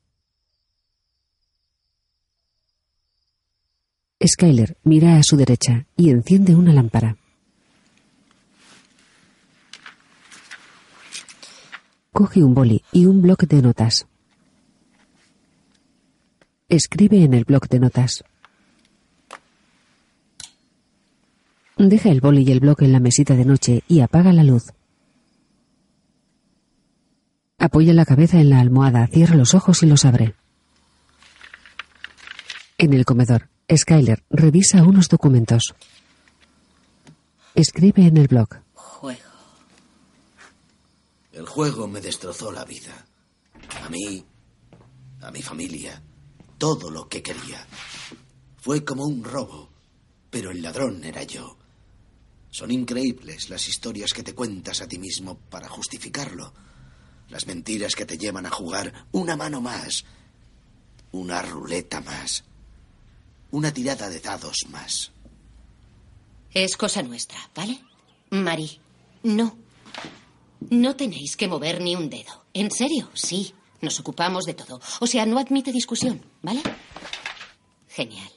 Skyler 4.25 4.79
mira 4.85 5.17
a 5.17 5.25
su 5.25 5.37
derecha 5.37 5.87
y 5.97 6.11
enciende 6.11 6.55
una 6.55 6.73
lámpara. 6.73 7.17
Coge 12.13 12.45
un 12.45 12.55
boli 12.55 12.85
y 12.93 13.07
un 13.07 13.21
bloc 13.21 13.47
de 13.49 13.63
notas. 13.63 14.07
Escribe 16.71 17.25
en 17.25 17.35
el 17.35 17.45
bloc 17.45 17.69
de 17.69 17.81
notas. 17.81 18.23
Deja 21.77 22.11
el 22.11 22.21
boli 22.21 22.45
y 22.47 22.53
el 22.53 22.61
bloc 22.61 22.83
en 22.83 22.93
la 22.93 23.01
mesita 23.01 23.35
de 23.35 23.45
noche 23.45 23.83
y 23.89 24.03
apaga 24.03 24.33
la 24.33 24.45
luz. 24.45 24.67
Apoya 27.59 27.93
la 27.93 28.05
cabeza 28.05 28.41
en 28.41 28.51
la 28.51 28.61
almohada, 28.61 29.05
cierra 29.09 29.35
los 29.35 29.55
ojos 29.55 29.83
y 29.83 29.87
los 29.87 30.05
abre. 30.05 30.37
En 32.79 32.93
el 32.93 33.05
comedor, 33.05 33.49
Skyler 33.75 34.23
revisa 34.31 34.85
unos 34.85 35.09
documentos. 35.09 35.75
Escribe 37.57 38.07
en 38.07 38.17
el 38.17 38.29
blog. 38.29 38.49
Juego. 38.75 39.21
El 41.33 41.47
juego 41.47 41.89
me 41.89 42.01
destrozó 42.01 42.53
la 42.53 42.65
vida. 42.65 42.95
A 43.85 43.89
mí, 43.89 44.25
a 45.21 45.33
mi 45.33 45.43
familia, 45.43 46.01
todo 46.61 46.91
lo 46.91 47.09
que 47.09 47.23
quería. 47.23 47.67
Fue 48.59 48.85
como 48.85 49.07
un 49.07 49.25
robo, 49.25 49.71
pero 50.29 50.51
el 50.51 50.61
ladrón 50.61 51.03
era 51.03 51.23
yo. 51.23 51.57
Son 52.51 52.71
increíbles 52.71 53.49
las 53.49 53.67
historias 53.67 54.13
que 54.13 54.23
te 54.23 54.35
cuentas 54.35 54.83
a 54.83 54.87
ti 54.87 54.99
mismo 54.99 55.39
para 55.49 55.71
justificarlo. 55.71 56.53
Las 57.31 57.47
mentiras 57.47 57.95
que 57.95 58.05
te 58.05 58.19
llevan 58.19 58.45
a 58.45 58.51
jugar 58.51 59.07
una 59.13 59.37
mano 59.37 59.63
más, 59.63 60.05
una 61.13 61.41
ruleta 61.41 62.03
más, 62.03 62.45
una 63.53 63.73
tirada 63.73 64.11
de 64.11 64.21
dados 64.21 64.67
más. 64.69 65.13
Es 66.53 66.77
cosa 66.77 67.03
nuestra, 67.03 67.39
¿vale? 67.55 67.81
Marí, 68.29 68.79
no. 69.23 69.57
No 70.69 70.95
tenéis 70.95 71.39
que 71.39 71.49
mover 71.49 71.81
ni 71.81 71.97
un 71.97 72.11
dedo. 72.11 72.45
¿En 72.53 72.71
serio? 72.71 73.09
Sí. 73.15 73.55
Nos 73.81 73.99
ocupamos 74.01 74.45
de 74.45 74.55
todo. 74.55 74.81
O 75.01 75.07
sea, 75.07 75.27
no 75.27 75.39
admite 75.39 75.73
discusión, 75.73 76.23
¿vale? 76.43 76.63
Genial. 77.89 78.31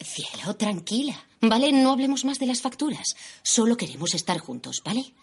Cielo, 0.00 0.54
tranquila. 0.56 1.24
¿Vale? 1.40 1.72
No 1.72 1.92
hablemos 1.92 2.24
más 2.24 2.38
de 2.38 2.46
las 2.46 2.60
facturas. 2.60 3.14
Solo 3.42 3.76
queremos 3.76 4.14
estar 4.14 4.38
juntos, 4.38 4.82
¿vale? 4.84 5.14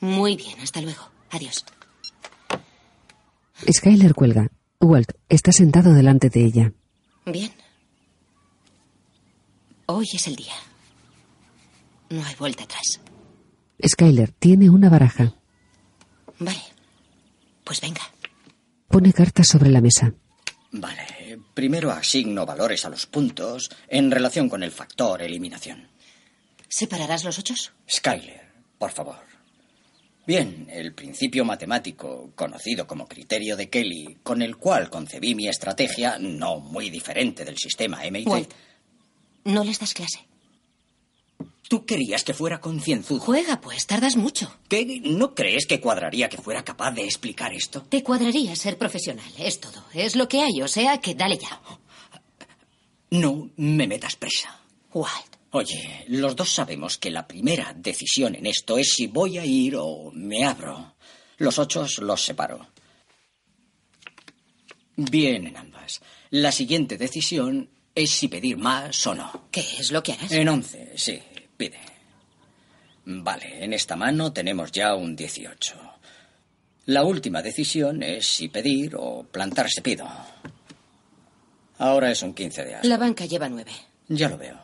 Muy 0.00 0.36
bien, 0.36 0.58
hasta 0.60 0.80
luego. 0.80 1.02
Adiós. 1.30 1.64
Skyler 3.70 4.14
cuelga. 4.14 4.48
Walt 4.80 5.12
está 5.28 5.52
sentado 5.52 5.92
delante 5.92 6.30
de 6.30 6.44
ella. 6.44 6.72
Bien. 7.26 7.52
Hoy 9.86 10.06
es 10.14 10.26
el 10.26 10.36
día. 10.36 10.54
No 12.08 12.24
hay 12.24 12.34
vuelta 12.36 12.64
atrás. 12.64 13.00
Skyler 13.86 14.30
tiene 14.32 14.70
una 14.70 14.88
baraja. 14.88 15.34
Vale. 16.38 16.62
Pues 17.70 17.80
venga. 17.82 18.00
Pone 18.88 19.12
cartas 19.12 19.46
sobre 19.46 19.70
la 19.70 19.80
mesa. 19.80 20.12
Vale, 20.72 21.38
primero 21.54 21.92
asigno 21.92 22.44
valores 22.44 22.84
a 22.84 22.88
los 22.88 23.06
puntos 23.06 23.70
en 23.86 24.10
relación 24.10 24.48
con 24.48 24.64
el 24.64 24.72
factor 24.72 25.22
eliminación. 25.22 25.86
¿Separarás 26.68 27.22
los 27.22 27.38
ochos? 27.38 27.70
Skyler, 27.88 28.40
por 28.76 28.90
favor. 28.90 29.20
Bien, 30.26 30.66
el 30.68 30.94
principio 30.94 31.44
matemático, 31.44 32.32
conocido 32.34 32.88
como 32.88 33.06
criterio 33.06 33.56
de 33.56 33.70
Kelly, 33.70 34.18
con 34.24 34.42
el 34.42 34.56
cual 34.56 34.90
concebí 34.90 35.36
mi 35.36 35.46
estrategia, 35.46 36.18
no 36.18 36.58
muy 36.58 36.90
diferente 36.90 37.44
del 37.44 37.56
sistema 37.56 38.00
MIT. 38.02 38.26
Walt, 38.26 38.52
no 39.44 39.62
les 39.62 39.78
das 39.78 39.94
clase. 39.94 40.26
Tú 41.70 41.86
querías 41.86 42.24
que 42.24 42.34
fuera 42.34 42.60
concienzudo. 42.60 43.20
Juega, 43.20 43.60
pues, 43.60 43.86
tardas 43.86 44.16
mucho. 44.16 44.52
¿Qué? 44.68 45.00
¿No 45.04 45.36
crees 45.36 45.66
que 45.66 45.80
cuadraría 45.80 46.28
que 46.28 46.36
fuera 46.36 46.64
capaz 46.64 46.90
de 46.90 47.04
explicar 47.04 47.52
esto? 47.52 47.82
Te 47.82 48.02
cuadraría 48.02 48.56
ser 48.56 48.76
profesional, 48.76 49.32
es 49.38 49.60
todo. 49.60 49.84
Es 49.94 50.16
lo 50.16 50.28
que 50.28 50.40
hay, 50.40 50.62
o 50.62 50.66
sea 50.66 50.98
que 50.98 51.14
dale 51.14 51.38
ya. 51.38 51.60
No 53.10 53.50
me 53.54 53.86
metas 53.86 54.16
presa. 54.16 54.60
Walt. 54.92 55.36
Oye, 55.52 56.06
los 56.08 56.34
dos 56.34 56.50
sabemos 56.50 56.98
que 56.98 57.08
la 57.08 57.28
primera 57.28 57.72
decisión 57.72 58.34
en 58.34 58.46
esto 58.46 58.76
es 58.76 58.94
si 58.94 59.06
voy 59.06 59.38
a 59.38 59.44
ir 59.44 59.76
o 59.76 60.10
me 60.12 60.44
abro. 60.44 60.96
Los 61.36 61.60
ochos 61.60 61.98
los 61.98 62.20
separo. 62.20 62.66
Bien 64.96 65.46
en 65.46 65.56
ambas. 65.56 66.00
La 66.30 66.50
siguiente 66.50 66.98
decisión 66.98 67.70
es 67.94 68.10
si 68.10 68.26
pedir 68.28 68.56
más 68.56 69.06
o 69.06 69.14
no. 69.14 69.48
¿Qué 69.50 69.60
es 69.60 69.92
lo 69.92 70.02
que 70.02 70.12
harás? 70.12 70.32
En 70.32 70.48
once, 70.48 70.92
sí, 70.96 71.20
pide. 71.60 71.78
Vale, 73.04 73.62
en 73.62 73.74
esta 73.74 73.96
mano 73.96 74.32
tenemos 74.32 74.72
ya 74.72 74.94
un 74.94 75.14
18. 75.14 75.76
La 76.86 77.04
última 77.04 77.42
decisión 77.42 78.02
es 78.02 78.26
si 78.26 78.48
pedir 78.48 78.96
o 78.96 79.24
plantarse 79.24 79.82
pido. 79.82 80.08
Ahora 81.76 82.10
es 82.10 82.22
un 82.22 82.32
15 82.32 82.64
de 82.64 82.74
as. 82.76 82.84
La 82.86 82.96
banca 82.96 83.26
lleva 83.26 83.46
nueve. 83.50 83.72
Ya 84.08 84.30
lo 84.30 84.38
veo. 84.38 84.58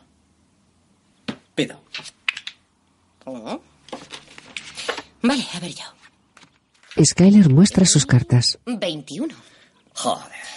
Pido. 1.53 1.79
Oh. 3.25 3.61
Vale, 5.21 5.45
a 5.53 5.59
ver 5.59 5.73
yo. 5.75 5.85
Skyler 7.03 7.49
muestra 7.49 7.85
sus 7.85 8.07
cartas. 8.07 8.57
21. 8.65 9.35
Joder. 9.93 10.47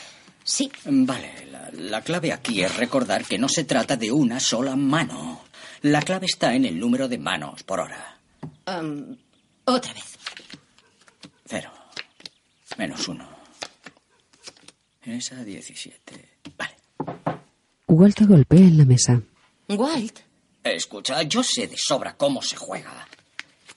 Sí. 0.43 0.73
Vale, 0.87 1.47
la, 1.53 1.71
la 1.73 2.01
clave 2.01 2.33
aquí 2.33 2.63
es 2.63 2.75
recordar 2.79 3.25
que 3.27 3.39
no 3.39 3.49
se 3.49 3.65
trata 3.65 3.97
de 3.97 4.11
una 4.11 4.41
sola 4.41 4.75
mano. 4.75 5.50
La 5.83 6.03
clave 6.03 6.27
está 6.27 6.55
en 6.55 6.67
el 6.67 6.79
número 6.79 7.09
de 7.09 7.19
manos 7.19 7.63
por 7.63 7.81
hora. 7.81 8.19
Um, 8.67 9.17
otra 9.65 9.95
vez. 9.95 10.19
Cero. 11.47 11.71
Menos 12.77 13.09
uno. 13.09 13.27
Esa 15.03 15.43
17. 15.43 16.29
Vale. 16.57 16.77
Walt 17.87 18.21
golpea 18.21 18.61
en 18.61 18.77
la 18.77 18.85
mesa. 18.85 19.23
Walt. 19.69 20.21
Escucha, 20.63 21.23
yo 21.23 21.43
sé 21.43 21.67
de 21.67 21.79
sobra 21.79 22.15
cómo 22.15 22.43
se 22.43 22.57
juega. 22.57 23.09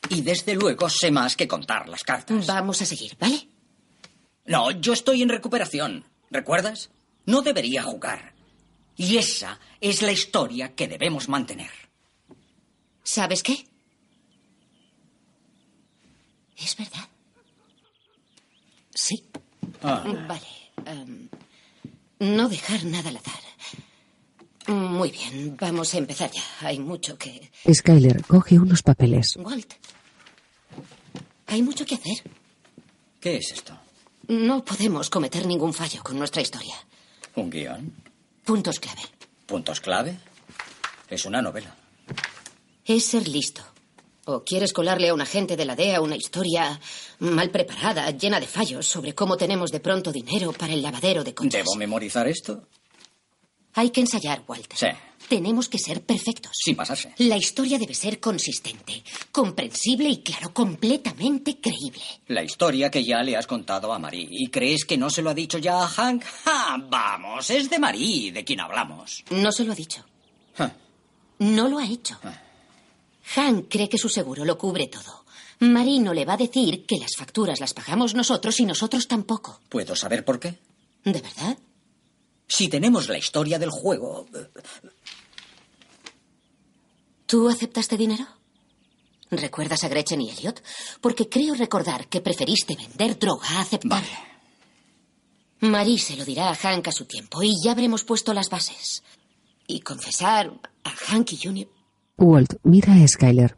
Y 0.10 0.22
desde 0.22 0.56
luego 0.56 0.90
sé 0.90 1.10
más 1.10 1.38
que 1.38 1.48
contar 1.48 1.88
las 1.88 2.04
cartas. 2.04 2.46
Vamos 2.46 2.82
a 2.82 2.86
seguir, 2.86 3.16
¿vale? 3.18 3.48
No, 4.46 4.72
yo 4.72 4.92
estoy 4.92 5.22
en 5.22 5.30
recuperación. 5.30 6.06
¿Recuerdas? 6.30 6.90
No 7.26 7.42
debería 7.42 7.84
jugar. 7.84 8.34
Y 8.98 9.16
esa 9.18 9.60
es 9.80 10.02
la 10.02 10.12
historia 10.12 10.76
que 10.76 10.90
debemos 10.90 11.30
mantener. 11.30 11.72
¿Sabes 13.04 13.44
qué? 13.44 13.66
Es 16.58 16.76
verdad. 16.78 17.08
Sí. 18.94 19.24
Ah. 19.82 20.04
Vale. 20.28 20.48
em, 20.86 21.30
no 22.20 22.48
dejar 22.50 22.86
nada 22.86 23.10
al 23.10 23.18
azar. 23.18 23.40
Muy 24.68 25.12
bien, 25.12 25.58
vamos 25.60 25.94
a 25.94 25.98
empezar 25.98 26.32
ya. 26.32 26.42
Hay 26.62 26.80
mucho 26.80 27.18
que... 27.18 27.52
Skyler 27.72 28.24
coge 28.24 28.58
unos 28.58 28.82
papeles. 28.82 29.36
Walt. 29.36 29.74
Hay 31.48 31.62
mucho 31.62 31.86
que 31.86 31.96
hacer. 31.96 32.24
¿Qué 33.20 33.38
es 33.38 33.52
esto? 33.52 33.78
No 34.30 34.64
podemos 34.64 35.10
cometer 35.10 35.46
ningún 35.46 35.74
fallo 35.74 36.02
con 36.02 36.18
nuestra 36.18 36.42
historia. 36.42 36.76
¿Un 37.36 37.50
guion? 37.50 37.94
Puntos 38.46 38.80
clave. 38.80 39.02
¿Puntos 39.46 39.82
clave? 39.82 40.18
Es 41.10 41.26
una 41.26 41.42
novela. 41.42 41.76
Es 42.86 43.06
ser 43.06 43.28
listo. 43.28 43.62
¿O 44.26 44.44
quieres 44.44 44.72
colarle 44.72 45.10
a 45.10 45.14
un 45.14 45.20
agente 45.22 45.58
de 45.58 45.66
la 45.66 45.76
DEA 45.76 46.00
una 46.00 46.16
historia 46.16 46.80
mal 47.20 47.50
preparada, 47.50 48.10
llena 48.12 48.40
de 48.40 48.48
fallos, 48.48 48.88
sobre 48.88 49.14
cómo 49.14 49.36
tenemos 49.36 49.70
de 49.72 49.82
pronto 49.82 50.12
dinero 50.14 50.54
para 50.54 50.74
el 50.74 50.82
lavadero 50.82 51.24
de 51.24 51.34
coches? 51.34 51.52
¿Debo 51.54 51.76
memorizar 51.76 52.28
esto? 52.28 52.68
Hay 53.76 53.90
que 53.90 54.02
ensayar, 54.02 54.44
Walter. 54.48 54.78
Sí, 54.78 54.88
Tenemos 55.28 55.68
que 55.68 55.80
ser 55.80 56.04
perfectos. 56.04 56.52
sin 56.64 56.76
pasarse. 56.76 57.14
La 57.18 57.36
historia 57.38 57.78
debe 57.80 57.94
ser 57.96 58.20
consistente, 58.22 59.04
comprensible 59.32 60.08
y, 60.10 60.22
claro, 60.22 60.54
completamente 60.54 61.60
creíble. 61.60 62.04
La 62.28 62.44
historia 62.44 62.90
que 62.92 63.04
ya 63.04 63.24
le 63.24 63.36
has 63.36 63.48
contado 63.48 63.92
a 63.92 64.00
Marie. 64.00 64.28
¿Y 64.30 64.48
crees 64.50 64.86
que 64.86 64.96
no 64.98 65.10
se 65.10 65.22
lo 65.22 65.32
ha 65.32 65.34
dicho 65.34 65.58
ya 65.58 65.82
a 65.84 65.88
Hank? 65.88 66.24
¡Ja! 66.46 66.78
Vamos, 66.88 67.50
es 67.50 67.70
de 67.70 67.80
Marie 67.80 68.32
de 68.32 68.44
quien 68.46 68.60
hablamos. 68.62 69.24
No 69.32 69.52
se 69.52 69.64
lo 69.66 69.74
ha 69.74 69.76
dicho. 69.76 70.06
No 71.40 71.68
lo 71.68 71.80
ha 71.80 71.88
hecho. 71.88 72.18
Hank 73.24 73.68
cree 73.70 73.90
que 73.90 73.98
su 73.98 74.10
seguro 74.10 74.46
lo 74.46 74.58
cubre 74.58 74.88
todo. 74.88 75.26
Marino 75.60 76.14
le 76.14 76.26
va 76.26 76.34
a 76.34 76.38
decir 76.38 76.86
que 76.86 76.98
las 76.98 77.16
facturas 77.18 77.60
las 77.60 77.74
pagamos 77.74 78.14
nosotros 78.16 78.60
y 78.60 78.66
nosotros 78.66 79.08
tampoco. 79.08 79.62
¿Puedo 79.70 79.96
saber 79.96 80.26
por 80.26 80.40
qué? 80.40 80.60
¿De 81.04 81.22
verdad? 81.22 81.58
Si 82.48 82.68
tenemos 82.68 83.08
la 83.08 83.18
historia 83.18 83.60
del 83.60 83.70
juego. 83.70 84.28
¿Tú 87.26 87.50
aceptaste 87.50 87.98
dinero? 87.98 88.28
¿Recuerdas 89.32 89.84
a 89.84 89.88
Gretchen 89.88 90.22
y 90.22 90.30
Elliot? 90.30 90.62
Porque 91.02 91.30
creo 91.30 91.56
recordar 91.56 92.08
que 92.08 92.22
preferiste 92.22 92.76
vender 92.76 93.18
droga 93.18 93.48
a 93.50 93.62
aceptar. 93.62 94.04
Marie 95.62 95.98
se 95.98 96.16
lo 96.18 96.26
dirá 96.26 96.50
a 96.50 96.56
Hank 96.56 96.90
a 96.90 96.92
su 96.92 97.06
tiempo 97.06 97.42
y 97.42 97.54
ya 97.64 97.72
habremos 97.72 98.04
puesto 98.04 98.34
las 98.34 98.50
bases. 98.50 99.02
Y 99.66 99.80
confesar 99.80 100.54
a 100.84 100.90
Hank 100.90 101.32
y 101.32 101.40
Junior, 101.42 101.70
Walt 102.18 102.54
mira 102.64 102.94
a 102.94 103.08
Skyler. 103.08 103.56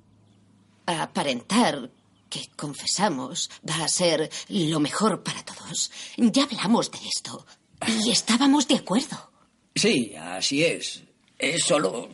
aparentar 0.88 1.90
que 2.30 2.48
confesamos, 2.56 3.50
va 3.68 3.84
a 3.86 3.88
ser 3.88 4.30
lo 4.50 4.80
mejor 4.80 5.24
para 5.24 5.44
todos. 5.44 5.92
Ya 6.18 6.44
hablamos 6.44 6.92
de 6.92 7.00
esto 7.08 7.46
y 7.88 8.10
estábamos 8.12 8.68
de 8.68 8.76
acuerdo. 8.76 9.32
Sí, 9.76 10.14
así 10.16 10.64
es. 10.64 11.04
Es 11.38 11.64
solo. 11.64 12.10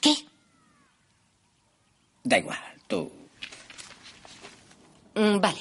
¿Qué? 0.00 0.14
Da 2.24 2.38
igual, 2.38 2.58
tú. 2.86 3.10
Mm, 5.14 5.40
Vale. 5.40 5.60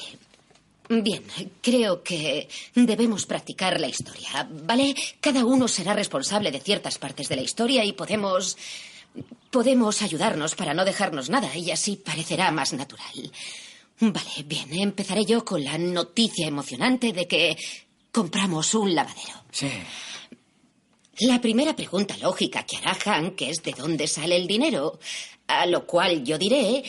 Bien, 0.91 1.23
creo 1.61 2.01
que 2.01 2.49
debemos 2.73 3.27
practicar 3.27 3.79
la 3.79 3.87
historia, 3.87 4.49
¿vale? 4.63 4.95
Cada 5.21 5.45
uno 5.45 5.67
será 5.67 5.93
responsable 5.93 6.49
de 6.51 6.59
ciertas 6.59 6.97
partes 6.97 7.29
de 7.29 7.35
la 7.35 7.43
historia 7.43 7.85
y 7.85 7.93
podemos... 7.93 8.57
Podemos 9.51 10.01
ayudarnos 10.01 10.55
para 10.55 10.73
no 10.73 10.85
dejarnos 10.85 11.29
nada 11.29 11.55
y 11.55 11.71
así 11.71 11.95
parecerá 11.95 12.51
más 12.51 12.73
natural. 12.73 13.31
Vale, 13.99 14.43
bien, 14.45 14.73
empezaré 14.73 15.25
yo 15.25 15.43
con 15.43 15.63
la 15.63 15.77
noticia 15.77 16.47
emocionante 16.47 17.11
de 17.11 17.27
que 17.27 17.57
compramos 18.11 18.73
un 18.75 18.95
lavadero. 18.95 19.43
Sí. 19.51 19.69
La 21.21 21.41
primera 21.41 21.75
pregunta 21.75 22.15
lógica 22.17 22.63
que 22.63 22.77
hará 22.77 22.95
Hank 22.95 23.41
es 23.41 23.61
de 23.61 23.73
dónde 23.73 24.07
sale 24.07 24.37
el 24.37 24.47
dinero, 24.47 24.99
a 25.47 25.65
lo 25.65 25.85
cual 25.85 26.23
yo 26.23 26.37
diré, 26.37 26.83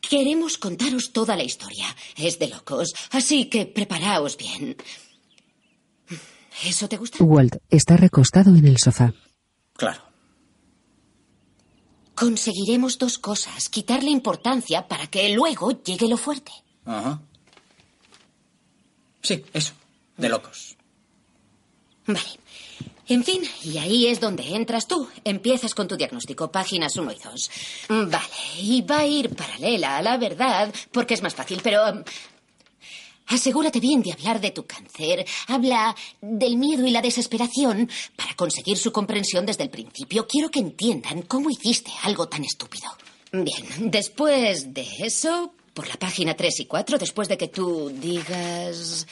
queremos 0.00 0.58
contaros 0.58 1.12
toda 1.12 1.34
la 1.36 1.42
historia. 1.42 1.86
Es 2.16 2.38
de 2.38 2.48
locos, 2.48 2.94
así 3.10 3.46
que 3.46 3.66
preparaos 3.66 4.36
bien. 4.36 4.76
¿Eso 6.64 6.88
te 6.88 6.96
gusta? 6.96 7.22
Walt 7.24 7.56
está 7.68 7.96
recostado 7.96 8.54
en 8.54 8.66
el 8.66 8.78
sofá. 8.78 9.12
Claro. 9.76 10.13
Conseguiremos 12.14 12.98
dos 12.98 13.18
cosas, 13.18 13.68
quitarle 13.68 14.10
importancia 14.10 14.86
para 14.86 15.06
que 15.08 15.28
luego 15.30 15.82
llegue 15.82 16.08
lo 16.08 16.16
fuerte. 16.16 16.52
Ajá. 16.84 17.20
Sí, 19.22 19.44
eso. 19.52 19.72
De 20.16 20.28
locos. 20.28 20.76
Vale. 22.06 22.20
En 23.06 23.22
fin, 23.22 23.42
y 23.62 23.76
ahí 23.78 24.06
es 24.06 24.20
donde 24.20 24.54
entras 24.54 24.86
tú. 24.86 25.08
Empiezas 25.24 25.74
con 25.74 25.88
tu 25.88 25.96
diagnóstico, 25.96 26.50
páginas 26.50 26.96
1 26.96 27.12
y 27.12 27.18
2. 27.18 27.50
Vale, 27.88 28.28
y 28.58 28.82
va 28.82 28.98
a 29.00 29.06
ir 29.06 29.34
paralela 29.34 29.98
a 29.98 30.02
la 30.02 30.16
verdad 30.16 30.72
porque 30.92 31.14
es 31.14 31.22
más 31.22 31.34
fácil, 31.34 31.60
pero... 31.62 31.82
um, 31.90 32.02
Asegúrate 33.26 33.80
bien 33.80 34.02
de 34.02 34.12
hablar 34.12 34.40
de 34.40 34.50
tu 34.50 34.66
cáncer. 34.66 35.24
Habla 35.48 35.94
del 36.20 36.56
miedo 36.56 36.86
y 36.86 36.90
la 36.90 37.00
desesperación 37.00 37.90
para 38.16 38.34
conseguir 38.34 38.76
su 38.76 38.92
comprensión 38.92 39.46
desde 39.46 39.64
el 39.64 39.70
principio. 39.70 40.26
Quiero 40.26 40.50
que 40.50 40.60
entiendan 40.60 41.22
cómo 41.22 41.50
hiciste 41.50 41.90
algo 42.02 42.28
tan 42.28 42.44
estúpido. 42.44 42.88
Bien, 43.32 43.90
después 43.90 44.72
de 44.72 44.86
eso, 44.98 45.52
por 45.72 45.88
la 45.88 45.96
página 45.96 46.34
3 46.34 46.60
y 46.60 46.66
4, 46.66 46.98
después 46.98 47.28
de 47.28 47.38
que 47.38 47.48
tú 47.48 47.90
digas... 47.90 49.06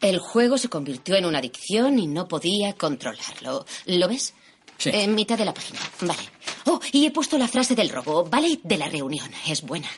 El 0.00 0.18
juego 0.18 0.58
se 0.58 0.68
convirtió 0.68 1.14
en 1.14 1.24
una 1.24 1.38
adicción 1.38 1.98
y 1.98 2.06
no 2.06 2.28
podía 2.28 2.74
controlarlo. 2.74 3.64
¿Lo 3.86 4.06
ves? 4.06 4.34
Sí. 4.76 4.90
En 4.92 5.14
mitad 5.14 5.38
de 5.38 5.46
la 5.46 5.54
página. 5.54 5.80
Vale. 6.02 6.20
Oh, 6.66 6.78
y 6.92 7.06
he 7.06 7.10
puesto 7.10 7.38
la 7.38 7.48
frase 7.48 7.74
del 7.74 7.88
robo, 7.88 8.24
¿vale? 8.24 8.60
De 8.62 8.76
la 8.76 8.90
reunión. 8.90 9.30
Es 9.48 9.62
buena. 9.62 9.88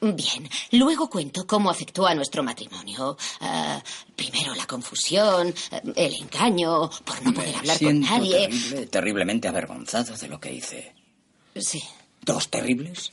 Bien. 0.00 0.48
Luego 0.72 1.10
cuento 1.10 1.46
cómo 1.46 1.68
afectó 1.68 2.06
a 2.06 2.14
nuestro 2.14 2.42
matrimonio. 2.42 3.18
Ah, 3.40 3.82
primero 4.16 4.54
la 4.54 4.66
confusión, 4.66 5.48
eh, 5.70 5.82
el 5.96 6.14
engaño, 6.14 6.88
por 7.04 7.22
no 7.22 7.34
poder 7.34 7.54
hablar 7.56 7.78
con 7.78 8.00
nadie. 8.00 8.48
terrible, 8.48 8.86
terriblemente 8.86 9.48
avergonzado 9.48 10.16
de 10.16 10.28
lo 10.28 10.40
que 10.40 10.52
hice. 10.54 10.94
Sí. 11.54 11.82
¿Dos 12.22 12.48
terribles? 12.48 13.12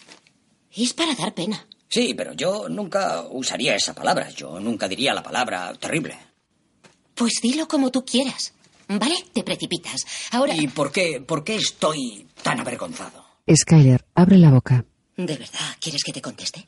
Es 0.71 0.93
para 0.93 1.13
dar 1.15 1.33
pena. 1.33 1.65
Sí, 1.89 2.13
pero 2.13 2.33
yo 2.33 2.69
nunca 2.69 3.25
usaría 3.31 3.75
esa 3.75 3.93
palabra. 3.93 4.29
Yo 4.29 4.59
nunca 4.59 4.87
diría 4.87 5.13
la 5.13 5.23
palabra 5.23 5.73
terrible. 5.73 6.17
Pues 7.15 7.33
dilo 7.41 7.67
como 7.67 7.91
tú 7.91 8.05
quieras. 8.05 8.53
¿Vale? 8.87 9.15
Te 9.33 9.43
precipitas. 9.43 10.05
Ahora. 10.31 10.55
¿Y 10.55 10.67
por 10.67 10.91
qué, 10.91 11.19
por 11.19 11.43
qué 11.43 11.55
estoy 11.55 12.27
tan 12.41 12.59
avergonzado? 12.61 13.25
Skyler 13.53 14.05
abre 14.15 14.37
la 14.37 14.51
boca. 14.51 14.85
¿De 15.17 15.35
verdad 15.35 15.75
quieres 15.81 16.03
que 16.03 16.13
te 16.13 16.21
conteste? 16.21 16.65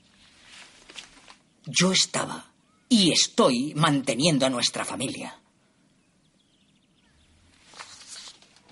Yo 1.69 1.91
estaba 1.91 2.51
y 2.89 3.11
estoy 3.11 3.73
manteniendo 3.75 4.45
a 4.45 4.49
nuestra 4.49 4.83
familia. 4.85 5.35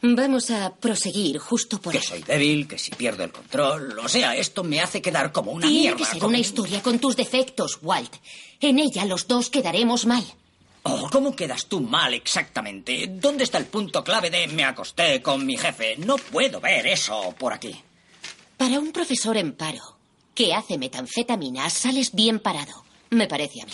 Vamos 0.02 0.52
a 0.52 0.74
proseguir 0.76 1.40
justo 1.40 1.82
por 1.82 1.92
Que 1.92 1.98
ahí. 1.98 2.04
soy 2.04 2.22
débil, 2.24 2.68
que 2.68 2.78
si 2.78 2.92
pierdo 2.92 3.24
el 3.24 3.32
control. 3.32 3.98
O 4.00 4.08
sea, 4.08 4.36
esto 4.36 4.64
me 4.64 4.80
hace 4.80 5.02
quedar 5.02 5.32
como 5.32 5.52
una 5.52 5.68
Tiene 5.68 5.82
mierda. 5.82 5.98
que 5.98 6.06
ser 6.06 6.20
como 6.20 6.30
una 6.30 6.38
un- 6.38 6.42
historia 6.42 6.82
con 6.84 7.00
tus 7.00 7.16
defectos, 7.16 7.80
Walt. 7.82 8.14
En 8.60 8.78
ella 8.80 9.06
los 9.06 9.28
dos 9.28 9.50
quedaremos 9.50 10.06
mal. 10.06 10.24
Oh, 10.84 11.10
¿cómo 11.12 11.36
quedas 11.36 11.66
tú 11.66 11.82
mal 11.82 12.14
exactamente? 12.14 13.08
¿Dónde 13.08 13.44
está 13.44 13.58
el 13.58 13.66
punto 13.66 14.04
clave 14.04 14.30
de 14.30 14.48
me 14.48 14.64
acosté 14.64 15.22
con 15.22 15.46
mi 15.46 15.58
jefe? 15.58 15.98
No 15.98 16.18
puedo 16.18 16.62
ver 16.62 16.88
eso 16.88 17.34
por 17.38 17.52
aquí. 17.54 17.76
Para 18.56 18.80
un 18.80 18.92
profesor 18.92 19.36
en 19.36 19.54
paro 19.54 19.98
que 20.34 20.54
hace 20.54 20.78
metanfetamina, 20.78 21.70
sales 21.70 22.14
bien 22.14 22.40
parado. 22.40 22.86
Me 23.12 23.28
parece 23.28 23.62
a 23.62 23.66
mí. 23.66 23.72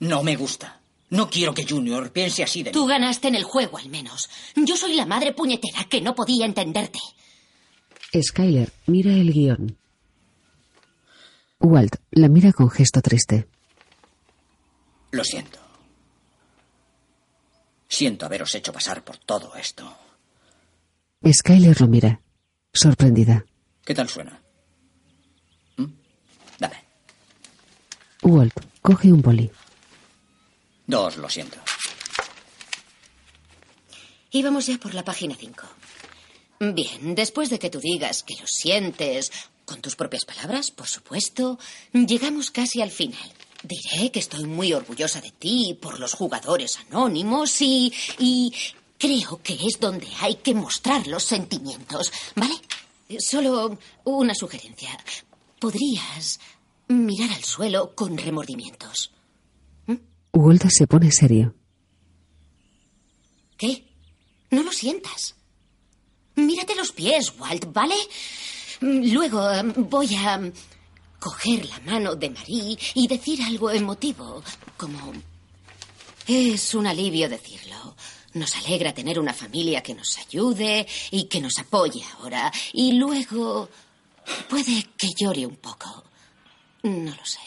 No 0.00 0.22
me 0.22 0.36
gusta. 0.36 0.80
No 1.10 1.30
quiero 1.30 1.54
que 1.54 1.66
Junior 1.68 2.10
piense 2.12 2.42
así 2.42 2.62
de 2.62 2.70
Tú 2.72 2.84
mí. 2.86 2.88
ganaste 2.90 3.28
en 3.28 3.34
el 3.36 3.44
juego, 3.44 3.78
al 3.78 3.88
menos. 3.88 4.28
Yo 4.56 4.76
soy 4.76 4.94
la 4.94 5.06
madre 5.06 5.32
puñetera 5.32 5.84
que 5.84 6.00
no 6.00 6.14
podía 6.14 6.44
entenderte. 6.46 6.98
Skyler 8.20 8.72
mira 8.86 9.12
el 9.12 9.32
guion. 9.32 9.76
Walt 11.60 11.96
la 12.10 12.28
mira 12.28 12.52
con 12.52 12.68
gesto 12.70 13.00
triste. 13.00 13.46
Lo 15.12 15.22
siento. 15.24 15.58
Siento 17.88 18.26
haberos 18.26 18.54
hecho 18.54 18.72
pasar 18.72 19.04
por 19.04 19.18
todo 19.18 19.54
esto. 19.54 19.96
Skyler 21.32 21.80
lo 21.80 21.86
mira, 21.86 22.20
sorprendida. 22.72 23.44
¿Qué 23.84 23.94
tal 23.94 24.08
suena? 24.08 24.42
¿Mm? 25.76 25.84
Dame. 26.58 26.84
Walt 28.24 28.54
coge 28.82 29.12
un 29.12 29.22
boli. 29.22 29.50
Dos, 30.86 31.16
lo 31.16 31.28
siento. 31.28 31.58
Y 34.30 34.42
vamos 34.42 34.66
ya 34.66 34.78
por 34.78 34.94
la 34.94 35.04
página 35.04 35.34
5. 35.38 35.66
Bien, 36.60 37.14
después 37.14 37.50
de 37.50 37.58
que 37.58 37.70
tú 37.70 37.78
digas 37.80 38.22
que 38.22 38.34
lo 38.40 38.46
sientes, 38.46 39.30
con 39.64 39.80
tus 39.80 39.96
propias 39.96 40.24
palabras, 40.24 40.70
por 40.70 40.88
supuesto, 40.88 41.58
llegamos 41.92 42.50
casi 42.50 42.82
al 42.82 42.90
final. 42.90 43.32
Diré 43.62 44.10
que 44.10 44.18
estoy 44.20 44.44
muy 44.44 44.72
orgullosa 44.72 45.20
de 45.20 45.30
ti 45.30 45.78
por 45.80 46.00
los 46.00 46.14
jugadores 46.14 46.78
anónimos 46.90 47.60
y. 47.62 47.92
y 48.18 48.52
creo 48.98 49.40
que 49.42 49.54
es 49.54 49.78
donde 49.80 50.08
hay 50.20 50.36
que 50.36 50.54
mostrar 50.54 51.06
los 51.06 51.24
sentimientos, 51.24 52.12
¿vale? 52.34 52.54
Solo 53.18 53.78
una 54.04 54.34
sugerencia. 54.34 54.90
Podrías 55.58 56.40
mirar 56.88 57.30
al 57.32 57.44
suelo 57.44 57.94
con 57.94 58.16
remordimientos. 58.16 59.10
Walt 60.32 60.64
se 60.68 60.86
pone 60.86 61.12
serio. 61.12 61.54
¿Qué? 63.56 63.84
No 64.50 64.62
lo 64.62 64.72
sientas. 64.72 65.36
Mírate 66.36 66.74
los 66.74 66.90
pies, 66.92 67.32
Walt, 67.38 67.72
¿vale? 67.72 67.94
Mm, 68.80 69.12
Luego 69.12 69.50
eh, 69.52 69.62
voy 69.76 70.14
a 70.16 70.38
mm, 70.38 70.52
coger 71.20 71.64
la 71.66 71.78
mano 71.80 72.16
de 72.16 72.30
Marie 72.30 72.76
y 72.94 73.06
decir 73.06 73.42
algo 73.42 73.70
emotivo, 73.70 74.42
como... 74.76 75.12
Es 76.26 76.74
un 76.74 76.86
alivio 76.86 77.28
decirlo. 77.28 77.94
Nos 78.32 78.56
alegra 78.56 78.94
tener 78.94 79.20
una 79.20 79.34
familia 79.34 79.82
que 79.82 79.94
nos 79.94 80.16
ayude 80.18 80.86
y 81.10 81.24
que 81.24 81.40
nos 81.40 81.58
apoye 81.58 82.02
ahora. 82.18 82.50
Y 82.72 82.92
luego... 82.92 83.68
Puede 84.48 84.88
que 84.96 85.10
llore 85.20 85.44
un 85.46 85.56
poco. 85.56 86.04
No 86.84 87.10
lo 87.10 87.24
sé. 87.24 87.40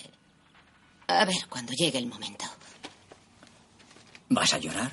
A 1.08 1.24
ver 1.26 1.48
cuando 1.48 1.72
llegue 1.74 2.00
el 2.00 2.08
momento. 2.08 2.46
¿Vas 4.30 4.54
a 4.54 4.58
llorar? 4.58 4.92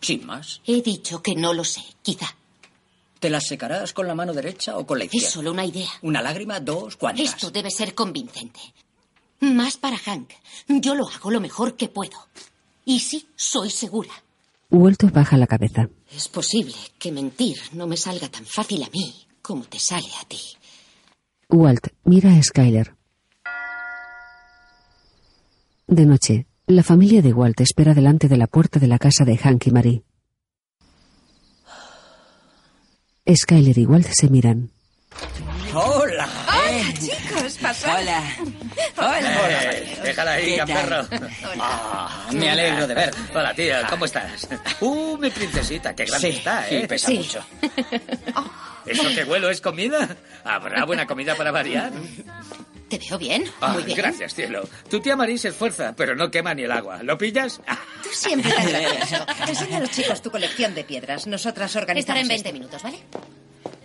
Sin 0.00 0.26
más. 0.26 0.60
He 0.66 0.82
dicho 0.82 1.22
que 1.22 1.34
no 1.34 1.52
lo 1.52 1.62
sé, 1.62 1.82
quizá. 2.02 2.34
¿Te 3.18 3.28
las 3.28 3.46
secarás 3.46 3.92
con 3.92 4.06
la 4.06 4.14
mano 4.14 4.32
derecha 4.32 4.78
o 4.78 4.86
con 4.86 4.98
la 4.98 5.04
izquierda? 5.04 5.26
Es 5.26 5.32
solo 5.34 5.52
una 5.52 5.66
idea. 5.66 5.90
¿Una 6.00 6.22
lágrima? 6.22 6.58
¿Dos? 6.58 6.96
¿Cuántas? 6.96 7.26
Esto 7.26 7.50
debe 7.50 7.70
ser 7.70 7.94
convincente. 7.94 8.60
Más 9.40 9.76
para 9.76 9.98
Hank. 9.98 10.30
Yo 10.66 10.94
lo 10.94 11.06
hago 11.06 11.30
lo 11.30 11.40
mejor 11.40 11.76
que 11.76 11.88
puedo. 11.88 12.16
Y 12.86 13.00
sí, 13.00 13.28
soy 13.36 13.68
segura. 13.70 14.10
Walt 14.70 15.02
baja 15.12 15.36
la 15.36 15.46
cabeza. 15.46 15.90
Es 16.10 16.28
posible 16.28 16.74
que 16.98 17.12
mentir 17.12 17.58
no 17.72 17.86
me 17.86 17.98
salga 17.98 18.28
tan 18.30 18.46
fácil 18.46 18.82
a 18.84 18.88
mí 18.88 19.26
como 19.42 19.64
te 19.64 19.78
sale 19.78 20.08
a 20.18 20.24
ti. 20.26 20.40
Walt 21.50 21.88
mira 22.04 22.32
a 22.34 22.42
Skyler. 22.42 22.99
De 25.90 26.06
noche, 26.06 26.46
la 26.68 26.84
familia 26.84 27.20
de 27.20 27.32
Walt 27.32 27.60
espera 27.60 27.94
delante 27.94 28.28
de 28.28 28.36
la 28.36 28.46
puerta 28.46 28.78
de 28.78 28.86
la 28.86 28.96
casa 28.98 29.24
de 29.24 29.36
Hank 29.36 29.66
y 29.66 29.70
Marie. 29.72 30.02
Skyler 33.34 33.76
y 33.76 33.86
Walt 33.86 34.06
se 34.06 34.28
miran. 34.28 34.70
¡Hola! 35.74 36.28
Hola, 36.48 36.94
chicos, 36.94 37.58
pasad. 37.60 38.00
Hola. 38.00 38.22
Hola. 38.98 39.72
Eh, 39.72 39.98
déjala 40.04 40.32
ahí, 40.34 40.44
¿Qué 40.46 40.56
gamberro. 40.58 41.06
tal? 41.06 41.30
Ah, 41.60 42.28
me 42.32 42.50
alegro 42.50 42.86
de 42.86 42.94
ver. 42.94 43.10
Hola, 43.34 43.52
tía, 43.54 43.84
¿cómo 43.90 44.04
estás? 44.04 44.48
Uh, 44.80 45.16
mi 45.18 45.30
princesita, 45.30 45.94
qué 45.94 46.04
grande 46.04 46.30
Sí, 46.32 46.38
está, 46.38 46.68
sí, 46.68 46.74
¿eh? 46.76 46.86
Pesa 46.88 47.06
sí. 47.08 47.16
mucho. 47.18 47.44
¿Eso 48.86 49.02
que 49.14 49.24
huelo 49.24 49.50
es 49.50 49.60
comida? 49.60 50.16
¿Habrá 50.44 50.84
buena 50.84 51.06
comida 51.06 51.34
para 51.34 51.50
variar? 51.50 51.92
¿Te 52.90 52.98
veo 52.98 53.16
bien? 53.18 53.44
Ah, 53.60 53.72
Muy 53.72 53.84
bien. 53.84 53.96
Gracias, 53.96 54.34
cielo. 54.34 54.68
Tu 54.90 55.00
tía 55.00 55.14
Marie 55.16 55.38
se 55.38 55.48
esfuerza, 55.48 55.94
pero 55.96 56.14
no 56.16 56.30
quema 56.30 56.52
ni 56.54 56.64
el 56.64 56.72
agua. 56.72 57.02
¿Lo 57.04 57.16
pillas? 57.16 57.60
Tú 58.02 58.08
siempre 58.12 58.52
tan 58.52 58.68
gracioso. 58.68 59.24
Enseña 59.48 59.76
a 59.76 59.80
los 59.80 59.90
chicos 59.90 60.20
tu 60.20 60.30
colección 60.30 60.74
de 60.74 60.82
piedras. 60.84 61.26
Nosotras 61.28 61.74
organizamos 61.76 62.00
Estará 62.18 62.20
en 62.20 62.28
20 62.28 62.48
esto. 62.48 62.58
minutos, 62.58 62.82
¿vale? 62.82 62.98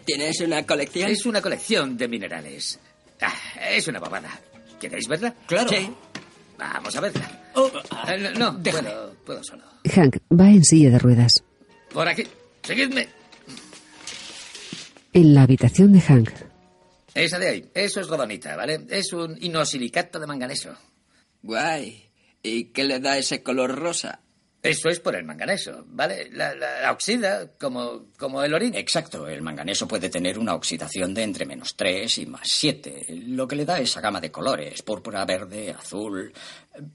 ¿Tienes 0.06 0.40
una 0.42 0.66
colección? 0.66 1.10
Es 1.10 1.26
una 1.26 1.42
colección 1.42 1.96
de 1.98 2.08
minerales. 2.08 2.80
Ah, 3.22 3.34
es 3.70 3.88
una 3.88 4.00
babada. 4.00 4.40
¿Queréis 4.80 5.08
verla? 5.08 5.34
Claro. 5.46 5.70
Sí. 5.70 5.90
Vamos 6.58 6.96
a 6.96 7.02
verla. 7.02 7.52
Eh, 8.08 8.18
no, 8.38 8.54
no, 8.54 8.64
puedo, 8.64 9.14
puedo 9.26 9.44
solo. 9.44 9.64
Hank 9.94 10.18
va 10.32 10.48
en 10.50 10.64
silla 10.64 10.90
de 10.90 11.00
ruedas. 11.00 11.44
Por 11.94 12.08
aquí. 12.08 12.24
Seguidme. 12.64 13.08
En 15.14 15.34
la 15.34 15.44
habitación 15.44 15.94
de 15.94 16.02
Hank, 16.02 16.30
Esa 17.16 17.40
de 17.40 17.48
ahí. 17.50 17.72
Eso 17.74 18.00
es 18.02 18.08
rodonita, 18.08 18.56
¿vale? 18.56 18.86
Es 18.90 19.12
un 19.14 19.36
inosilicato 19.42 20.20
de 20.20 20.28
manganeso. 20.28 20.76
Guay. 21.42 22.10
¿Y 22.44 22.66
qué 22.66 22.84
le 22.84 23.00
da 23.00 23.18
ese 23.18 23.42
color 23.42 23.74
rosa? 23.76 24.20
Eso 24.62 24.90
es 24.90 25.00
por 25.00 25.16
el 25.16 25.24
manganeso, 25.26 25.84
¿vale? 25.90 26.28
La, 26.32 26.56
la- 26.56 26.82
la 26.82 26.92
oxida 26.92 27.52
como, 27.60 28.08
como 28.18 28.42
el 28.44 28.52
orín. 28.54 28.74
Exacto, 28.76 29.28
el 29.28 29.44
manganeso 29.44 29.88
puede 29.88 30.10
tener 30.10 30.40
una 30.40 30.56
oxidación 30.56 31.14
de 31.14 31.22
entre 31.22 31.46
menos 31.46 31.76
3 31.76 32.18
y 32.18 32.26
más 32.26 32.48
7, 32.50 33.06
lo 33.28 33.48
que 33.48 33.56
le 33.56 33.66
da 33.66 33.80
esa 33.80 34.02
gama 34.02 34.20
de 34.20 34.32
colores, 34.32 34.82
púrpura, 34.82 35.24
verde, 35.24 35.70
azul, 35.72 36.34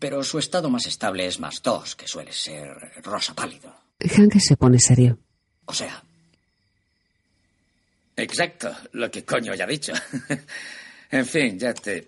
pero 0.00 0.24
su 0.24 0.40
estado 0.40 0.68
más 0.68 0.86
estable 0.86 1.26
es 1.26 1.38
más 1.38 1.62
2, 1.62 1.94
que 1.94 2.08
suele 2.08 2.32
ser 2.32 2.66
rosa 3.04 3.34
pálido. 3.34 3.72
Hank 4.00 4.34
se 4.40 4.56
pone 4.56 4.80
serio. 4.80 5.20
O 5.66 5.72
sea, 5.72 6.02
Exacto, 8.16 8.74
lo 8.92 9.10
que 9.10 9.24
coño 9.24 9.54
ya 9.54 9.64
he 9.64 9.68
dicho. 9.68 9.92
en 11.10 11.26
fin, 11.26 11.58
ya 11.58 11.72
te 11.74 12.06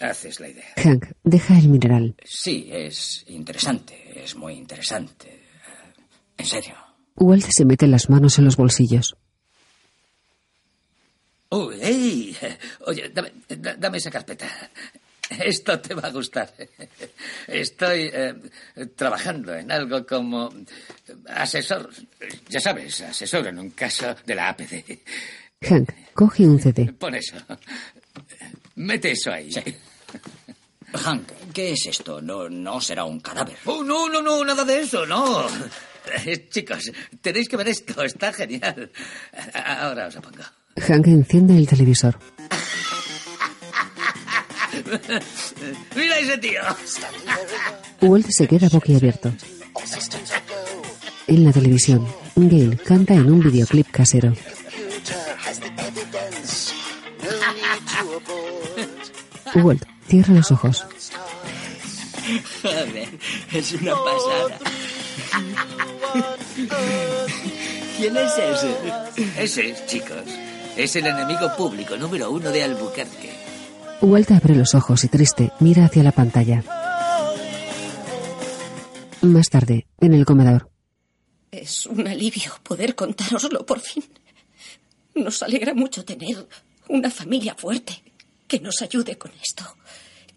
haces 0.00 0.38
la 0.40 0.48
idea. 0.48 0.66
Hank 0.82 1.06
deja 1.24 1.58
el 1.58 1.68
mineral. 1.68 2.14
sí, 2.24 2.68
es 2.70 3.24
interesante, 3.28 4.22
es 4.24 4.34
muy 4.36 4.54
interesante. 4.54 5.40
En 6.36 6.46
serio. 6.46 6.74
Walt 7.16 7.44
se 7.50 7.64
mete 7.64 7.86
las 7.86 8.08
manos 8.08 8.38
en 8.38 8.44
los 8.46 8.56
bolsillos. 8.56 9.16
Uy, 11.50 11.76
ey. 11.82 12.36
Oye, 12.86 13.10
dame, 13.12 13.32
da- 13.48 13.74
dame 13.76 13.98
esa 13.98 14.10
carpeta. 14.10 14.46
Esto 15.44 15.78
te 15.80 15.94
va 15.94 16.08
a 16.08 16.10
gustar. 16.10 16.52
Estoy 17.46 18.10
eh, 18.12 18.34
trabajando 18.96 19.54
en 19.54 19.70
algo 19.70 20.04
como 20.04 20.52
asesor, 21.28 21.90
ya 22.48 22.60
sabes, 22.60 23.00
asesor 23.02 23.46
en 23.46 23.58
un 23.58 23.70
caso 23.70 24.14
de 24.26 24.34
la 24.34 24.48
APD. 24.48 24.98
Hank 25.62 25.90
coge 26.14 26.46
un 26.46 26.58
CD. 26.58 26.92
Pon 26.92 27.14
eso. 27.14 27.36
Mete 28.76 29.12
eso 29.12 29.32
ahí. 29.32 29.50
Hank, 30.94 31.28
¿qué 31.52 31.72
es 31.72 31.86
esto? 31.86 32.20
No, 32.20 32.48
no 32.48 32.80
será 32.80 33.04
un 33.04 33.20
cadáver. 33.20 33.56
Oh, 33.66 33.84
no, 33.84 34.08
no, 34.08 34.20
no, 34.22 34.44
nada 34.44 34.64
de 34.64 34.80
eso, 34.80 35.06
no. 35.06 35.46
Eh, 36.26 36.48
Chicos, 36.48 36.90
tenéis 37.20 37.48
que 37.48 37.56
ver 37.56 37.68
esto, 37.68 38.02
está 38.02 38.32
genial. 38.32 38.90
Ahora 39.54 40.08
os 40.08 40.14
lo 40.14 40.22
pongo. 40.22 40.42
Hank 40.76 41.06
enciende 41.06 41.56
el 41.56 41.68
televisor. 41.68 42.18
¡Mira 45.96 46.18
ese 46.18 46.38
tío! 46.38 46.60
Walt 48.00 48.28
se 48.30 48.46
queda 48.46 48.68
boquiabierto. 48.68 49.32
En 51.26 51.44
la 51.44 51.52
televisión, 51.52 52.06
Gail 52.36 52.80
canta 52.82 53.14
en 53.14 53.30
un 53.30 53.40
videoclip 53.40 53.90
casero. 53.90 54.32
Walt 59.54 59.84
cierra 60.08 60.34
los 60.34 60.50
ojos. 60.50 60.84
Joder, 62.62 63.08
es 63.52 63.72
una 63.72 63.94
pasada. 63.94 64.58
¿Quién 67.96 68.16
es 68.16 68.32
ese? 68.38 68.76
Ese, 69.36 69.86
chicos, 69.86 70.24
es 70.76 70.96
el 70.96 71.06
enemigo 71.06 71.54
público 71.56 71.96
número 71.96 72.30
uno 72.30 72.50
de 72.50 72.64
Albuquerque. 72.64 73.39
Walt 74.02 74.30
abre 74.30 74.54
los 74.56 74.74
ojos 74.74 75.04
y 75.04 75.08
triste 75.08 75.52
mira 75.60 75.84
hacia 75.84 76.02
la 76.02 76.12
pantalla. 76.12 76.64
Más 79.22 79.48
tarde, 79.50 79.86
en 80.00 80.14
el 80.14 80.24
comedor, 80.24 80.70
Es 81.50 81.84
un 81.86 82.06
alivio 82.06 82.52
poder 82.62 82.94
contároslo 82.94 83.66
por 83.66 83.80
fin. 83.80 84.04
Nos 85.14 85.42
alegra 85.42 85.74
mucho 85.74 86.04
tener 86.04 86.46
una 86.88 87.10
familia 87.10 87.54
fuerte 87.54 88.02
que 88.48 88.60
nos 88.60 88.80
ayude 88.82 89.18
con 89.18 89.32
esto, 89.32 89.64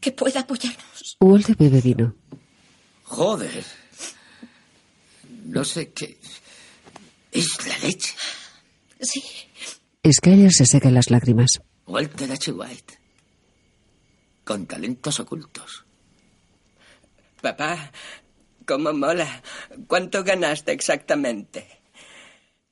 que 0.01 0.11
pueda 0.11 0.41
apoyarnos. 0.41 1.17
Walt 1.21 1.57
bebe 1.57 1.79
vino. 1.81 2.15
Joder. 3.03 3.63
No 5.45 5.63
sé 5.63 5.91
qué. 5.93 6.17
Es 7.31 7.47
la 7.67 7.77
leche. 7.87 8.13
Sí. 8.99 9.23
Skyler 10.11 10.51
se 10.51 10.65
seca 10.65 10.89
las 10.91 11.09
lágrimas. 11.09 11.61
Walter 11.87 12.31
H. 12.31 12.51
White. 12.51 12.99
Con 14.43 14.65
talentos 14.65 15.19
ocultos. 15.19 15.85
Papá, 17.41 17.91
¿cómo 18.65 18.93
mola? 18.93 19.41
¿Cuánto 19.87 20.23
ganaste 20.23 20.71
exactamente? 20.71 21.67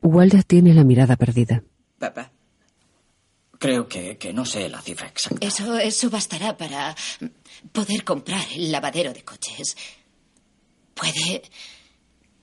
Walt 0.01 0.45
tiene 0.47 0.73
la 0.73 0.83
mirada 0.83 1.15
perdida. 1.15 1.63
Papá. 1.99 2.31
Creo 3.59 3.87
que, 3.87 4.17
que 4.17 4.33
no 4.33 4.43
sé 4.43 4.67
la 4.69 4.81
cifra 4.81 5.07
exacta. 5.07 5.45
Eso, 5.45 5.77
eso 5.77 6.09
bastará 6.09 6.57
para 6.57 6.95
poder 7.71 8.03
comprar 8.03 8.43
el 8.55 8.71
lavadero 8.71 9.13
de 9.13 9.23
coches. 9.23 9.77
Puede 10.95 11.43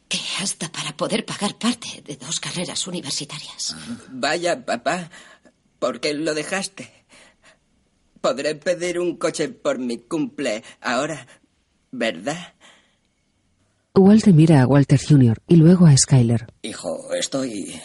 que 0.09 0.19
hasta 0.41 0.71
para 0.71 0.97
poder 0.97 1.25
pagar 1.25 1.57
parte 1.57 2.03
de 2.03 2.17
dos 2.17 2.41
carreras 2.41 2.87
universitarias. 2.87 3.77
Vaya, 4.11 4.65
papá, 4.65 5.11
¿por 5.79 6.01
qué 6.01 6.15
lo 6.15 6.35
dejaste? 6.35 6.98
Podré 8.21 8.55
pedir 8.55 8.99
un 8.99 9.17
coche 9.17 9.49
por 9.49 9.79
mi 9.79 9.99
cumple 9.99 10.63
ahora, 10.81 11.27
¿verdad? 11.91 12.55
Walt 13.95 14.27
mira 14.29 14.63
a 14.63 14.67
Walter 14.67 15.01
Jr. 15.01 15.43
y 15.49 15.57
luego 15.57 15.87
a 15.87 15.97
Skyler. 15.97 16.47
Hijo, 16.63 17.13
estoy 17.15 17.81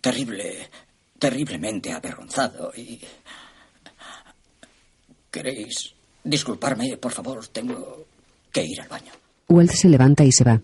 terrible, 0.00 0.68
terriblemente 1.18 1.92
avergonzado 1.92 2.72
y... 2.76 3.00
¿Queréis 5.30 5.94
disculparme, 6.22 6.98
por 6.98 7.12
favor? 7.12 7.46
Tengo 7.48 8.04
que 8.52 8.62
ir 8.64 8.80
al 8.82 8.88
baño. 8.88 9.12
Walt 9.48 9.70
se 9.70 9.88
levanta 9.88 10.24
y 10.24 10.32
se 10.32 10.44
va. 10.44 10.60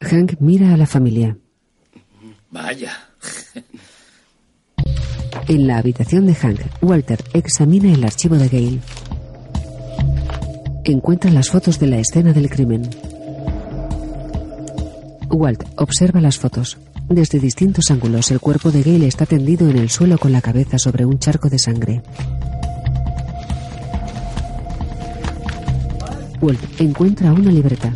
Hank 0.00 0.34
mira 0.40 0.74
a 0.74 0.76
la 0.76 0.86
familia. 0.86 1.36
Vaya. 2.50 3.08
En 5.48 5.66
la 5.66 5.78
habitación 5.78 6.26
de 6.26 6.34
Hank, 6.34 6.60
Walter 6.82 7.18
examina 7.34 7.92
el 7.92 8.04
archivo 8.04 8.36
de 8.36 8.48
Gail. 8.48 8.80
Encuentra 10.84 11.30
las 11.32 11.50
fotos 11.50 11.80
de 11.80 11.88
la 11.88 11.98
escena 11.98 12.32
del 12.32 12.48
crimen. 12.48 12.88
Walt 15.30 15.64
observa 15.76 16.20
las 16.20 16.38
fotos. 16.38 16.78
Desde 17.08 17.40
distintos 17.40 17.90
ángulos, 17.90 18.30
el 18.30 18.38
cuerpo 18.38 18.70
de 18.70 18.82
Gail 18.82 19.02
está 19.02 19.26
tendido 19.26 19.68
en 19.68 19.78
el 19.78 19.90
suelo 19.90 20.16
con 20.16 20.30
la 20.30 20.40
cabeza 20.40 20.78
sobre 20.78 21.04
un 21.04 21.18
charco 21.18 21.48
de 21.48 21.58
sangre. 21.58 22.02
Walt 26.40 26.80
encuentra 26.80 27.32
una 27.32 27.50
libreta. 27.50 27.92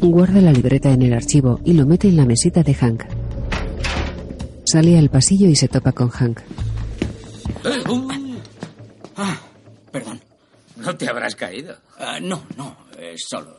Guarda 0.00 0.40
la 0.40 0.52
libreta 0.52 0.90
en 0.90 1.02
el 1.02 1.12
archivo 1.12 1.60
y 1.64 1.74
lo 1.74 1.86
mete 1.86 2.08
en 2.08 2.16
la 2.16 2.26
mesita 2.26 2.62
de 2.62 2.74
Hank. 2.74 3.15
Sale 4.66 4.98
al 4.98 5.10
pasillo 5.10 5.48
y 5.48 5.54
se 5.56 5.68
topa 5.68 5.92
con 5.92 6.10
Hank. 6.10 6.40
Ah, 9.16 9.40
perdón. 9.92 10.20
¿No 10.76 10.96
te 10.96 11.08
habrás 11.08 11.34
caído? 11.36 11.76
Ah, 11.98 12.18
no, 12.20 12.44
no, 12.56 12.76
es 12.98 13.22
solo... 13.28 13.56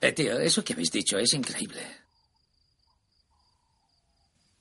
Eh, 0.00 0.12
tío, 0.12 0.38
eso 0.38 0.62
que 0.62 0.74
habéis 0.74 0.90
dicho 0.90 1.16
es 1.16 1.32
increíble. 1.32 1.80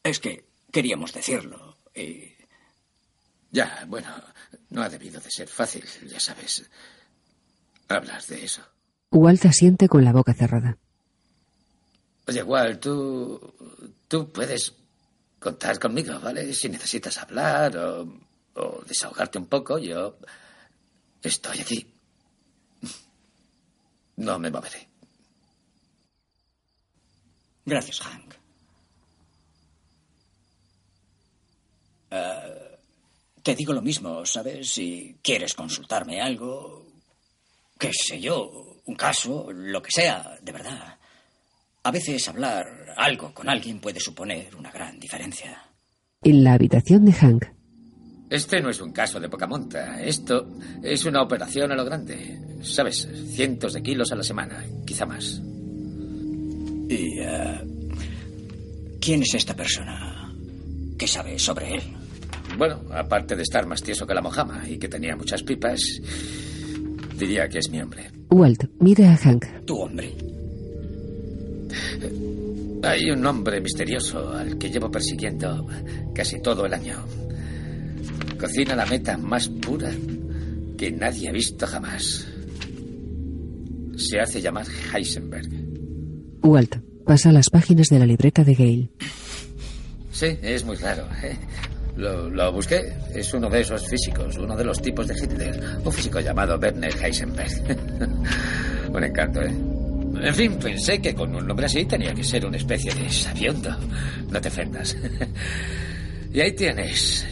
es 0.03 0.19
que 0.19 0.45
queríamos 0.71 1.13
decirlo 1.13 1.77
y... 1.95 2.31
Ya, 3.51 3.85
bueno, 3.87 4.09
no 4.69 4.81
ha 4.81 4.89
debido 4.89 5.19
de 5.19 5.29
ser 5.29 5.47
fácil, 5.47 5.83
ya 6.07 6.19
sabes. 6.19 6.67
Hablas 7.87 8.27
de 8.27 8.45
eso. 8.45 8.63
Walt 9.11 9.45
asiente 9.45 9.87
con 9.87 10.03
la 10.03 10.11
boca 10.11 10.33
cerrada. 10.33 10.77
Oye, 12.27 12.39
igual, 12.39 12.79
tú. 12.79 13.39
Tú 14.07 14.31
puedes 14.31 14.73
contar 15.39 15.79
conmigo, 15.79 16.19
¿vale? 16.19 16.53
Si 16.53 16.69
necesitas 16.69 17.17
hablar 17.17 17.75
o, 17.77 18.07
o 18.55 18.83
desahogarte 18.85 19.37
un 19.39 19.47
poco, 19.47 19.77
yo. 19.77 20.17
Estoy 21.21 21.59
aquí. 21.59 21.93
No 24.17 24.37
me 24.39 24.51
moveré. 24.51 24.87
Gracias, 27.65 27.99
Hank. 28.01 28.35
Ah, 32.11 32.45
te 33.41 33.55
digo 33.55 33.73
lo 33.73 33.81
mismo, 33.81 34.25
¿sabes? 34.25 34.71
Si 34.71 35.17
quieres 35.21 35.53
consultarme 35.53 36.21
algo, 36.21 36.85
qué 37.79 37.91
sé 37.91 38.19
yo, 38.19 38.81
un 38.85 38.95
caso, 38.95 39.51
lo 39.51 39.81
que 39.81 39.91
sea, 39.91 40.37
de 40.41 40.51
verdad. 40.51 40.99
A 41.83 41.91
veces 41.91 42.27
hablar 42.29 42.65
algo 42.97 43.33
con 43.33 43.49
alguien 43.49 43.79
puede 43.79 43.99
suponer 43.99 44.55
una 44.55 44.71
gran 44.71 44.99
diferencia. 44.99 45.57
En 46.21 46.43
la 46.43 46.53
habitación 46.53 47.03
de 47.05 47.11
Hank, 47.11 47.45
Este 48.29 48.61
no 48.61 48.69
es 48.69 48.79
un 48.81 48.93
caso 48.93 49.19
de 49.19 49.27
poca 49.27 49.47
monta. 49.47 50.01
Esto 50.01 50.47
es 50.81 51.05
una 51.05 51.21
operación 51.21 51.71
a 51.71 51.75
lo 51.75 51.83
grande. 51.83 52.39
¿Sabes? 52.61 53.07
Cientos 53.33 53.73
de 53.73 53.83
kilos 53.83 54.11
a 54.11 54.15
la 54.15 54.23
semana, 54.23 54.63
quizá 54.85 55.05
más. 55.05 55.41
¿Y 56.89 57.19
ah, 57.19 57.61
quién 59.01 59.21
es 59.21 59.33
esta 59.33 59.53
persona? 59.53 60.33
¿Qué 60.97 61.07
sabe 61.07 61.37
sobre 61.37 61.75
él? 61.75 61.81
Bueno, 62.57 62.81
aparte 62.91 63.35
de 63.35 63.43
estar 63.43 63.65
más 63.67 63.83
tieso 63.83 64.07
que 64.07 64.13
la 64.13 64.21
mojama 64.21 64.63
y 64.69 64.77
que 64.77 64.87
tenía 64.87 65.15
muchas 65.17 65.43
pipas, 65.43 65.81
diría 67.17 67.49
que 67.49 67.59
es 67.59 67.69
mi 67.69 67.81
hombre. 67.81 68.09
Walt 68.29 68.63
mira 68.79 69.11
a 69.11 69.17
Hank. 69.17 69.45
Tu 69.65 69.75
hombre. 69.75 70.15
Hay 72.83 73.09
un 73.09 73.25
hombre 73.25 73.61
misterioso 73.61 74.33
al 74.33 74.57
que 74.57 74.69
llevo 74.69 74.91
persiguiendo 74.91 75.65
casi 76.13 76.41
todo 76.41 76.65
el 76.65 76.73
año. 76.73 77.05
Cocina 78.37 78.75
la 78.75 78.85
meta 78.85 79.17
más 79.17 79.47
pura 79.47 79.91
que 80.77 80.91
nadie 80.91 81.29
ha 81.29 81.31
visto 81.31 81.65
jamás. 81.65 82.27
Se 83.95 84.19
hace 84.19 84.41
llamar 84.41 84.65
Heisenberg. 84.93 85.49
Walt 86.41 86.75
pasa 87.05 87.31
las 87.31 87.49
páginas 87.49 87.87
de 87.87 87.99
la 87.99 88.05
libreta 88.05 88.43
de 88.43 88.53
Gale. 88.53 88.89
Sí, 90.11 90.37
es 90.41 90.65
muy 90.65 90.75
raro. 90.75 91.07
¿eh? 91.23 91.37
Lo, 91.95 92.29
lo 92.29 92.51
busqué. 92.51 92.93
Es 93.13 93.33
uno 93.33 93.49
de 93.49 93.61
esos 93.61 93.87
físicos, 93.87 94.37
uno 94.37 94.57
de 94.57 94.65
los 94.65 94.81
tipos 94.81 95.07
de 95.07 95.15
Hitler. 95.15 95.59
Un 95.83 95.93
físico 95.93 96.19
llamado 96.19 96.57
Werner 96.57 96.93
Heisenberg. 97.01 97.51
un 98.93 99.03
encanto, 99.03 99.41
¿eh? 99.41 99.53
En 100.21 100.35
fin, 100.35 100.57
pensé 100.57 101.01
que 101.01 101.13
con 101.13 101.35
un 101.35 101.47
nombre 101.47 101.65
así 101.65 101.85
tenía 101.85 102.13
que 102.13 102.23
ser 102.23 102.45
una 102.45 102.57
especie 102.57 102.93
de 102.93 103.09
sabiondo. 103.09 103.75
No 104.29 104.39
te 104.39 104.47
ofendas. 104.47 104.95
y 106.33 106.39
ahí 106.39 106.51
tienes. 106.53 107.25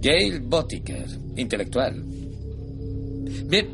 Gail 0.00 0.40
Botiker, 0.40 1.06
intelectual. 1.36 2.02
Bien, 3.48 3.68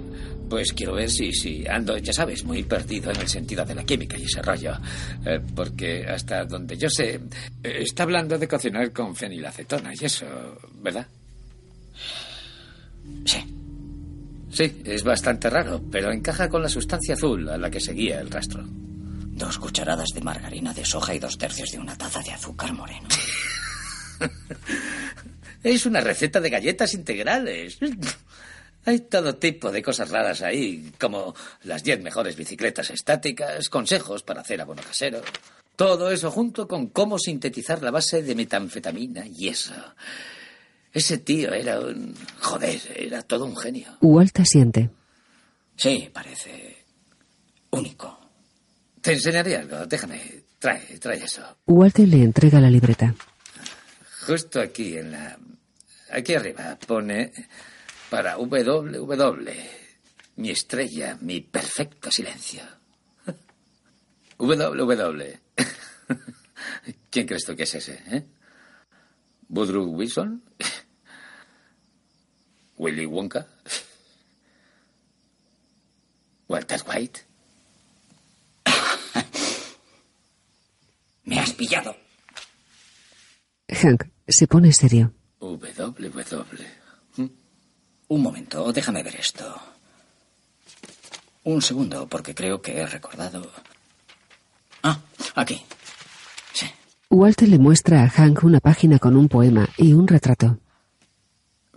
pues 0.49 0.73
quiero 0.73 0.95
ver 0.95 1.11
si, 1.11 1.33
si 1.33 1.67
ando, 1.67 1.97
ya 1.99 2.13
sabes, 2.13 2.45
muy 2.45 2.63
perdido 2.63 3.11
en 3.11 3.21
el 3.21 3.29
sentido 3.29 3.65
de 3.65 3.75
la 3.75 3.85
química 3.85 4.19
y 4.19 4.25
ese 4.25 4.43
rollo. 4.43 4.75
Eh, 5.25 5.41
porque 5.55 6.05
hasta 6.07 6.45
donde 6.45 6.77
yo 6.77 6.89
sé, 6.89 7.21
está 7.63 8.03
hablando 8.03 8.39
de 8.39 8.47
cocinar 8.47 8.93
con 8.93 9.17
fenilacetona 9.17 9.93
y 9.99 10.05
eso, 10.05 10.27
¿verdad? 10.83 11.07
Sí. 13.25 13.62
Sí, 14.53 14.83
es 14.85 15.03
bastante 15.03 15.49
raro, 15.49 15.83
pero 15.91 16.13
encaja 16.13 16.49
con 16.51 16.63
la 16.63 16.69
sustancia 16.69 17.15
azul 17.15 17.49
a 17.49 17.57
la 17.57 17.71
que 17.71 17.81
seguía 17.81 18.21
el 18.21 18.31
rastro. 18.31 18.63
Dos 18.65 19.59
cucharadas 19.59 20.11
de 20.15 20.21
margarina 20.21 20.75
de 20.75 20.85
soja 20.85 21.15
y 21.15 21.19
dos 21.19 21.39
tercios 21.39 21.71
de 21.71 21.79
una 21.79 21.97
taza 21.97 22.21
de 22.21 22.33
azúcar 22.33 22.73
moreno. 22.75 23.09
Es 25.63 25.87
una 25.87 26.01
receta 26.01 26.41
de 26.41 26.51
galletas 26.51 26.93
integrales. 26.93 27.79
Hay 28.85 28.99
todo 28.99 29.37
tipo 29.37 29.71
de 29.71 29.81
cosas 29.81 30.11
raras 30.11 30.43
ahí, 30.43 30.93
como 30.99 31.37
las 31.63 31.85
10 31.85 32.03
mejores 32.03 32.35
bicicletas 32.35 32.91
estáticas, 32.91 33.69
consejos 33.69 34.25
para 34.25 34.41
hacer 34.41 34.61
abono 34.61 34.83
casero. 34.83 35.23
Todo 35.77 36.11
eso 36.11 36.33
junto 36.33 36.67
con 36.67 36.89
cómo 36.89 37.17
sintetizar 37.17 37.81
la 37.81 37.93
base 37.93 38.23
de 38.23 38.35
metanfetamina 38.35 39.25
y 39.25 39.49
eso. 39.49 39.73
Ese 40.93 41.19
tío 41.19 41.53
era 41.53 41.81
un... 41.81 42.15
Joder, 42.41 42.81
era 42.97 43.23
todo 43.23 43.47
un 43.47 43.57
genio. 43.57 43.97
Walt 44.01 44.39
asiente. 44.41 44.91
Sí, 45.77 46.11
parece 46.13 46.85
único. 47.71 48.19
Te 49.01 49.15
enseñaré 49.15 49.57
algo, 49.57 49.87
déjame. 49.87 50.45
Trae, 50.59 50.99
trae 50.99 51.25
eso. 51.25 51.43
Walter 51.67 52.07
le 52.07 52.23
entrega 52.23 52.61
la 52.61 52.71
libreta. 52.71 53.15
Justo 54.27 54.61
aquí 54.61 54.97
en 54.97 55.13
la... 55.13 55.37
Aquí 56.11 56.35
arriba 56.35 56.79
pone 56.87 57.33
para 58.11 58.37
WW. 58.37 59.51
Mi 60.37 60.51
estrella, 60.51 61.17
mi 61.21 61.41
perfecto 61.41 62.11
silencio. 62.11 62.63
WW. 64.39 65.23
¿Quién 67.11 67.27
crees 67.27 67.45
tú 67.45 67.57
que 67.57 67.63
es 67.65 67.75
ese, 67.75 68.03
eh? 68.11 68.25
¿Woodrow 69.49 69.85
Wilson? 69.87 70.43
¿Willy 72.79 73.07
Wonka? 73.07 73.47
¿Walter 76.49 76.81
White? 76.87 77.21
Me 81.25 81.39
has 81.39 81.53
pillado. 81.53 81.97
Hank 83.69 84.05
se 84.29 84.47
pone 84.47 84.73
serio. 84.73 85.13
WW. 85.41 86.65
Un 88.09 88.21
momento, 88.21 88.73
déjame 88.73 89.03
ver 89.03 89.17
esto. 89.17 89.61
Un 91.45 91.63
segundo, 91.63 92.07
porque 92.09 92.35
creo 92.35 92.61
que 92.61 92.79
he 92.79 92.87
recordado. 92.87 93.51
Ah, 94.83 95.01
aquí. 95.35 95.65
Walter 97.09 97.49
le 97.49 97.59
muestra 97.59 98.03
a 98.05 98.09
Hank 98.09 98.43
una 98.45 98.61
página 98.61 98.99
con 98.99 99.17
un 99.17 99.29
poema 99.29 99.69
y 99.77 99.93
un 99.93 100.07
retrato. 100.07 100.59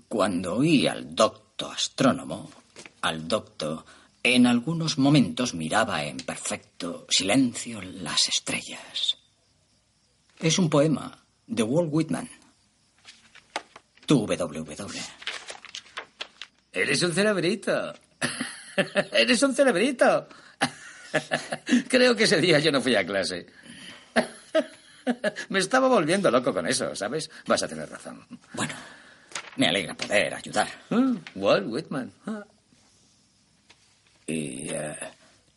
Cuando 0.08 0.56
oí 0.58 0.88
al 0.88 1.16
docto 1.16 1.70
astrónomo, 1.70 2.50
al 3.02 3.28
docto, 3.28 3.86
en 4.24 4.48
algunos 4.48 4.98
momentos 4.98 5.54
miraba 5.54 6.04
en 6.04 6.18
perfecto 6.18 7.06
silencio 7.10 7.82
las 7.82 8.28
estrellas. 8.28 9.18
Es 10.40 10.60
un 10.60 10.70
poema 10.70 11.26
de 11.48 11.64
Walt 11.64 11.90
Whitman. 11.92 12.30
Tu 14.06 14.26
WW. 14.26 15.00
Eres 16.72 17.02
un 17.04 17.14
cerebrito. 17.14 17.94
Eres 19.12 19.42
un 19.44 19.56
cerebrito. 19.56 20.28
Creo 21.88 22.16
que 22.16 22.26
ese 22.26 22.42
día 22.42 22.60
yo 22.60 22.72
no 22.72 22.82
fui 22.82 22.96
a 22.96 23.06
clase. 23.06 23.48
Me 25.50 25.60
estaba 25.60 25.88
volviendo 25.88 26.30
loco 26.32 26.54
con 26.54 26.68
eso, 26.68 26.96
¿sabes? 26.96 27.30
Vas 27.48 27.64
a 27.64 27.68
tener 27.68 27.90
razón. 27.90 28.26
Bueno, 28.54 28.74
me 29.58 29.68
alegra 29.68 29.94
poder 29.94 30.34
ayudar. 30.34 30.68
Ah, 30.90 31.14
Walt 31.36 31.68
Whitman. 31.68 32.12
Ah. 32.26 32.44
¿Y 34.28 34.70
eh, 34.70 34.96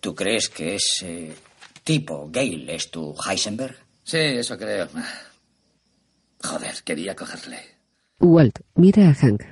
tú 0.00 0.14
crees 0.14 0.48
que 0.48 0.76
ese 0.76 1.34
tipo, 1.82 2.28
Gale, 2.30 2.74
es 2.74 2.90
tu 2.90 3.14
Heisenberg? 3.26 3.76
Sí, 4.04 4.18
eso 4.18 4.56
creo. 4.56 4.88
Joder, 6.42 6.82
quería 6.84 7.16
cogerle. 7.16 7.76
Walt 8.20 8.60
mira 8.74 9.08
a 9.10 9.14
Hank. 9.14 9.42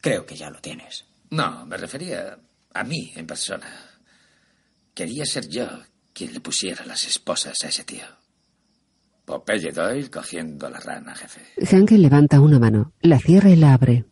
Creo 0.00 0.24
que 0.24 0.36
ya 0.36 0.50
lo 0.50 0.60
tienes. 0.60 1.04
No, 1.30 1.66
me 1.66 1.76
refería 1.76 2.38
a 2.72 2.84
mí 2.84 3.12
en 3.16 3.26
persona. 3.26 3.66
Quería 4.94 5.26
ser 5.26 5.48
yo 5.48 5.68
quien 6.12 6.32
le 6.32 6.40
pusiera 6.40 6.86
las 6.86 7.04
esposas 7.04 7.56
a 7.64 7.68
ese 7.68 7.84
tío. 7.84 8.06
Popeye 9.26 9.72
Doyle 9.72 10.08
cogiendo 10.08 10.70
la 10.70 10.78
rana, 10.78 11.12
jefe. 11.14 11.40
Hank 11.68 11.90
levanta 11.90 12.40
una 12.40 12.60
mano, 12.60 12.92
la 13.00 13.18
cierra 13.18 13.50
y 13.50 13.56
la 13.56 13.74
abre. 13.74 14.04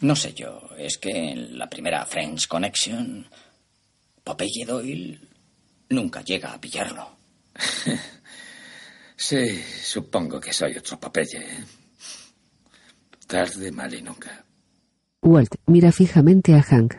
No 0.00 0.16
sé 0.16 0.34
yo, 0.34 0.68
es 0.76 0.98
que 0.98 1.30
en 1.30 1.56
la 1.56 1.70
primera 1.70 2.04
French 2.04 2.48
Connection, 2.48 3.24
Popeye 4.24 4.66
Doyle 4.66 5.20
nunca 5.90 6.22
llega 6.22 6.52
a 6.52 6.60
pillarlo. 6.60 7.08
sí, 9.16 9.62
supongo 9.82 10.40
que 10.40 10.52
soy 10.52 10.76
otro 10.76 10.98
Popeye. 10.98 11.46
Tarde, 13.28 13.70
mal 13.70 13.94
y 13.94 14.02
nunca. 14.02 14.44
Walt 15.22 15.54
mira 15.66 15.92
fijamente 15.92 16.54
a 16.54 16.62
Hank. 16.62 16.94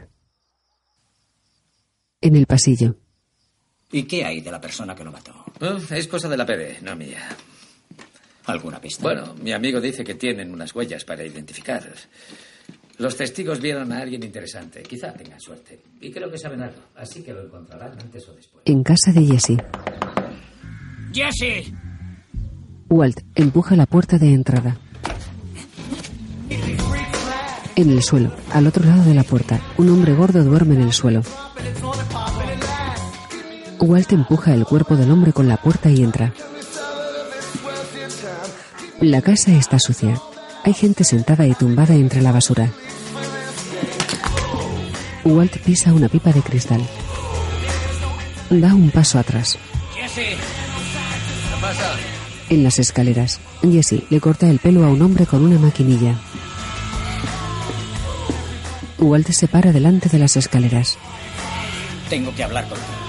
En 2.22 2.38
el 2.38 2.46
pasillo. 2.46 2.96
¿Y 3.92 4.04
qué 4.04 4.26
hay 4.26 4.42
de 4.42 4.52
la 4.52 4.60
persona 4.60 4.94
que 4.96 5.04
lo 5.04 5.12
mató? 5.12 5.34
Es 5.92 6.08
cosa 6.08 6.28
de 6.28 6.38
la 6.38 6.46
PD, 6.46 6.82
no 6.82 6.96
mía. 6.96 7.30
¿Alguna 8.46 8.80
pista? 8.80 9.04
Bueno, 9.04 9.36
mi 9.42 9.52
amigo 9.52 9.80
dice 9.82 10.04
que 10.04 10.16
tienen 10.16 10.52
unas 10.54 10.74
huellas 10.74 11.04
para 11.04 11.26
identificar. 11.26 11.84
Los 12.98 13.16
testigos 13.16 13.62
vieron 13.62 13.92
a 13.92 14.00
alguien 14.00 14.24
interesante. 14.24 14.82
Quizá 14.84 15.14
tengan 15.14 15.40
suerte. 15.40 15.82
Y 16.02 16.12
creo 16.12 16.32
que 16.32 16.38
saben 16.38 16.62
algo. 16.62 16.82
Así 16.96 17.22
que 17.22 17.34
lo 17.34 17.44
encontrarán 17.44 17.92
antes 18.00 18.28
o 18.28 18.34
después. 18.34 18.64
En 18.66 18.84
casa 18.84 19.12
de 19.12 19.26
Jesse. 19.26 19.58
¡Jesse! 21.14 21.72
Walt 22.90 23.20
empuja 23.36 23.76
la 23.76 23.86
puerta 23.86 24.18
de 24.18 24.34
entrada. 24.34 24.78
En 27.76 27.92
el 27.92 28.02
suelo, 28.02 28.32
al 28.52 28.66
otro 28.66 28.84
lado 28.84 29.04
de 29.04 29.14
la 29.14 29.24
puerta, 29.24 29.62
un 29.78 29.90
hombre 29.90 30.16
gordo 30.16 30.44
duerme 30.44 30.76
en 30.76 30.82
el 30.82 30.94
suelo. 30.94 31.22
Walt 33.80 34.12
empuja 34.12 34.54
el 34.54 34.66
cuerpo 34.66 34.96
del 34.96 35.12
hombre 35.12 35.34
con 35.34 35.48
la 35.48 35.58
puerta 35.58 35.90
y 35.90 36.04
entra. 36.04 36.34
La 39.00 39.22
casa 39.22 39.52
está 39.52 39.80
sucia. 39.80 40.20
Hay 40.64 40.74
gente 40.74 41.04
sentada 41.04 41.46
y 41.46 41.54
tumbada 41.54 41.94
entre 41.94 42.22
la 42.22 42.32
basura. 42.32 42.70
Walt 45.24 45.58
pisa 45.58 45.94
una 45.94 46.10
pipa 46.10 46.32
de 46.32 46.42
cristal. 46.42 46.82
Da 48.50 48.74
un 48.74 48.90
paso 48.92 49.20
atrás. 49.20 49.58
¡Jesse! 49.94 50.38
En 52.50 52.64
las 52.64 52.80
escaleras, 52.80 53.40
Jesse 53.62 54.04
le 54.10 54.22
corta 54.22 54.50
el 54.50 54.60
pelo 54.60 54.86
a 54.86 54.88
un 54.88 55.02
hombre 55.02 55.26
con 55.26 55.44
una 55.44 55.60
maquinilla. 55.60 56.16
Walt 58.98 59.30
se 59.30 59.48
para 59.48 59.72
delante 59.72 60.10
de 60.10 60.18
las 60.18 60.38
escaleras. 60.38 60.98
Tengo 62.10 62.34
que 62.34 62.44
hablar 62.44 62.68
contigo. 62.68 63.07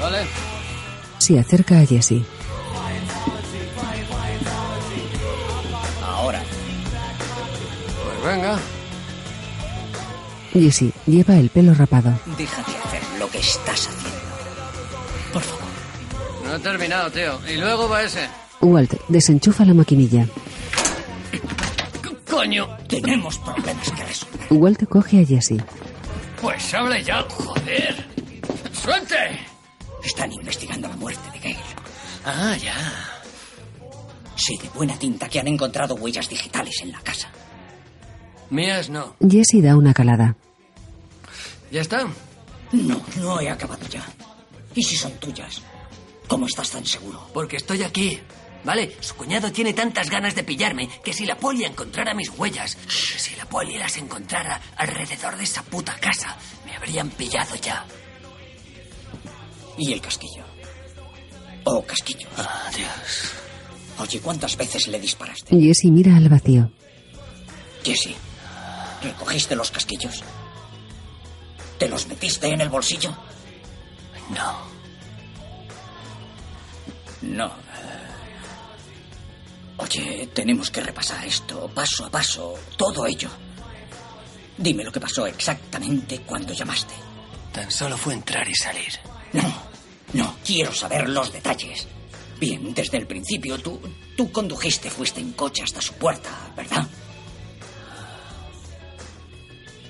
¿Vale? 0.00 0.26
Se 1.18 1.38
acerca 1.38 1.78
a 1.80 1.86
Jesse. 1.86 2.22
Ahora. 6.02 6.42
Pues 8.04 8.34
venga. 8.34 8.58
Jesse 10.52 10.92
lleva 11.06 11.36
el 11.36 11.50
pelo 11.50 11.74
rapado. 11.74 12.12
Déjate 12.38 12.72
hacer 12.84 13.02
lo 13.18 13.28
que 13.30 13.38
estás 13.38 13.88
haciendo. 13.88 14.20
Por 15.32 15.42
favor. 15.42 15.64
No 16.44 16.56
he 16.56 16.58
terminado, 16.58 17.10
tío. 17.10 17.38
Y 17.48 17.56
luego 17.56 17.88
va 17.88 18.02
ese. 18.02 18.28
Walt 18.60 18.94
desenchufa 19.08 19.64
la 19.64 19.74
maquinilla. 19.74 20.26
¡Coño! 22.28 22.68
Tenemos 22.88 23.38
problemas 23.38 23.90
que 23.90 24.04
resolver. 24.04 24.46
Walt 24.50 24.88
coge 24.88 25.20
a 25.20 25.26
Jesse. 25.26 25.62
Pues 26.40 26.72
hable 26.74 27.02
ya, 27.04 27.22
joder. 27.28 28.06
¡Suelte! 28.72 29.49
Están 30.04 30.32
investigando 30.32 30.88
la 30.88 30.96
muerte 30.96 31.30
de 31.32 31.38
Gail. 31.38 31.56
Ah, 32.24 32.56
ya. 32.56 32.74
Sí, 34.36 34.56
de 34.56 34.68
buena 34.70 34.98
tinta 34.98 35.28
que 35.28 35.40
han 35.40 35.48
encontrado 35.48 35.94
huellas 35.94 36.28
digitales 36.28 36.80
en 36.82 36.92
la 36.92 37.00
casa. 37.00 37.30
Mías 38.48 38.88
no. 38.88 39.16
Jesse 39.20 39.62
da 39.62 39.76
una 39.76 39.92
calada. 39.92 40.36
¿Ya 41.70 41.82
está? 41.82 42.08
No, 42.72 43.00
no 43.16 43.40
he 43.40 43.48
acabado 43.50 43.86
ya. 43.88 44.04
¿Y 44.74 44.82
si 44.82 44.96
son 44.96 45.12
tuyas? 45.18 45.62
¿Cómo 46.26 46.46
estás 46.46 46.70
tan 46.70 46.86
seguro? 46.86 47.28
Porque 47.32 47.56
estoy 47.56 47.82
aquí. 47.82 48.20
¿Vale? 48.62 48.96
Su 49.00 49.14
cuñado 49.14 49.50
tiene 49.50 49.72
tantas 49.72 50.10
ganas 50.10 50.34
de 50.34 50.44
pillarme 50.44 50.88
que 51.02 51.14
si 51.14 51.24
la 51.24 51.36
poli 51.36 51.64
encontrara 51.64 52.12
mis 52.12 52.28
huellas, 52.30 52.76
si 52.88 53.34
la 53.36 53.46
poli 53.46 53.78
las 53.78 53.96
encontrara 53.96 54.60
alrededor 54.76 55.36
de 55.36 55.44
esa 55.44 55.62
puta 55.62 55.94
casa, 55.98 56.36
me 56.66 56.76
habrían 56.76 57.08
pillado 57.10 57.54
ya. 57.56 57.86
¿Y 59.80 59.94
el 59.94 60.00
casquillo? 60.02 60.44
Oh, 61.64 61.82
casquillo. 61.82 62.28
Ah, 62.36 62.70
Dios. 62.76 63.32
Oye, 63.98 64.20
¿cuántas 64.20 64.54
veces 64.54 64.86
le 64.88 65.00
disparaste? 65.00 65.58
Jesse 65.58 65.86
mira 65.86 66.14
al 66.16 66.28
vacío. 66.28 66.70
Jesse, 67.82 68.14
¿recogiste 69.02 69.56
los 69.56 69.70
casquillos? 69.70 70.22
¿Te 71.78 71.88
los 71.88 72.06
metiste 72.08 72.48
en 72.48 72.60
el 72.60 72.68
bolsillo? 72.68 73.16
No. 74.34 74.58
No. 77.22 77.50
Oye, 79.78 80.28
tenemos 80.34 80.70
que 80.70 80.82
repasar 80.82 81.24
esto 81.24 81.70
paso 81.74 82.04
a 82.04 82.10
paso, 82.10 82.54
todo 82.76 83.06
ello. 83.06 83.30
Dime 84.58 84.84
lo 84.84 84.92
que 84.92 85.00
pasó 85.00 85.26
exactamente 85.26 86.20
cuando 86.20 86.52
llamaste. 86.52 86.92
Tan 87.50 87.70
solo 87.70 87.96
fue 87.96 88.12
entrar 88.12 88.46
y 88.46 88.54
salir. 88.54 88.92
No, 89.32 89.69
no, 90.12 90.36
quiero 90.44 90.72
saber 90.72 91.08
los 91.08 91.32
detalles. 91.32 91.86
Bien, 92.38 92.72
desde 92.74 92.96
el 92.96 93.06
principio 93.06 93.58
tú, 93.58 93.80
tú 94.16 94.32
condujiste, 94.32 94.90
fuiste 94.90 95.20
en 95.20 95.32
coche 95.32 95.62
hasta 95.62 95.80
su 95.80 95.92
puerta, 95.94 96.30
¿verdad? 96.56 96.86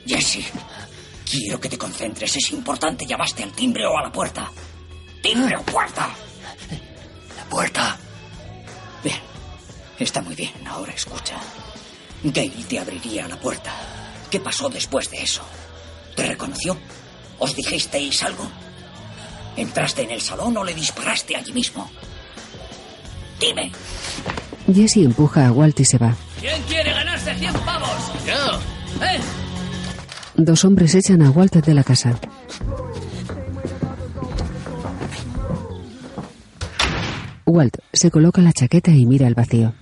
Jesse, 0.05 0.45
quiero 1.31 1.61
que 1.61 1.69
te 1.69 1.79
concentres. 1.79 2.37
Es 2.37 2.51
importante. 2.51 3.07
¿Llamaste 3.07 3.45
al 3.45 3.53
timbre 3.53 3.87
o 3.87 3.97
a 3.97 4.03
la 4.03 4.13
puerta? 4.13 4.51
¿Timbre 5.23 5.57
o 5.57 5.63
puerta? 5.63 6.11
La 7.37 7.45
puerta. 7.45 7.99
Bien, 9.05 9.21
está 9.99 10.21
muy 10.23 10.35
bien. 10.35 10.53
Ahora 10.67 10.93
escucha. 10.93 11.37
Gail 12.25 12.67
te 12.67 12.79
abriría 12.79 13.29
la 13.29 13.39
puerta. 13.39 13.73
¿Qué 14.31 14.41
pasó 14.41 14.69
después 14.69 15.11
de 15.11 15.23
eso? 15.23 15.43
¿Te 16.17 16.27
reconoció? 16.27 16.77
¿Os 17.39 17.55
dijisteis 17.55 18.23
algo? 18.23 18.51
¿Entraste 19.57 20.03
en 20.03 20.11
el 20.11 20.21
salón 20.21 20.57
o 20.57 20.65
le 20.65 20.75
disparaste 20.75 21.37
allí 21.37 21.53
mismo? 21.53 21.91
Dime. 23.41 23.73
Jesse 24.73 24.99
empuja 24.99 25.49
a 25.49 25.53
Walt 25.53 25.79
y 25.81 25.85
se 25.85 25.99
va. 25.99 26.15
¿Quién 26.41 26.63
quiere 26.63 26.93
ganarse 26.93 27.35
100 27.35 27.53
pavos? 27.55 28.13
Yo. 28.27 29.05
¿Eh? 29.05 29.21
Dos 30.37 30.65
hombres 30.65 30.95
echan 30.95 31.23
a 31.23 31.31
Walt 31.31 31.55
de 31.55 31.75
la 31.75 31.85
casa. 31.85 32.19
Walt 37.47 37.79
se 37.93 38.11
coloca 38.11 38.41
la 38.41 38.53
chaqueta 38.53 38.93
y 38.93 39.07
mira 39.07 39.27
al 39.27 39.35
vacío. 39.35 39.75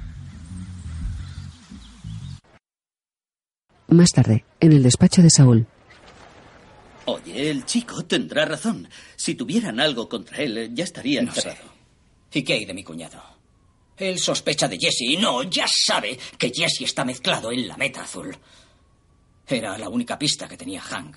Más 3.88 4.10
tarde, 4.10 4.44
en 4.60 4.72
el 4.72 4.82
despacho 4.82 5.22
de 5.22 5.30
Saúl, 5.30 5.66
Oye, 7.08 7.50
el 7.50 7.64
chico 7.64 8.04
tendrá 8.04 8.44
razón. 8.44 8.88
Si 9.16 9.34
tuvieran 9.34 9.80
algo 9.80 10.08
contra 10.08 10.38
él, 10.38 10.70
ya 10.74 10.84
estaría 10.84 11.22
No 11.22 11.34
sé. 11.34 11.56
¿Y 12.32 12.42
qué 12.42 12.52
hay 12.54 12.64
de 12.66 12.74
mi 12.74 12.84
cuñado? 12.84 13.22
Él 13.96 14.18
sospecha 14.18 14.68
de 14.68 14.78
Jesse 14.78 15.02
y 15.02 15.16
no, 15.16 15.42
ya 15.42 15.66
sabe 15.66 16.18
que 16.38 16.52
Jesse 16.54 16.82
está 16.82 17.04
mezclado 17.04 17.50
en 17.50 17.66
la 17.66 17.76
meta 17.76 18.02
azul. 18.02 18.36
Era 19.46 19.78
la 19.78 19.88
única 19.88 20.18
pista 20.18 20.46
que 20.46 20.56
tenía 20.56 20.80
Hank. 20.80 21.16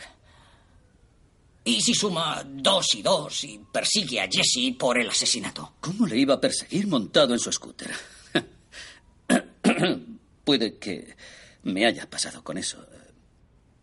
Y 1.63 1.81
si 1.81 1.93
suma 1.93 2.43
dos 2.43 2.95
y 2.95 3.01
dos 3.01 3.43
y 3.43 3.59
persigue 3.71 4.21
a 4.21 4.29
Jesse 4.31 4.75
por 4.77 4.99
el 4.99 5.09
asesinato. 5.09 5.73
¿Cómo 5.79 6.07
le 6.07 6.17
iba 6.17 6.35
a 6.35 6.41
perseguir 6.41 6.87
montado 6.87 7.33
en 7.33 7.39
su 7.39 7.51
scooter? 7.51 7.91
Puede 10.43 10.77
que 10.79 11.15
me 11.63 11.85
haya 11.85 12.09
pasado 12.09 12.43
con 12.43 12.57
eso. 12.57 12.83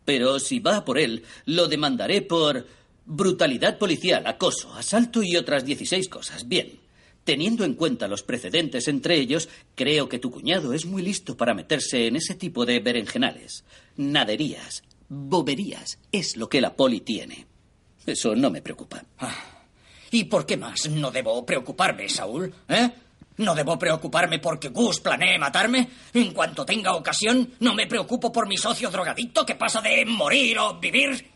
Pero 0.09 0.39
si 0.39 0.57
va 0.57 0.83
por 0.83 0.97
él, 0.97 1.23
lo 1.45 1.67
demandaré 1.67 2.23
por 2.23 2.65
brutalidad 3.05 3.77
policial, 3.77 4.25
acoso, 4.25 4.73
asalto 4.73 5.21
y 5.21 5.37
otras 5.37 5.63
16 5.63 6.09
cosas. 6.09 6.47
Bien. 6.47 6.79
Teniendo 7.23 7.63
en 7.63 7.75
cuenta 7.75 8.07
los 8.07 8.23
precedentes 8.23 8.87
entre 8.87 9.17
ellos, 9.17 9.49
creo 9.75 10.09
que 10.09 10.17
tu 10.17 10.31
cuñado 10.31 10.73
es 10.73 10.87
muy 10.87 11.03
listo 11.03 11.37
para 11.37 11.53
meterse 11.53 12.07
en 12.07 12.15
ese 12.15 12.33
tipo 12.33 12.65
de 12.65 12.79
berenjenales. 12.79 13.65
Naderías, 13.97 14.81
boberías, 15.09 15.99
es 16.11 16.37
lo 16.37 16.49
que 16.49 16.59
la 16.59 16.75
poli 16.75 17.01
tiene. 17.01 17.45
Eso 18.03 18.35
no 18.35 18.49
me 18.49 18.63
preocupa. 18.63 19.05
¿Y 20.09 20.23
por 20.23 20.43
qué 20.47 20.57
más 20.57 20.89
no 20.89 21.11
debo 21.11 21.45
preocuparme, 21.45 22.09
Saúl? 22.09 22.51
¿Eh? 22.67 22.89
¿No 23.39 23.55
debo 23.55 23.79
preocuparme 23.79 24.39
porque 24.39 24.67
Gus 24.67 24.99
planee 24.99 25.39
matarme? 25.39 25.87
En 26.13 26.33
cuanto 26.33 26.65
tenga 26.65 26.93
ocasión, 26.93 27.53
no 27.61 27.73
me 27.73 27.87
preocupo 27.87 28.33
por 28.33 28.45
mi 28.49 28.57
socio 28.57 28.89
drogadicto 28.89 29.45
que 29.45 29.55
pasa 29.55 29.79
de 29.79 30.05
morir 30.05 30.59
o 30.59 30.77
vivir. 30.77 31.31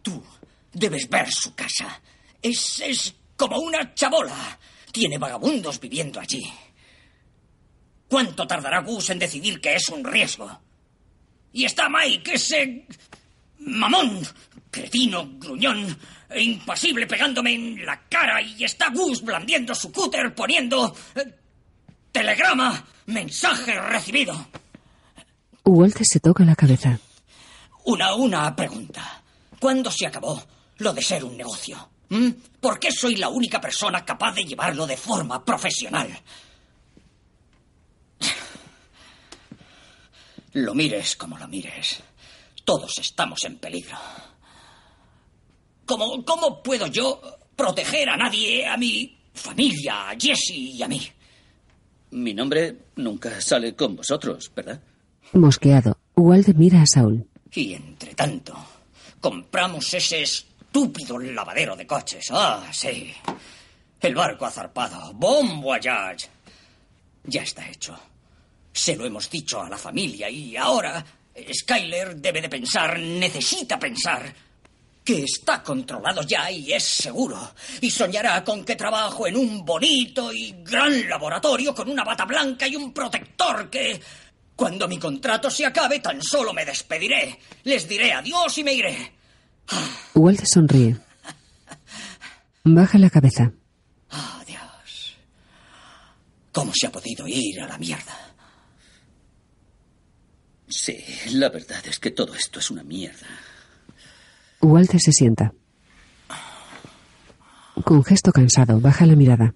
Tú 0.00 0.24
debes 0.72 1.10
ver 1.10 1.30
su 1.30 1.54
casa. 1.54 2.00
Es, 2.40 2.80
es 2.80 3.14
como 3.36 3.58
una 3.58 3.92
chabola. 3.92 4.58
Tiene 4.90 5.18
vagabundos 5.18 5.78
viviendo 5.78 6.18
allí. 6.18 6.42
¿Cuánto 8.08 8.46
tardará 8.46 8.80
Gus 8.80 9.10
en 9.10 9.18
decidir 9.18 9.60
que 9.60 9.74
es 9.74 9.90
un 9.90 10.02
riesgo? 10.02 10.58
Y 11.52 11.66
está 11.66 11.90
Mike, 11.90 12.32
ese 12.32 12.86
mamón, 13.58 14.26
cretino, 14.70 15.28
gruñón, 15.38 15.98
e 16.28 16.42
impasible 16.42 17.06
pegándome 17.06 17.54
en 17.54 17.84
la 17.84 18.00
cara 18.08 18.40
y 18.40 18.64
está 18.64 18.90
Gus 18.90 19.22
blandiendo 19.22 19.74
su 19.74 19.90
cúter 19.90 20.34
poniendo 20.34 20.94
eh, 21.14 21.34
telegrama, 22.12 22.84
mensaje 23.06 23.80
recibido. 23.80 24.46
Walt 25.64 25.98
se 26.02 26.20
toca 26.20 26.44
la 26.44 26.56
cabeza. 26.56 26.98
Una, 27.84 28.14
una 28.14 28.54
pregunta. 28.54 29.22
¿Cuándo 29.58 29.90
se 29.90 30.06
acabó 30.06 30.42
lo 30.78 30.92
de 30.92 31.02
ser 31.02 31.24
un 31.24 31.36
negocio? 31.36 31.90
¿Mm? 32.08 32.30
¿Por 32.60 32.78
qué 32.78 32.90
soy 32.90 33.16
la 33.16 33.28
única 33.28 33.60
persona 33.60 34.04
capaz 34.04 34.34
de 34.34 34.44
llevarlo 34.44 34.86
de 34.86 34.96
forma 34.96 35.44
profesional? 35.44 36.08
Lo 40.52 40.74
mires 40.74 41.14
como 41.16 41.38
lo 41.38 41.46
mires. 41.46 42.02
Todos 42.64 42.98
estamos 42.98 43.44
en 43.44 43.58
peligro. 43.58 43.96
¿Cómo, 45.90 46.24
cómo 46.24 46.62
puedo 46.62 46.86
yo 46.86 47.20
proteger 47.56 48.10
a 48.10 48.16
nadie, 48.16 48.64
a 48.64 48.76
mi 48.76 49.18
familia, 49.34 50.10
a 50.10 50.14
Jesse 50.16 50.52
y 50.52 50.80
a 50.80 50.86
mí? 50.86 51.02
Mi 52.12 52.32
nombre 52.32 52.76
nunca 52.94 53.40
sale 53.40 53.74
con 53.74 53.96
vosotros, 53.96 54.52
¿verdad? 54.54 54.80
Mosqueado, 55.32 55.98
Walt 56.14 56.46
mira 56.54 56.82
a 56.82 56.86
Saúl. 56.86 57.26
Y 57.52 57.74
entre 57.74 58.14
tanto, 58.14 58.54
compramos 59.20 59.92
ese 59.92 60.22
estúpido 60.22 61.18
lavadero 61.18 61.74
de 61.74 61.88
coches. 61.88 62.28
Ah, 62.30 62.68
sí. 62.70 63.12
El 64.00 64.14
barco 64.14 64.46
ha 64.46 64.50
zarpado. 64.52 65.12
Bon 65.14 65.60
voyage. 65.60 66.28
Ya 67.24 67.42
está 67.42 67.68
hecho. 67.68 67.98
Se 68.72 68.94
lo 68.94 69.06
hemos 69.06 69.28
dicho 69.28 69.60
a 69.60 69.68
la 69.68 69.76
familia 69.76 70.30
y 70.30 70.56
ahora 70.56 71.04
Skyler 71.52 72.14
debe 72.14 72.42
de 72.42 72.48
pensar, 72.48 72.96
necesita 72.96 73.76
pensar, 73.76 74.32
que 75.10 75.24
está 75.24 75.60
controlado 75.60 76.22
ya 76.22 76.50
y 76.52 76.72
es 76.72 76.84
seguro. 76.84 77.54
Y 77.80 77.90
soñará 77.90 78.44
con 78.44 78.64
que 78.64 78.76
trabajo 78.76 79.26
en 79.26 79.36
un 79.36 79.64
bonito 79.64 80.32
y 80.32 80.54
gran 80.62 81.08
laboratorio 81.08 81.74
con 81.74 81.90
una 81.90 82.04
bata 82.04 82.24
blanca 82.24 82.68
y 82.68 82.76
un 82.76 82.92
protector 82.92 83.68
que... 83.68 84.00
Cuando 84.54 84.86
mi 84.86 84.98
contrato 84.98 85.50
se 85.50 85.64
acabe, 85.64 86.00
tan 86.00 86.22
solo 86.22 86.52
me 86.52 86.66
despediré. 86.66 87.38
Les 87.64 87.88
diré 87.88 88.12
adiós 88.12 88.58
y 88.58 88.62
me 88.62 88.74
iré. 88.74 89.12
Walt 90.14 90.44
sonríe. 90.44 90.98
Baja 92.64 92.98
la 92.98 93.08
cabeza. 93.08 93.50
Oh, 94.12 94.44
Dios. 94.46 95.16
¿Cómo 96.52 96.72
se 96.78 96.88
ha 96.88 96.92
podido 96.92 97.26
ir 97.26 97.58
a 97.62 97.68
la 97.68 97.78
mierda? 97.78 98.34
Sí, 100.68 101.02
la 101.30 101.48
verdad 101.48 101.84
es 101.86 101.98
que 101.98 102.10
todo 102.10 102.34
esto 102.34 102.60
es 102.60 102.70
una 102.70 102.82
mierda. 102.82 103.26
Walt 104.60 104.90
se 104.98 105.12
sienta. 105.12 105.54
Con 107.84 108.04
gesto 108.04 108.32
cansado, 108.32 108.80
baja 108.80 109.06
la 109.06 109.16
mirada. 109.16 109.54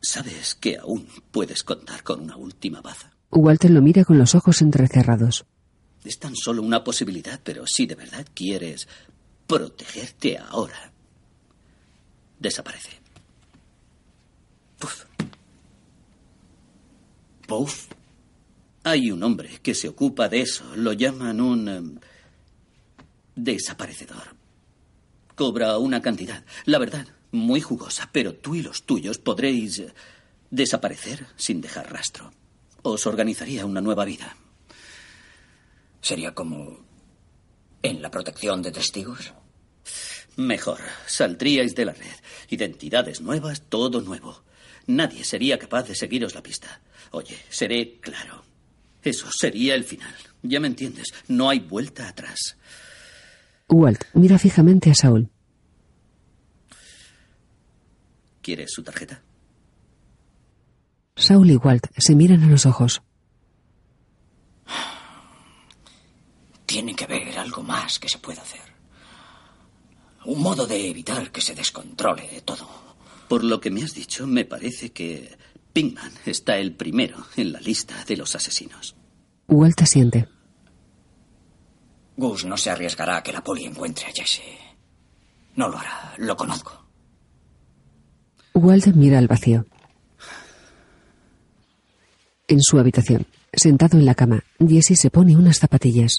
Sabes 0.00 0.54
que 0.54 0.76
aún 0.78 1.06
puedes 1.30 1.62
contar 1.62 2.02
con 2.02 2.20
una 2.20 2.36
última 2.36 2.80
baza. 2.80 3.10
Walter 3.30 3.70
lo 3.70 3.82
mira 3.82 4.04
con 4.04 4.18
los 4.18 4.34
ojos 4.34 4.62
entrecerrados. 4.62 5.44
Es 6.04 6.18
tan 6.18 6.34
solo 6.34 6.62
una 6.62 6.82
posibilidad, 6.82 7.40
pero 7.42 7.64
si 7.66 7.86
de 7.86 7.94
verdad 7.94 8.26
quieres 8.34 8.88
protegerte 9.46 10.38
ahora. 10.38 10.92
Desaparece. 12.38 12.90
Puff. 14.78 15.04
Puff. 17.46 17.88
Hay 18.84 19.10
un 19.10 19.22
hombre 19.22 19.58
que 19.62 19.74
se 19.74 19.88
ocupa 19.88 20.28
de 20.28 20.40
eso. 20.40 20.64
Lo 20.76 20.94
llaman 20.94 21.40
un 21.40 21.68
em, 21.68 21.98
desaparecedor. 23.34 24.36
Cobra 25.34 25.78
una 25.78 26.02
cantidad, 26.02 26.44
la 26.64 26.78
verdad, 26.78 27.06
muy 27.32 27.60
jugosa, 27.60 28.10
pero 28.12 28.34
tú 28.34 28.54
y 28.54 28.62
los 28.62 28.82
tuyos 28.84 29.18
podréis 29.18 29.78
eh, 29.78 29.92
desaparecer 30.50 31.26
sin 31.36 31.60
dejar 31.60 31.92
rastro. 31.92 32.32
Os 32.82 33.06
organizaría 33.06 33.66
una 33.66 33.80
nueva 33.80 34.04
vida. 34.04 34.36
Sería 36.00 36.34
como 36.34 36.78
en 37.82 38.02
la 38.02 38.10
protección 38.10 38.62
de 38.62 38.72
testigos. 38.72 39.32
Mejor, 40.36 40.80
saldríais 41.06 41.74
de 41.74 41.84
la 41.84 41.92
red. 41.92 42.14
Identidades 42.48 43.20
nuevas, 43.20 43.62
todo 43.68 44.00
nuevo. 44.00 44.42
Nadie 44.86 45.24
sería 45.24 45.58
capaz 45.58 45.84
de 45.84 45.94
seguiros 45.94 46.34
la 46.34 46.42
pista. 46.42 46.80
Oye, 47.10 47.38
seré 47.48 47.98
claro. 48.00 48.44
Eso 49.02 49.28
sería 49.30 49.74
el 49.74 49.84
final. 49.84 50.14
Ya 50.42 50.60
me 50.60 50.68
entiendes. 50.68 51.08
No 51.28 51.48
hay 51.48 51.60
vuelta 51.60 52.08
atrás. 52.08 52.56
Walt 53.70 54.04
mira 54.14 54.38
fijamente 54.38 54.90
a 54.90 54.94
Saul. 54.94 55.30
¿Quieres 58.42 58.72
su 58.72 58.82
tarjeta? 58.82 59.22
Saul 61.16 61.50
y 61.50 61.56
Walt 61.56 61.86
se 61.96 62.14
miran 62.14 62.42
a 62.42 62.48
los 62.48 62.66
ojos. 62.66 63.02
Tiene 66.66 66.94
que 66.94 67.04
haber 67.04 67.38
algo 67.38 67.62
más 67.62 67.98
que 67.98 68.08
se 68.08 68.18
pueda 68.18 68.42
hacer. 68.42 68.60
Un 70.24 70.40
modo 70.40 70.66
de 70.66 70.88
evitar 70.88 71.30
que 71.30 71.40
se 71.40 71.54
descontrole 71.54 72.42
todo. 72.44 72.68
Por 73.28 73.44
lo 73.44 73.60
que 73.60 73.70
me 73.70 73.82
has 73.82 73.94
dicho, 73.94 74.26
me 74.26 74.44
parece 74.44 74.92
que 74.92 75.36
Pinkman 75.72 76.12
está 76.26 76.58
el 76.58 76.74
primero 76.74 77.24
en 77.36 77.52
la 77.52 77.60
lista 77.60 78.04
de 78.04 78.16
los 78.16 78.34
asesinos. 78.34 78.96
Walt 79.48 79.80
asiente. 79.82 80.28
Gus 82.20 82.44
no 82.44 82.56
se 82.58 82.68
arriesgará 82.68 83.16
a 83.16 83.22
que 83.22 83.32
la 83.32 83.42
poli 83.42 83.64
encuentre 83.64 84.06
a 84.06 84.12
Jesse. 84.12 84.42
No 85.56 85.68
lo 85.70 85.78
hará, 85.78 86.12
lo 86.18 86.36
conozco. 86.36 86.84
Walt 88.52 88.88
mira 88.88 89.18
al 89.18 89.26
vacío. 89.26 89.64
En 92.46 92.60
su 92.60 92.78
habitación, 92.78 93.26
sentado 93.54 93.96
en 93.96 94.04
la 94.04 94.14
cama, 94.14 94.44
Jesse 94.58 95.00
se 95.00 95.10
pone 95.10 95.34
unas 95.34 95.58
zapatillas. 95.58 96.18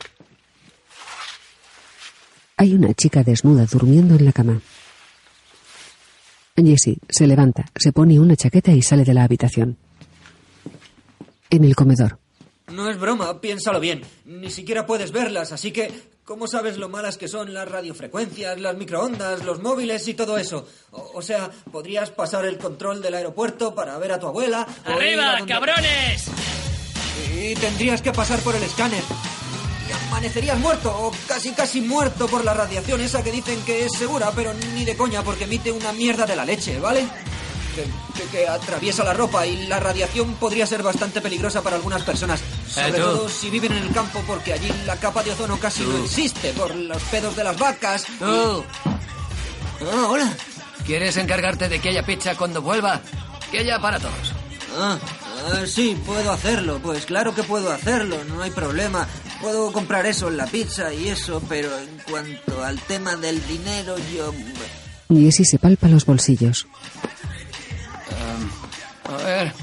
Hay 2.57 2.73
una 2.73 2.95
chica 2.95 3.23
desnuda 3.23 3.67
durmiendo 3.67 4.15
en 4.15 4.25
la 4.25 4.33
cama. 4.33 4.59
Jesse 6.55 6.97
se 7.09 7.27
levanta, 7.27 7.65
se 7.75 7.91
pone 7.91 8.19
una 8.19 8.35
chaqueta 8.35 8.71
y 8.71 8.81
sale 8.81 9.03
de 9.03 9.13
la 9.13 9.23
habitación. 9.23 9.77
En 11.51 11.63
el 11.63 11.75
comedor, 11.75 12.17
No 12.71 12.89
es 12.89 12.99
broma, 12.99 13.39
piénsalo 13.41 13.79
bien. 13.79 14.01
Ni 14.25 14.49
siquiera 14.51 14.85
puedes 14.85 15.11
verlas, 15.11 15.51
así 15.51 15.71
que 15.71 15.91
¿cómo 16.23 16.47
sabes 16.47 16.77
lo 16.77 16.87
malas 16.89 17.17
que 17.17 17.27
son 17.27 17.53
las 17.53 17.67
radiofrecuencias, 17.69 18.59
las 18.59 18.75
microondas, 18.77 19.43
los 19.43 19.61
móviles 19.61 20.07
y 20.07 20.13
todo 20.13 20.37
eso? 20.37 20.67
O, 20.91 21.11
o 21.15 21.21
sea, 21.21 21.49
podrías 21.71 22.09
pasar 22.11 22.45
el 22.45 22.57
control 22.57 23.01
del 23.01 23.15
aeropuerto 23.15 23.75
para 23.75 23.97
ver 23.97 24.13
a 24.13 24.19
tu 24.19 24.27
abuela. 24.27 24.65
¡Arriba, 24.85 25.37
donde- 25.39 25.53
cabrones! 25.53 26.25
Y 27.37 27.55
tendrías 27.55 28.01
que 28.01 28.11
pasar 28.11 28.39
por 28.39 28.55
el 28.55 28.63
escáner. 28.63 29.03
Y 29.89 30.07
amanecerías 30.07 30.57
muerto, 30.59 30.89
o 30.89 31.11
casi 31.27 31.51
casi 31.51 31.81
muerto 31.81 32.27
por 32.27 32.45
la 32.45 32.53
radiación 32.53 33.01
esa 33.01 33.23
que 33.23 33.31
dicen 33.31 33.61
que 33.65 33.85
es 33.85 33.91
segura, 33.93 34.31
pero 34.35 34.53
ni 34.73 34.85
de 34.85 34.95
coña 34.95 35.21
porque 35.23 35.43
emite 35.45 35.71
una 35.71 35.91
mierda 35.91 36.25
de 36.25 36.35
la 36.35 36.45
leche, 36.45 36.79
¿vale? 36.79 37.05
Que, 37.75 37.83
que- 38.21 38.29
que 38.29 38.47
atraviesa 38.47 39.03
la 39.03 39.13
ropa 39.13 39.45
y 39.45 39.67
la 39.67 39.79
radiación 39.79 40.35
podría 40.35 40.65
ser 40.67 40.83
bastante 40.83 41.21
peligrosa 41.21 41.61
para 41.61 41.75
algunas 41.77 42.03
personas. 42.03 42.41
Sobre 42.73 42.89
Eh, 42.89 42.93
todo 42.93 43.27
si 43.29 43.49
viven 43.49 43.71
en 43.73 43.83
el 43.83 43.91
campo 43.93 44.23
porque 44.25 44.53
allí 44.53 44.71
la 44.85 44.95
capa 44.97 45.21
de 45.23 45.31
ozono 45.31 45.59
casi 45.59 45.83
no 45.83 45.89
Tú. 45.97 46.03
existe 46.05 46.53
por 46.53 46.73
los 46.73 47.01
pedos 47.03 47.35
de 47.35 47.43
las 47.43 47.57
vacas. 47.57 48.05
y- 48.09 48.17
Tú. 48.19 48.63
Ah, 49.91 50.07
hola. 50.09 50.33
¿Quieres 50.85 51.17
encargarte 51.17 51.67
de 51.69 51.79
que 51.79 51.89
haya 51.89 52.05
pizza 52.05 52.35
cuando 52.35 52.61
vuelva? 52.61 53.01
Que 53.51 53.59
haya 53.59 53.79
para 53.79 53.99
todos. 53.99 54.33
Ah, 54.79 54.97
ah, 55.53 55.65
sí, 55.67 55.97
puedo 56.05 56.31
hacerlo. 56.31 56.79
Pues 56.81 57.05
claro 57.05 57.35
que 57.35 57.43
puedo 57.43 57.71
hacerlo, 57.71 58.23
no 58.25 58.41
hay 58.41 58.51
problema. 58.51 59.07
Puedo 59.41 59.71
comprar 59.73 60.05
eso 60.05 60.27
en 60.29 60.37
la 60.37 60.45
pizza 60.45 60.93
y 60.93 61.09
eso, 61.09 61.41
pero 61.49 61.77
en 61.77 61.97
cuanto 62.09 62.63
al 62.63 62.79
tema 62.79 63.15
del 63.17 63.45
dinero, 63.47 63.95
yo... 64.15 64.33
Jesse 65.09 65.45
se 65.49 65.59
palpa 65.59 65.87
los 65.89 66.05
bolsillos. 66.05 66.67
A 69.09 69.17
ver. 69.23 69.53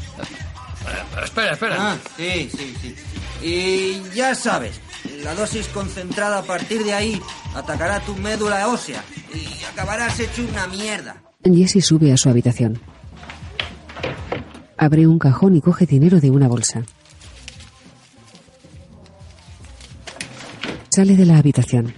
Espera, 1.25 1.53
espera. 1.53 1.77
Ah, 1.79 1.97
sí, 2.17 2.51
sí, 2.57 2.75
sí. 2.81 2.95
Y 3.43 4.03
ya 4.15 4.35
sabes, 4.35 4.81
la 5.23 5.35
dosis 5.35 5.69
concentrada 5.69 6.39
a 6.39 6.43
partir 6.43 6.85
de 6.85 6.93
ahí 6.93 7.21
atacará 7.55 8.01
tu 8.01 8.17
médula 8.17 8.69
ósea 8.69 9.05
y 9.35 9.65
acabarás 9.65 10.19
hecho 10.21 10.43
una 10.49 10.67
mierda. 10.67 11.23
Jesse 11.45 11.85
sube 11.85 12.13
a 12.13 12.17
su 12.17 12.29
habitación. 12.29 12.81
Abre 14.77 15.07
un 15.07 15.19
cajón 15.19 15.57
y 15.57 15.61
coge 15.61 15.87
dinero 15.87 16.21
de 16.21 16.31
una 16.31 16.49
bolsa. 16.49 16.83
Sale 20.89 21.17
de 21.17 21.27
la 21.27 21.39
habitación. 21.39 21.95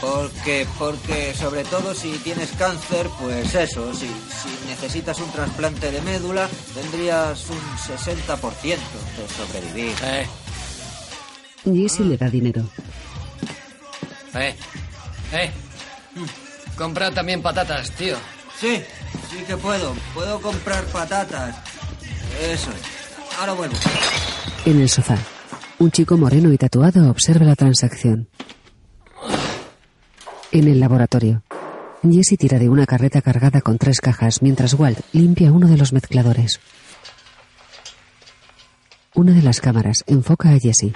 Porque, 0.00 0.66
porque 0.78 1.34
sobre 1.34 1.62
todo 1.64 1.94
si 1.94 2.10
tienes 2.18 2.50
cáncer, 2.52 3.06
pues 3.20 3.54
eso, 3.54 3.92
si, 3.94 4.06
si 4.06 4.59
necesitas 4.70 5.18
un 5.18 5.30
trasplante 5.32 5.90
de 5.90 6.00
médula, 6.02 6.48
tendrías 6.74 7.44
un 7.50 7.58
60% 7.58 8.78
de 9.16 9.28
sobrevivir. 9.36 9.94
Eh, 10.04 10.26
Jesse 11.64 12.00
le 12.00 12.16
da 12.16 12.28
dinero. 12.30 12.62
eh. 14.34 14.54
Eh. 15.32 15.50
Compra 16.76 17.10
también 17.10 17.42
patatas, 17.42 17.90
tío. 17.92 18.16
Sí, 18.58 18.82
sí 19.30 19.44
que 19.46 19.56
puedo. 19.56 19.94
Puedo 20.14 20.40
comprar 20.40 20.84
patatas. 20.86 21.56
Eso 22.40 22.70
es. 22.70 23.38
Ahora 23.38 23.52
vuelvo. 23.52 23.76
En 24.64 24.80
el 24.80 24.88
sofá, 24.88 25.16
un 25.78 25.90
chico 25.90 26.16
moreno 26.16 26.52
y 26.52 26.58
tatuado 26.58 27.10
observa 27.10 27.44
la 27.44 27.56
transacción. 27.56 28.28
En 30.52 30.66
el 30.68 30.80
laboratorio, 30.80 31.42
Jesse 32.02 32.38
tira 32.38 32.58
de 32.58 32.70
una 32.70 32.86
carreta 32.86 33.20
cargada 33.20 33.60
con 33.60 33.76
tres 33.76 34.00
cajas 34.00 34.40
mientras 34.40 34.72
Walt 34.72 35.00
limpia 35.12 35.52
uno 35.52 35.68
de 35.68 35.76
los 35.76 35.92
mezcladores. 35.92 36.58
Una 39.14 39.32
de 39.32 39.42
las 39.42 39.60
cámaras 39.60 40.02
enfoca 40.06 40.50
a 40.50 40.58
Jesse. 40.58 40.94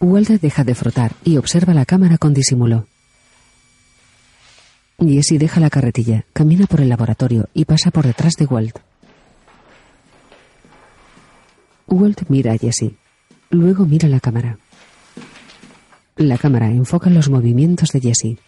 Walt 0.00 0.28
deja 0.28 0.64
de 0.64 0.74
frotar 0.74 1.12
y 1.22 1.36
observa 1.36 1.74
la 1.74 1.84
cámara 1.84 2.16
con 2.16 2.32
disimulo. 2.32 2.86
Jesse 4.98 5.38
deja 5.38 5.60
la 5.60 5.68
carretilla, 5.68 6.24
camina 6.32 6.66
por 6.66 6.80
el 6.80 6.88
laboratorio 6.88 7.50
y 7.52 7.66
pasa 7.66 7.90
por 7.90 8.06
detrás 8.06 8.34
de 8.36 8.46
Walt. 8.46 8.78
Walt 11.88 12.22
mira 12.28 12.52
a 12.52 12.58
Jesse. 12.58 12.94
Luego 13.50 13.84
mira 13.84 14.08
la 14.08 14.20
cámara. 14.20 14.56
La 16.16 16.38
cámara 16.38 16.68
enfoca 16.70 17.10
los 17.10 17.28
movimientos 17.28 17.90
de 17.90 18.00
Jesse. 18.00 18.38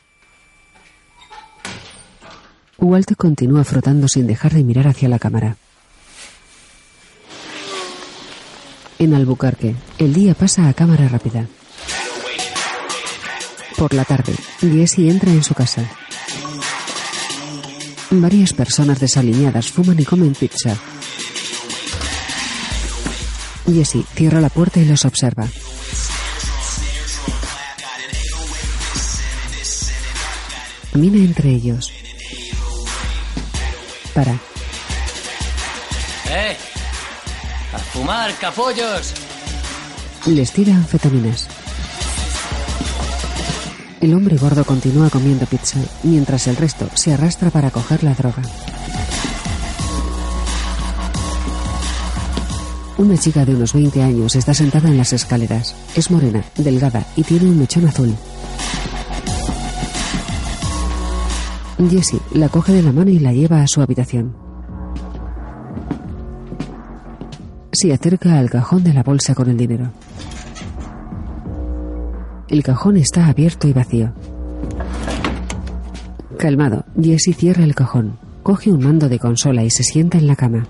Walt 2.78 3.14
continúa 3.16 3.64
frotando 3.64 4.09
sin 4.09 4.26
dejar 4.26 4.52
de 4.52 4.64
mirar 4.64 4.88
hacia 4.88 5.09
la 5.09 5.18
cámara. 5.18 5.56
En 8.98 9.14
Albuquerque, 9.14 9.74
el 9.98 10.12
día 10.12 10.34
pasa 10.34 10.68
a 10.68 10.74
cámara 10.74 11.09
rápida. 11.09 11.46
Por 13.76 13.92
la 13.92 14.05
tarde, 14.05 14.34
Jesse 14.60 15.01
entra 15.01 15.30
en 15.32 15.42
su 15.42 15.55
casa. 15.55 15.84
Varias 18.10 18.52
personas 18.52 19.01
desaliñadas 19.01 19.72
fuman 19.72 19.98
y 19.98 20.05
comen 20.05 20.34
pizza. 20.34 20.76
Jesse 23.66 24.05
cierra 24.14 24.40
la 24.40 24.51
puerta 24.51 24.80
y 24.80 24.84
los 24.84 25.05
observa. 25.05 25.48
Camina 30.92 31.18
entre 31.18 31.51
ellos. 31.51 32.03
Para. 34.15 34.32
¡Eh! 36.31 36.57
¡A 37.73 37.78
fumar, 37.78 38.32
capollos! 38.39 39.12
Les 40.27 40.53
tira 40.53 40.74
anfetaminas. 40.74 41.49
El 44.01 44.15
hombre 44.15 44.36
gordo 44.36 44.65
continúa 44.65 45.11
comiendo 45.11 45.47
pizza, 45.47 45.81
mientras 46.03 46.47
el 46.47 46.57
resto 46.57 46.89
se 46.95 47.12
arrastra 47.12 47.51
para 47.51 47.70
coger 47.70 48.05
la 48.05 48.15
droga. 48.15 48.43
Una 52.97 53.19
chica 53.19 53.45
de 53.45 53.55
unos 53.57 53.73
20 53.73 54.03
años 54.03 54.36
está 54.36 54.55
sentada 54.55 54.89
en 54.89 54.99
las 54.99 55.12
escaleras. 55.12 55.74
Es 55.97 56.11
morena, 56.12 56.45
delgada 56.57 57.05
y 57.16 57.24
tiene 57.24 57.47
un 57.47 57.59
mechón 57.59 57.89
azul. 57.89 58.15
Jessie 61.78 62.20
la 62.32 62.48
coge 62.48 62.72
de 62.72 62.82
la 62.82 62.92
mano 62.92 63.10
y 63.10 63.18
la 63.18 63.32
lleva 63.32 63.62
a 63.62 63.66
su 63.66 63.82
habitación. 63.82 64.34
Se 67.72 67.92
acerca 67.92 68.38
al 68.38 68.48
cajón 68.48 68.84
de 68.84 68.94
la 68.94 69.02
bolsa 69.02 69.34
con 69.34 69.51
el 69.51 69.56
dinero. 69.56 69.90
El 72.48 72.62
cajón 72.62 72.96
está 72.96 73.26
abierto 73.26 73.66
y 73.66 73.72
vacío. 73.72 74.12
Calmado, 76.38 76.84
Jesse 77.01 77.34
cierra 77.36 77.64
el 77.64 77.74
cajón, 77.74 78.18
coge 78.42 78.70
un 78.70 78.84
mando 78.84 79.09
de 79.09 79.18
consola 79.18 79.64
y 79.64 79.70
se 79.70 79.82
sienta 79.82 80.18
en 80.18 80.26
la 80.26 80.36
cama. 80.36 80.66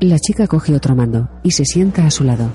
La 0.00 0.18
chica 0.18 0.46
coge 0.46 0.74
otro 0.74 0.94
mando 0.94 1.28
y 1.42 1.52
se 1.52 1.64
sienta 1.64 2.06
a 2.06 2.10
su 2.10 2.24
lado. 2.24 2.50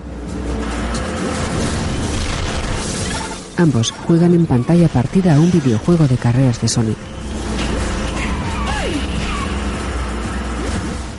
Ambos 3.57 3.91
juegan 3.91 4.33
en 4.33 4.45
pantalla 4.45 4.89
partida 4.89 5.35
a 5.35 5.39
un 5.39 5.49
videojuego 5.49 6.07
de 6.07 6.17
carreras 6.17 6.61
de 6.61 6.67
Sonic. 6.67 6.97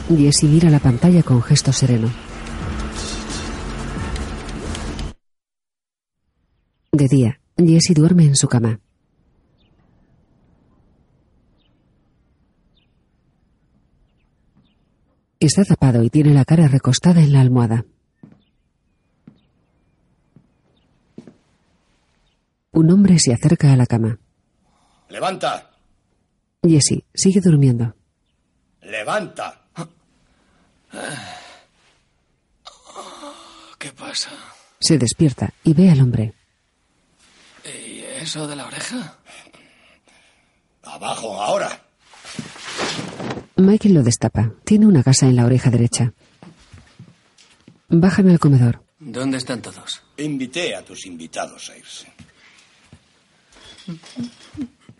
Jesse 0.09 0.45
mira 0.45 0.69
la 0.69 0.79
pantalla 0.79 1.23
con 1.23 1.43
gesto 1.43 1.73
sereno. 1.73 2.11
De 6.93 7.09
día, 7.09 7.41
Jesse 7.57 7.95
duerme 7.95 8.25
en 8.25 8.37
su 8.37 8.49
cama. 8.49 8.81
Está 15.41 15.65
tapado 15.65 16.03
y 16.03 16.11
tiene 16.11 16.35
la 16.35 16.45
cara 16.45 16.69
recostada 16.69 17.23
en 17.23 17.33
la 17.33 17.41
almohada. 17.41 17.85
Un 22.77 22.91
hombre 22.91 23.19
se 23.19 23.33
acerca 23.33 23.73
a 23.73 23.77
la 23.77 23.87
cama. 23.87 24.19
Levanta. 25.09 25.71
Jesse 26.63 27.05
sigue 27.15 27.41
durmiendo. 27.41 27.97
Levanta. 28.83 29.63
¿Qué 33.79 33.93
pasa? 33.93 34.29
Se 34.79 34.99
despierta 34.99 35.55
y 35.65 35.73
ve 35.73 35.91
al 35.91 36.03
hombre. 36.03 36.35
¿Y 37.65 38.01
eso 38.21 38.47
de 38.47 38.57
la 38.57 38.67
oreja? 38.67 39.17
Abajo, 40.83 41.41
ahora. 41.41 41.81
Michael 43.57 43.95
lo 43.95 44.03
destapa. 44.03 44.53
Tiene 44.65 44.85
una 44.87 45.01
gasa 45.01 45.25
en 45.25 45.37
la 45.37 45.47
oreja 45.47 45.71
derecha. 45.71 46.13
Bajan 47.89 48.29
al 48.29 48.39
comedor. 48.39 48.85
¿Dónde 48.99 49.39
están 49.39 49.63
todos? 49.63 50.03
Invité 50.19 50.77
a 50.77 50.85
tus 50.85 51.07
invitados 51.07 51.71
a 51.71 51.79
irse. 51.79 52.13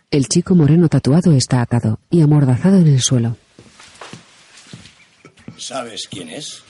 El 0.09 0.27
chico 0.27 0.55
moreno 0.55 0.87
tatuado 0.87 1.33
está 1.33 1.61
atado 1.61 1.99
y 2.09 2.21
amordazado 2.21 2.77
en 2.77 2.87
el 2.87 3.01
suelo. 3.01 3.35
¿Sabes 5.57 6.07
quién 6.07 6.29
es? 6.29 6.63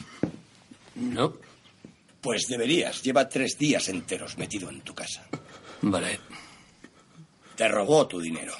No. 0.95 1.33
Pues 2.21 2.47
deberías. 2.47 3.03
Lleva 3.03 3.29
tres 3.29 3.57
días 3.57 3.89
enteros 3.89 4.37
metido 4.37 4.69
en 4.69 4.81
tu 4.81 4.93
casa. 4.95 5.27
Vale. 5.81 6.19
Te 7.55 7.67
robó 7.67 8.07
tu 8.07 8.19
dinero. 8.19 8.53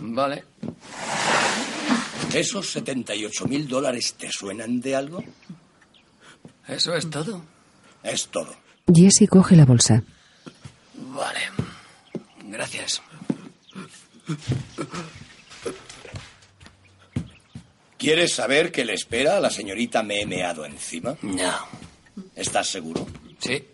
Vale. 0.00 0.44
¿Esos 2.32 2.70
78 2.70 3.46
mil 3.46 3.68
dólares 3.68 4.14
te 4.14 4.30
suenan 4.30 4.80
de 4.80 4.96
algo? 4.96 5.22
¿Eso 6.68 6.94
es 6.94 7.10
todo? 7.10 7.44
Es 8.02 8.28
todo. 8.28 8.54
Jesse 8.92 9.28
coge 9.28 9.56
la 9.56 9.64
bolsa. 9.64 10.02
Vale. 10.94 11.40
Gracias. 12.52 13.00
¿Quieres 17.96 18.34
saber 18.34 18.70
qué 18.70 18.84
le 18.84 18.92
espera 18.92 19.38
a 19.38 19.40
la 19.40 19.48
señorita 19.48 20.02
me 20.02 20.20
he 20.20 20.26
meado 20.26 20.66
encima? 20.66 21.16
No. 21.22 21.54
¿Estás 22.36 22.68
seguro? 22.68 23.06
Sí. 23.38 23.64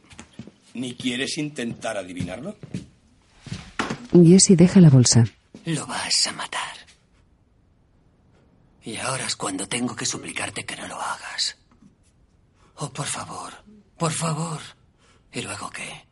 ¿Ni 0.74 0.94
quieres 0.94 1.38
intentar 1.38 1.96
adivinarlo? 1.96 2.56
Jesse 4.12 4.56
deja 4.56 4.80
la 4.80 4.90
bolsa. 4.90 5.24
Lo 5.64 5.84
vas 5.86 6.28
a 6.28 6.32
matar. 6.32 6.76
Y 8.84 8.96
ahora 8.98 9.26
es 9.26 9.34
cuando 9.34 9.66
tengo 9.66 9.96
que 9.96 10.06
suplicarte 10.06 10.64
que 10.64 10.76
no 10.76 10.86
lo 10.86 11.00
hagas. 11.00 11.56
Oh, 12.76 12.90
por 12.90 13.06
favor, 13.06 13.52
por 13.96 14.12
favor. 14.12 14.60
¿Y 15.32 15.42
luego 15.42 15.68
qué? 15.68 16.06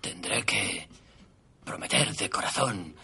Tendré 0.00 0.44
que 0.44 0.88
prometer 1.68 2.14
de 2.16 2.30
corazón 2.30 2.94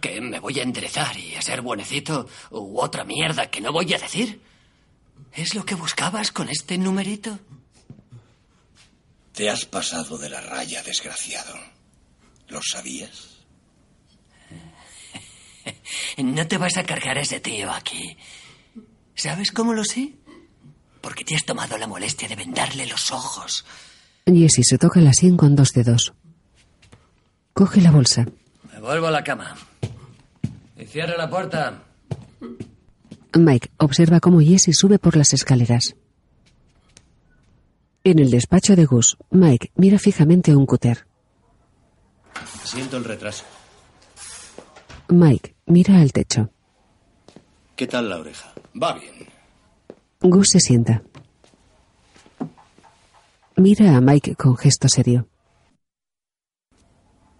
que 0.00 0.20
me 0.22 0.40
voy 0.40 0.58
a 0.58 0.62
enderezar 0.62 1.18
y 1.18 1.34
a 1.34 1.42
ser 1.42 1.60
buenecito 1.60 2.26
u 2.50 2.80
otra 2.80 3.04
mierda 3.04 3.50
que 3.50 3.60
no 3.60 3.72
voy 3.72 3.92
a 3.92 3.98
decir. 3.98 4.40
¿Es 5.34 5.54
lo 5.54 5.66
que 5.66 5.74
buscabas 5.74 6.32
con 6.32 6.48
este 6.48 6.78
numerito? 6.78 7.38
Te 9.34 9.50
has 9.50 9.66
pasado 9.66 10.16
de 10.16 10.30
la 10.30 10.40
raya, 10.40 10.82
desgraciado. 10.82 11.54
¿Lo 12.48 12.60
sabías? 12.62 13.36
No 16.16 16.46
te 16.46 16.58
vas 16.58 16.76
a 16.76 16.84
cargar 16.84 17.18
a 17.18 17.22
ese 17.22 17.40
tío 17.40 17.70
aquí. 17.70 18.16
¿Sabes 19.14 19.50
cómo 19.50 19.74
lo 19.74 19.84
sé? 19.84 20.12
Porque 21.02 21.24
te 21.24 21.34
has 21.34 21.44
tomado 21.44 21.76
la 21.76 21.88
molestia 21.88 22.28
de 22.28 22.36
vendarle 22.36 22.86
los 22.86 23.10
ojos. 23.10 23.66
Jesse 24.24 24.62
se 24.62 24.78
toca 24.78 25.00
la 25.00 25.12
sien 25.12 25.36
con 25.36 25.56
dos 25.56 25.72
dedos. 25.72 26.14
Coge 27.56 27.80
la 27.80 27.90
bolsa. 27.90 28.26
Me 28.70 28.80
vuelvo 28.80 29.06
a 29.06 29.10
la 29.10 29.24
cama. 29.24 29.56
Y 30.76 30.84
cierra 30.84 31.16
la 31.16 31.30
puerta. 31.30 31.84
Mike 33.32 33.70
observa 33.78 34.20
cómo 34.20 34.40
Jesse 34.40 34.74
sube 34.74 34.98
por 34.98 35.16
las 35.16 35.32
escaleras. 35.32 35.96
En 38.04 38.18
el 38.18 38.30
despacho 38.30 38.76
de 38.76 38.84
Gus, 38.84 39.16
Mike 39.30 39.70
mira 39.74 39.98
fijamente 39.98 40.52
a 40.52 40.58
un 40.58 40.66
cúter. 40.66 41.06
Siento 42.62 42.98
el 42.98 43.04
retraso. 43.04 43.44
Mike 45.08 45.54
mira 45.64 46.02
al 46.02 46.12
techo. 46.12 46.50
¿Qué 47.74 47.86
tal 47.86 48.10
la 48.10 48.18
oreja? 48.18 48.52
Va 48.80 48.98
bien. 48.98 49.14
Gus 50.20 50.48
se 50.50 50.60
sienta. 50.60 51.02
Mira 53.56 53.96
a 53.96 54.02
Mike 54.02 54.34
con 54.34 54.58
gesto 54.58 54.90
serio. 54.90 55.26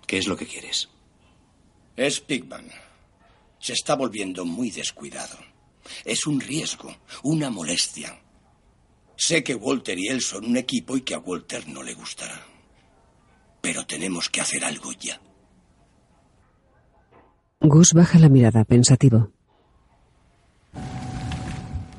¿Qué 0.07 0.19
es 0.19 0.29
lo 0.29 0.37
que 0.37 0.47
quieres? 0.47 0.89
Es 1.97 2.21
Pigman. 2.21 2.69
Se 3.59 3.73
está 3.73 3.97
volviendo 3.97 4.45
muy 4.45 4.71
descuidado. 4.71 5.39
Es 6.05 6.27
un 6.27 6.41
riesgo, 6.41 6.95
una 7.23 7.51
molestia. 7.51 8.21
Sé 9.17 9.43
que 9.43 9.55
Walter 9.55 9.99
y 9.99 10.09
él 10.09 10.21
son 10.21 10.45
un 10.45 10.57
equipo 10.57 10.97
y 10.97 11.01
que 11.01 11.15
a 11.15 11.19
Walter 11.19 11.67
no 11.69 11.83
le 11.83 11.95
gustará. 11.95 12.47
Pero 13.61 13.87
tenemos 13.87 14.29
que 14.29 14.41
hacer 14.41 14.65
algo 14.65 14.93
ya. 14.93 15.21
Gus 17.61 17.95
baja 17.95 18.19
la 18.19 18.29
mirada, 18.29 18.65
pensativo. 18.65 19.33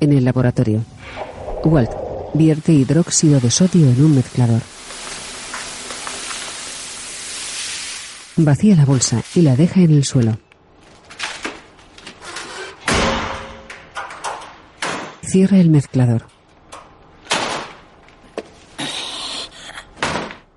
En 0.00 0.12
el 0.12 0.24
laboratorio, 0.24 0.84
Walt 1.64 1.90
vierte 2.34 2.72
hidróxido 2.72 3.40
de 3.40 3.50
sodio 3.50 3.90
en 3.90 4.04
un 4.04 4.14
mezclador. 4.14 4.62
Vacía 8.40 8.76
la 8.76 8.84
bolsa 8.84 9.20
y 9.34 9.42
la 9.42 9.56
deja 9.56 9.80
en 9.80 9.90
el 9.90 10.04
suelo. 10.04 10.38
Cierra 15.22 15.58
el 15.58 15.68
mezclador. 15.68 16.26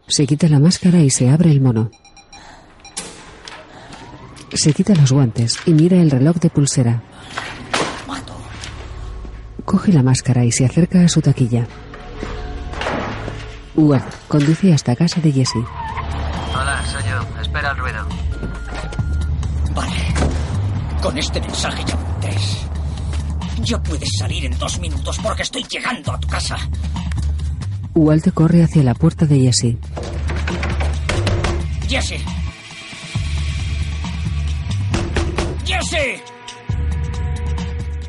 Se 0.08 0.28
quita 0.28 0.48
la 0.48 0.60
máscara 0.60 1.00
y 1.00 1.10
se 1.10 1.30
abre 1.30 1.50
el 1.50 1.60
mono. 1.60 1.90
Se 4.54 4.74
quita 4.74 4.94
los 4.94 5.12
guantes 5.12 5.58
y 5.66 5.74
mira 5.74 5.98
el 5.98 6.12
reloj 6.12 6.36
de 6.36 6.52
pulsera. 6.52 7.02
Coge 9.66 9.92
la 9.92 10.04
máscara 10.04 10.46
y 10.46 10.52
se 10.52 10.66
acerca 10.66 11.04
a 11.04 11.10
su 11.10 11.22
taquilla. 11.22 11.66
Walt 13.74 14.14
conduce 14.28 14.72
hasta 14.72 14.96
casa 14.96 15.20
de 15.20 15.32
Jesse. 15.32 15.81
Con 21.12 21.18
este 21.18 21.42
mensaje 21.42 21.84
ya 21.86 21.98
tres. 22.22 22.66
Ya 23.66 23.84
puedes 23.84 24.08
salir 24.18 24.46
en 24.46 24.58
dos 24.58 24.80
minutos 24.80 25.20
porque 25.22 25.42
estoy 25.42 25.62
llegando 25.70 26.14
a 26.14 26.18
tu 26.18 26.26
casa. 26.30 26.56
Walt 27.94 28.32
corre 28.34 28.64
hacia 28.64 28.82
la 28.82 28.94
puerta 28.94 29.26
de 29.26 29.42
Jesse. 29.42 29.76
Jesse. 31.90 32.18
Jesse. 35.66 36.24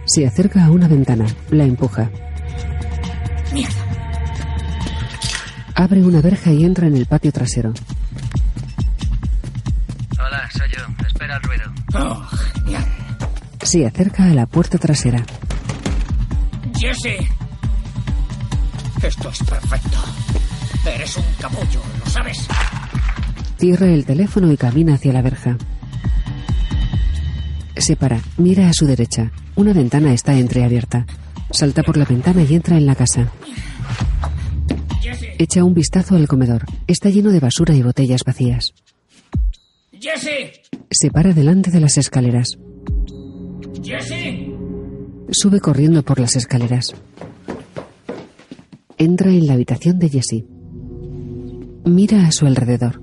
Se 0.04 0.24
acerca 0.24 0.64
a 0.64 0.70
una 0.70 0.86
ventana, 0.86 1.26
la 1.50 1.64
empuja. 1.64 2.08
Mierda. 3.52 3.84
Abre 5.74 6.04
una 6.04 6.20
verja 6.20 6.52
y 6.52 6.64
entra 6.64 6.86
en 6.86 6.96
el 6.96 7.06
patio 7.06 7.32
trasero. 7.32 7.74
Hola, 10.24 10.48
soy 10.52 10.70
yo. 10.70 11.04
Espera 11.04 11.36
el 11.38 11.42
ruido. 11.42 11.64
Oh. 11.94 12.41
Se 13.62 13.86
acerca 13.86 14.24
a 14.24 14.34
la 14.34 14.46
puerta 14.46 14.78
trasera. 14.78 15.24
Jesse. 16.78 17.28
Esto 19.02 19.30
es 19.30 19.38
perfecto. 19.38 19.98
Eres 20.84 21.16
un 21.16 21.24
capullo, 21.40 21.80
¿lo 22.04 22.10
sabes? 22.10 22.46
Cierra 23.58 23.86
el 23.86 24.04
teléfono 24.04 24.50
y 24.52 24.56
camina 24.56 24.94
hacia 24.94 25.12
la 25.12 25.22
verja. 25.22 25.56
Se 27.76 27.96
para, 27.96 28.20
mira 28.36 28.68
a 28.68 28.72
su 28.72 28.86
derecha. 28.86 29.32
Una 29.54 29.72
ventana 29.72 30.12
está 30.12 30.34
entreabierta. 30.34 31.06
Salta 31.50 31.82
por 31.82 31.96
la 31.96 32.04
ventana 32.04 32.42
y 32.42 32.54
entra 32.54 32.76
en 32.76 32.86
la 32.86 32.94
casa. 32.94 33.30
Echa 35.38 35.64
un 35.64 35.74
vistazo 35.74 36.16
al 36.16 36.28
comedor. 36.28 36.64
Está 36.86 37.10
lleno 37.10 37.30
de 37.30 37.40
basura 37.40 37.74
y 37.74 37.82
botellas 37.82 38.22
vacías. 38.24 38.74
Jesse. 39.92 40.62
Se 40.90 41.10
para 41.10 41.32
delante 41.32 41.70
de 41.70 41.80
las 41.80 41.96
escaleras. 41.96 42.58
Jesse. 43.82 44.54
Sube 45.30 45.60
corriendo 45.60 46.02
por 46.02 46.20
las 46.20 46.36
escaleras. 46.36 46.94
Entra 48.96 49.30
en 49.30 49.46
la 49.46 49.54
habitación 49.54 49.98
de 49.98 50.08
Jessie. 50.08 50.46
Mira 51.84 52.26
a 52.26 52.32
su 52.32 52.46
alrededor. 52.46 53.02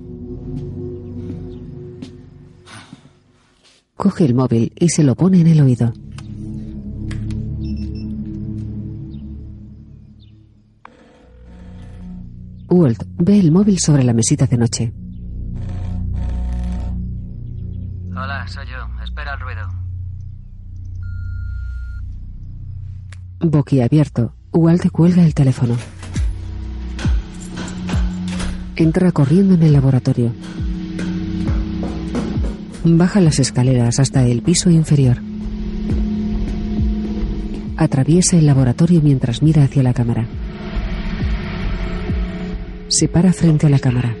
Coge 3.96 4.24
el 4.24 4.34
móvil 4.34 4.72
y 4.78 4.88
se 4.88 5.04
lo 5.04 5.14
pone 5.14 5.40
en 5.40 5.46
el 5.48 5.60
oído. 5.60 5.92
Walt 12.70 13.02
ve 13.18 13.38
el 13.38 13.52
móvil 13.52 13.78
sobre 13.78 14.04
la 14.04 14.14
mesita 14.14 14.46
de 14.46 14.56
noche. 14.56 14.94
Hola, 18.12 18.46
soy 18.46 18.66
yo. 18.66 19.02
Espera 19.04 19.34
el 19.34 19.40
ruido. 19.40 19.79
Boquiabierto, 23.42 24.34
Walt 24.52 24.90
cuelga 24.90 25.24
el 25.24 25.32
teléfono. 25.32 25.74
Entra 28.76 29.12
corriendo 29.12 29.54
en 29.54 29.62
el 29.62 29.72
laboratorio. 29.72 30.32
Baja 32.84 33.20
las 33.20 33.38
escaleras 33.38 33.98
hasta 33.98 34.26
el 34.26 34.42
piso 34.42 34.68
inferior. 34.68 35.16
Atraviesa 37.78 38.36
el 38.36 38.44
laboratorio 38.44 39.00
mientras 39.00 39.42
mira 39.42 39.64
hacia 39.64 39.82
la 39.82 39.94
cámara. 39.94 40.26
Se 42.88 43.08
para 43.08 43.32
frente 43.32 43.66
a 43.66 43.70
la 43.70 43.78
cámara. 43.78 44.14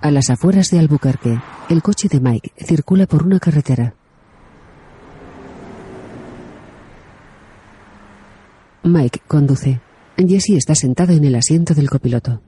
A 0.00 0.10
las 0.10 0.28
afueras 0.28 0.70
de 0.70 0.80
Albuquerque, 0.80 1.38
el 1.68 1.82
coche 1.82 2.08
de 2.08 2.18
Mike 2.18 2.52
circula 2.56 3.06
por 3.06 3.22
una 3.22 3.38
carretera. 3.38 3.94
Mike 8.88 9.20
conduce. 9.28 9.80
Jesse 10.16 10.56
está 10.56 10.74
sentado 10.74 11.12
en 11.12 11.24
el 11.24 11.34
asiento 11.34 11.74
del 11.74 11.90
copiloto. 11.90 12.40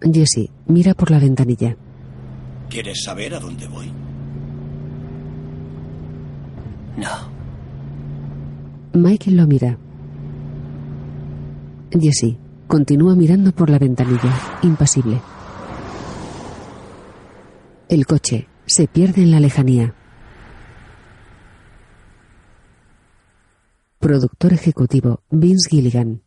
Jesse 0.00 0.50
mira 0.66 0.94
por 0.94 1.10
la 1.10 1.18
ventanilla. 1.18 1.76
¿Quieres 2.70 3.02
saber 3.04 3.34
a 3.34 3.40
dónde 3.40 3.68
voy? 3.68 3.92
No. 6.96 7.36
Mike 8.94 9.30
lo 9.30 9.46
mira. 9.46 9.78
Jesse 11.92 12.38
continúa 12.66 13.14
mirando 13.14 13.52
por 13.52 13.68
la 13.68 13.78
ventanilla, 13.78 14.34
impasible. 14.62 15.20
El 17.88 18.06
coche 18.06 18.48
se 18.64 18.88
pierde 18.88 19.22
en 19.22 19.30
la 19.30 19.40
lejanía. 19.40 19.94
Productor 23.98 24.52
ejecutivo 24.52 25.22
Vince 25.30 25.68
Gilligan. 25.70 26.22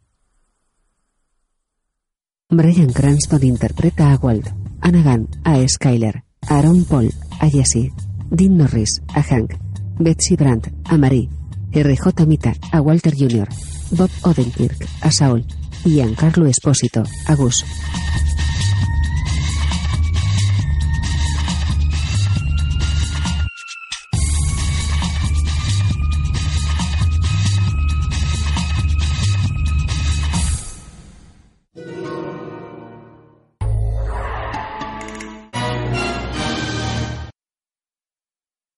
Brian 2.49 2.91
Cranston 2.91 3.43
interpreta 3.43 4.11
a 4.11 4.17
Walt, 4.17 4.47
Anagan 4.81 5.27
a 5.43 5.57
Skyler, 5.67 6.23
Aaron 6.49 6.83
Paul 6.85 7.11
a 7.39 7.47
Jesse, 7.47 7.91
Dean 8.31 8.57
Norris 8.57 9.01
a 9.13 9.21
Hank, 9.21 9.53
Betsy 9.99 10.35
Brandt 10.35 10.67
a 10.85 10.97
Marie, 10.97 11.29
R.J. 11.71 12.25
Mita 12.25 12.53
a 12.71 12.81
Walter 12.81 13.13
Jr., 13.15 13.47
Bob 13.91 14.09
Odenkirk 14.23 14.87
a 15.01 15.11
Saul 15.11 15.45
y 15.85 15.95
Giancarlo 15.95 16.47
Espósito 16.47 17.03
a 17.27 17.35
Gus. 17.35 17.63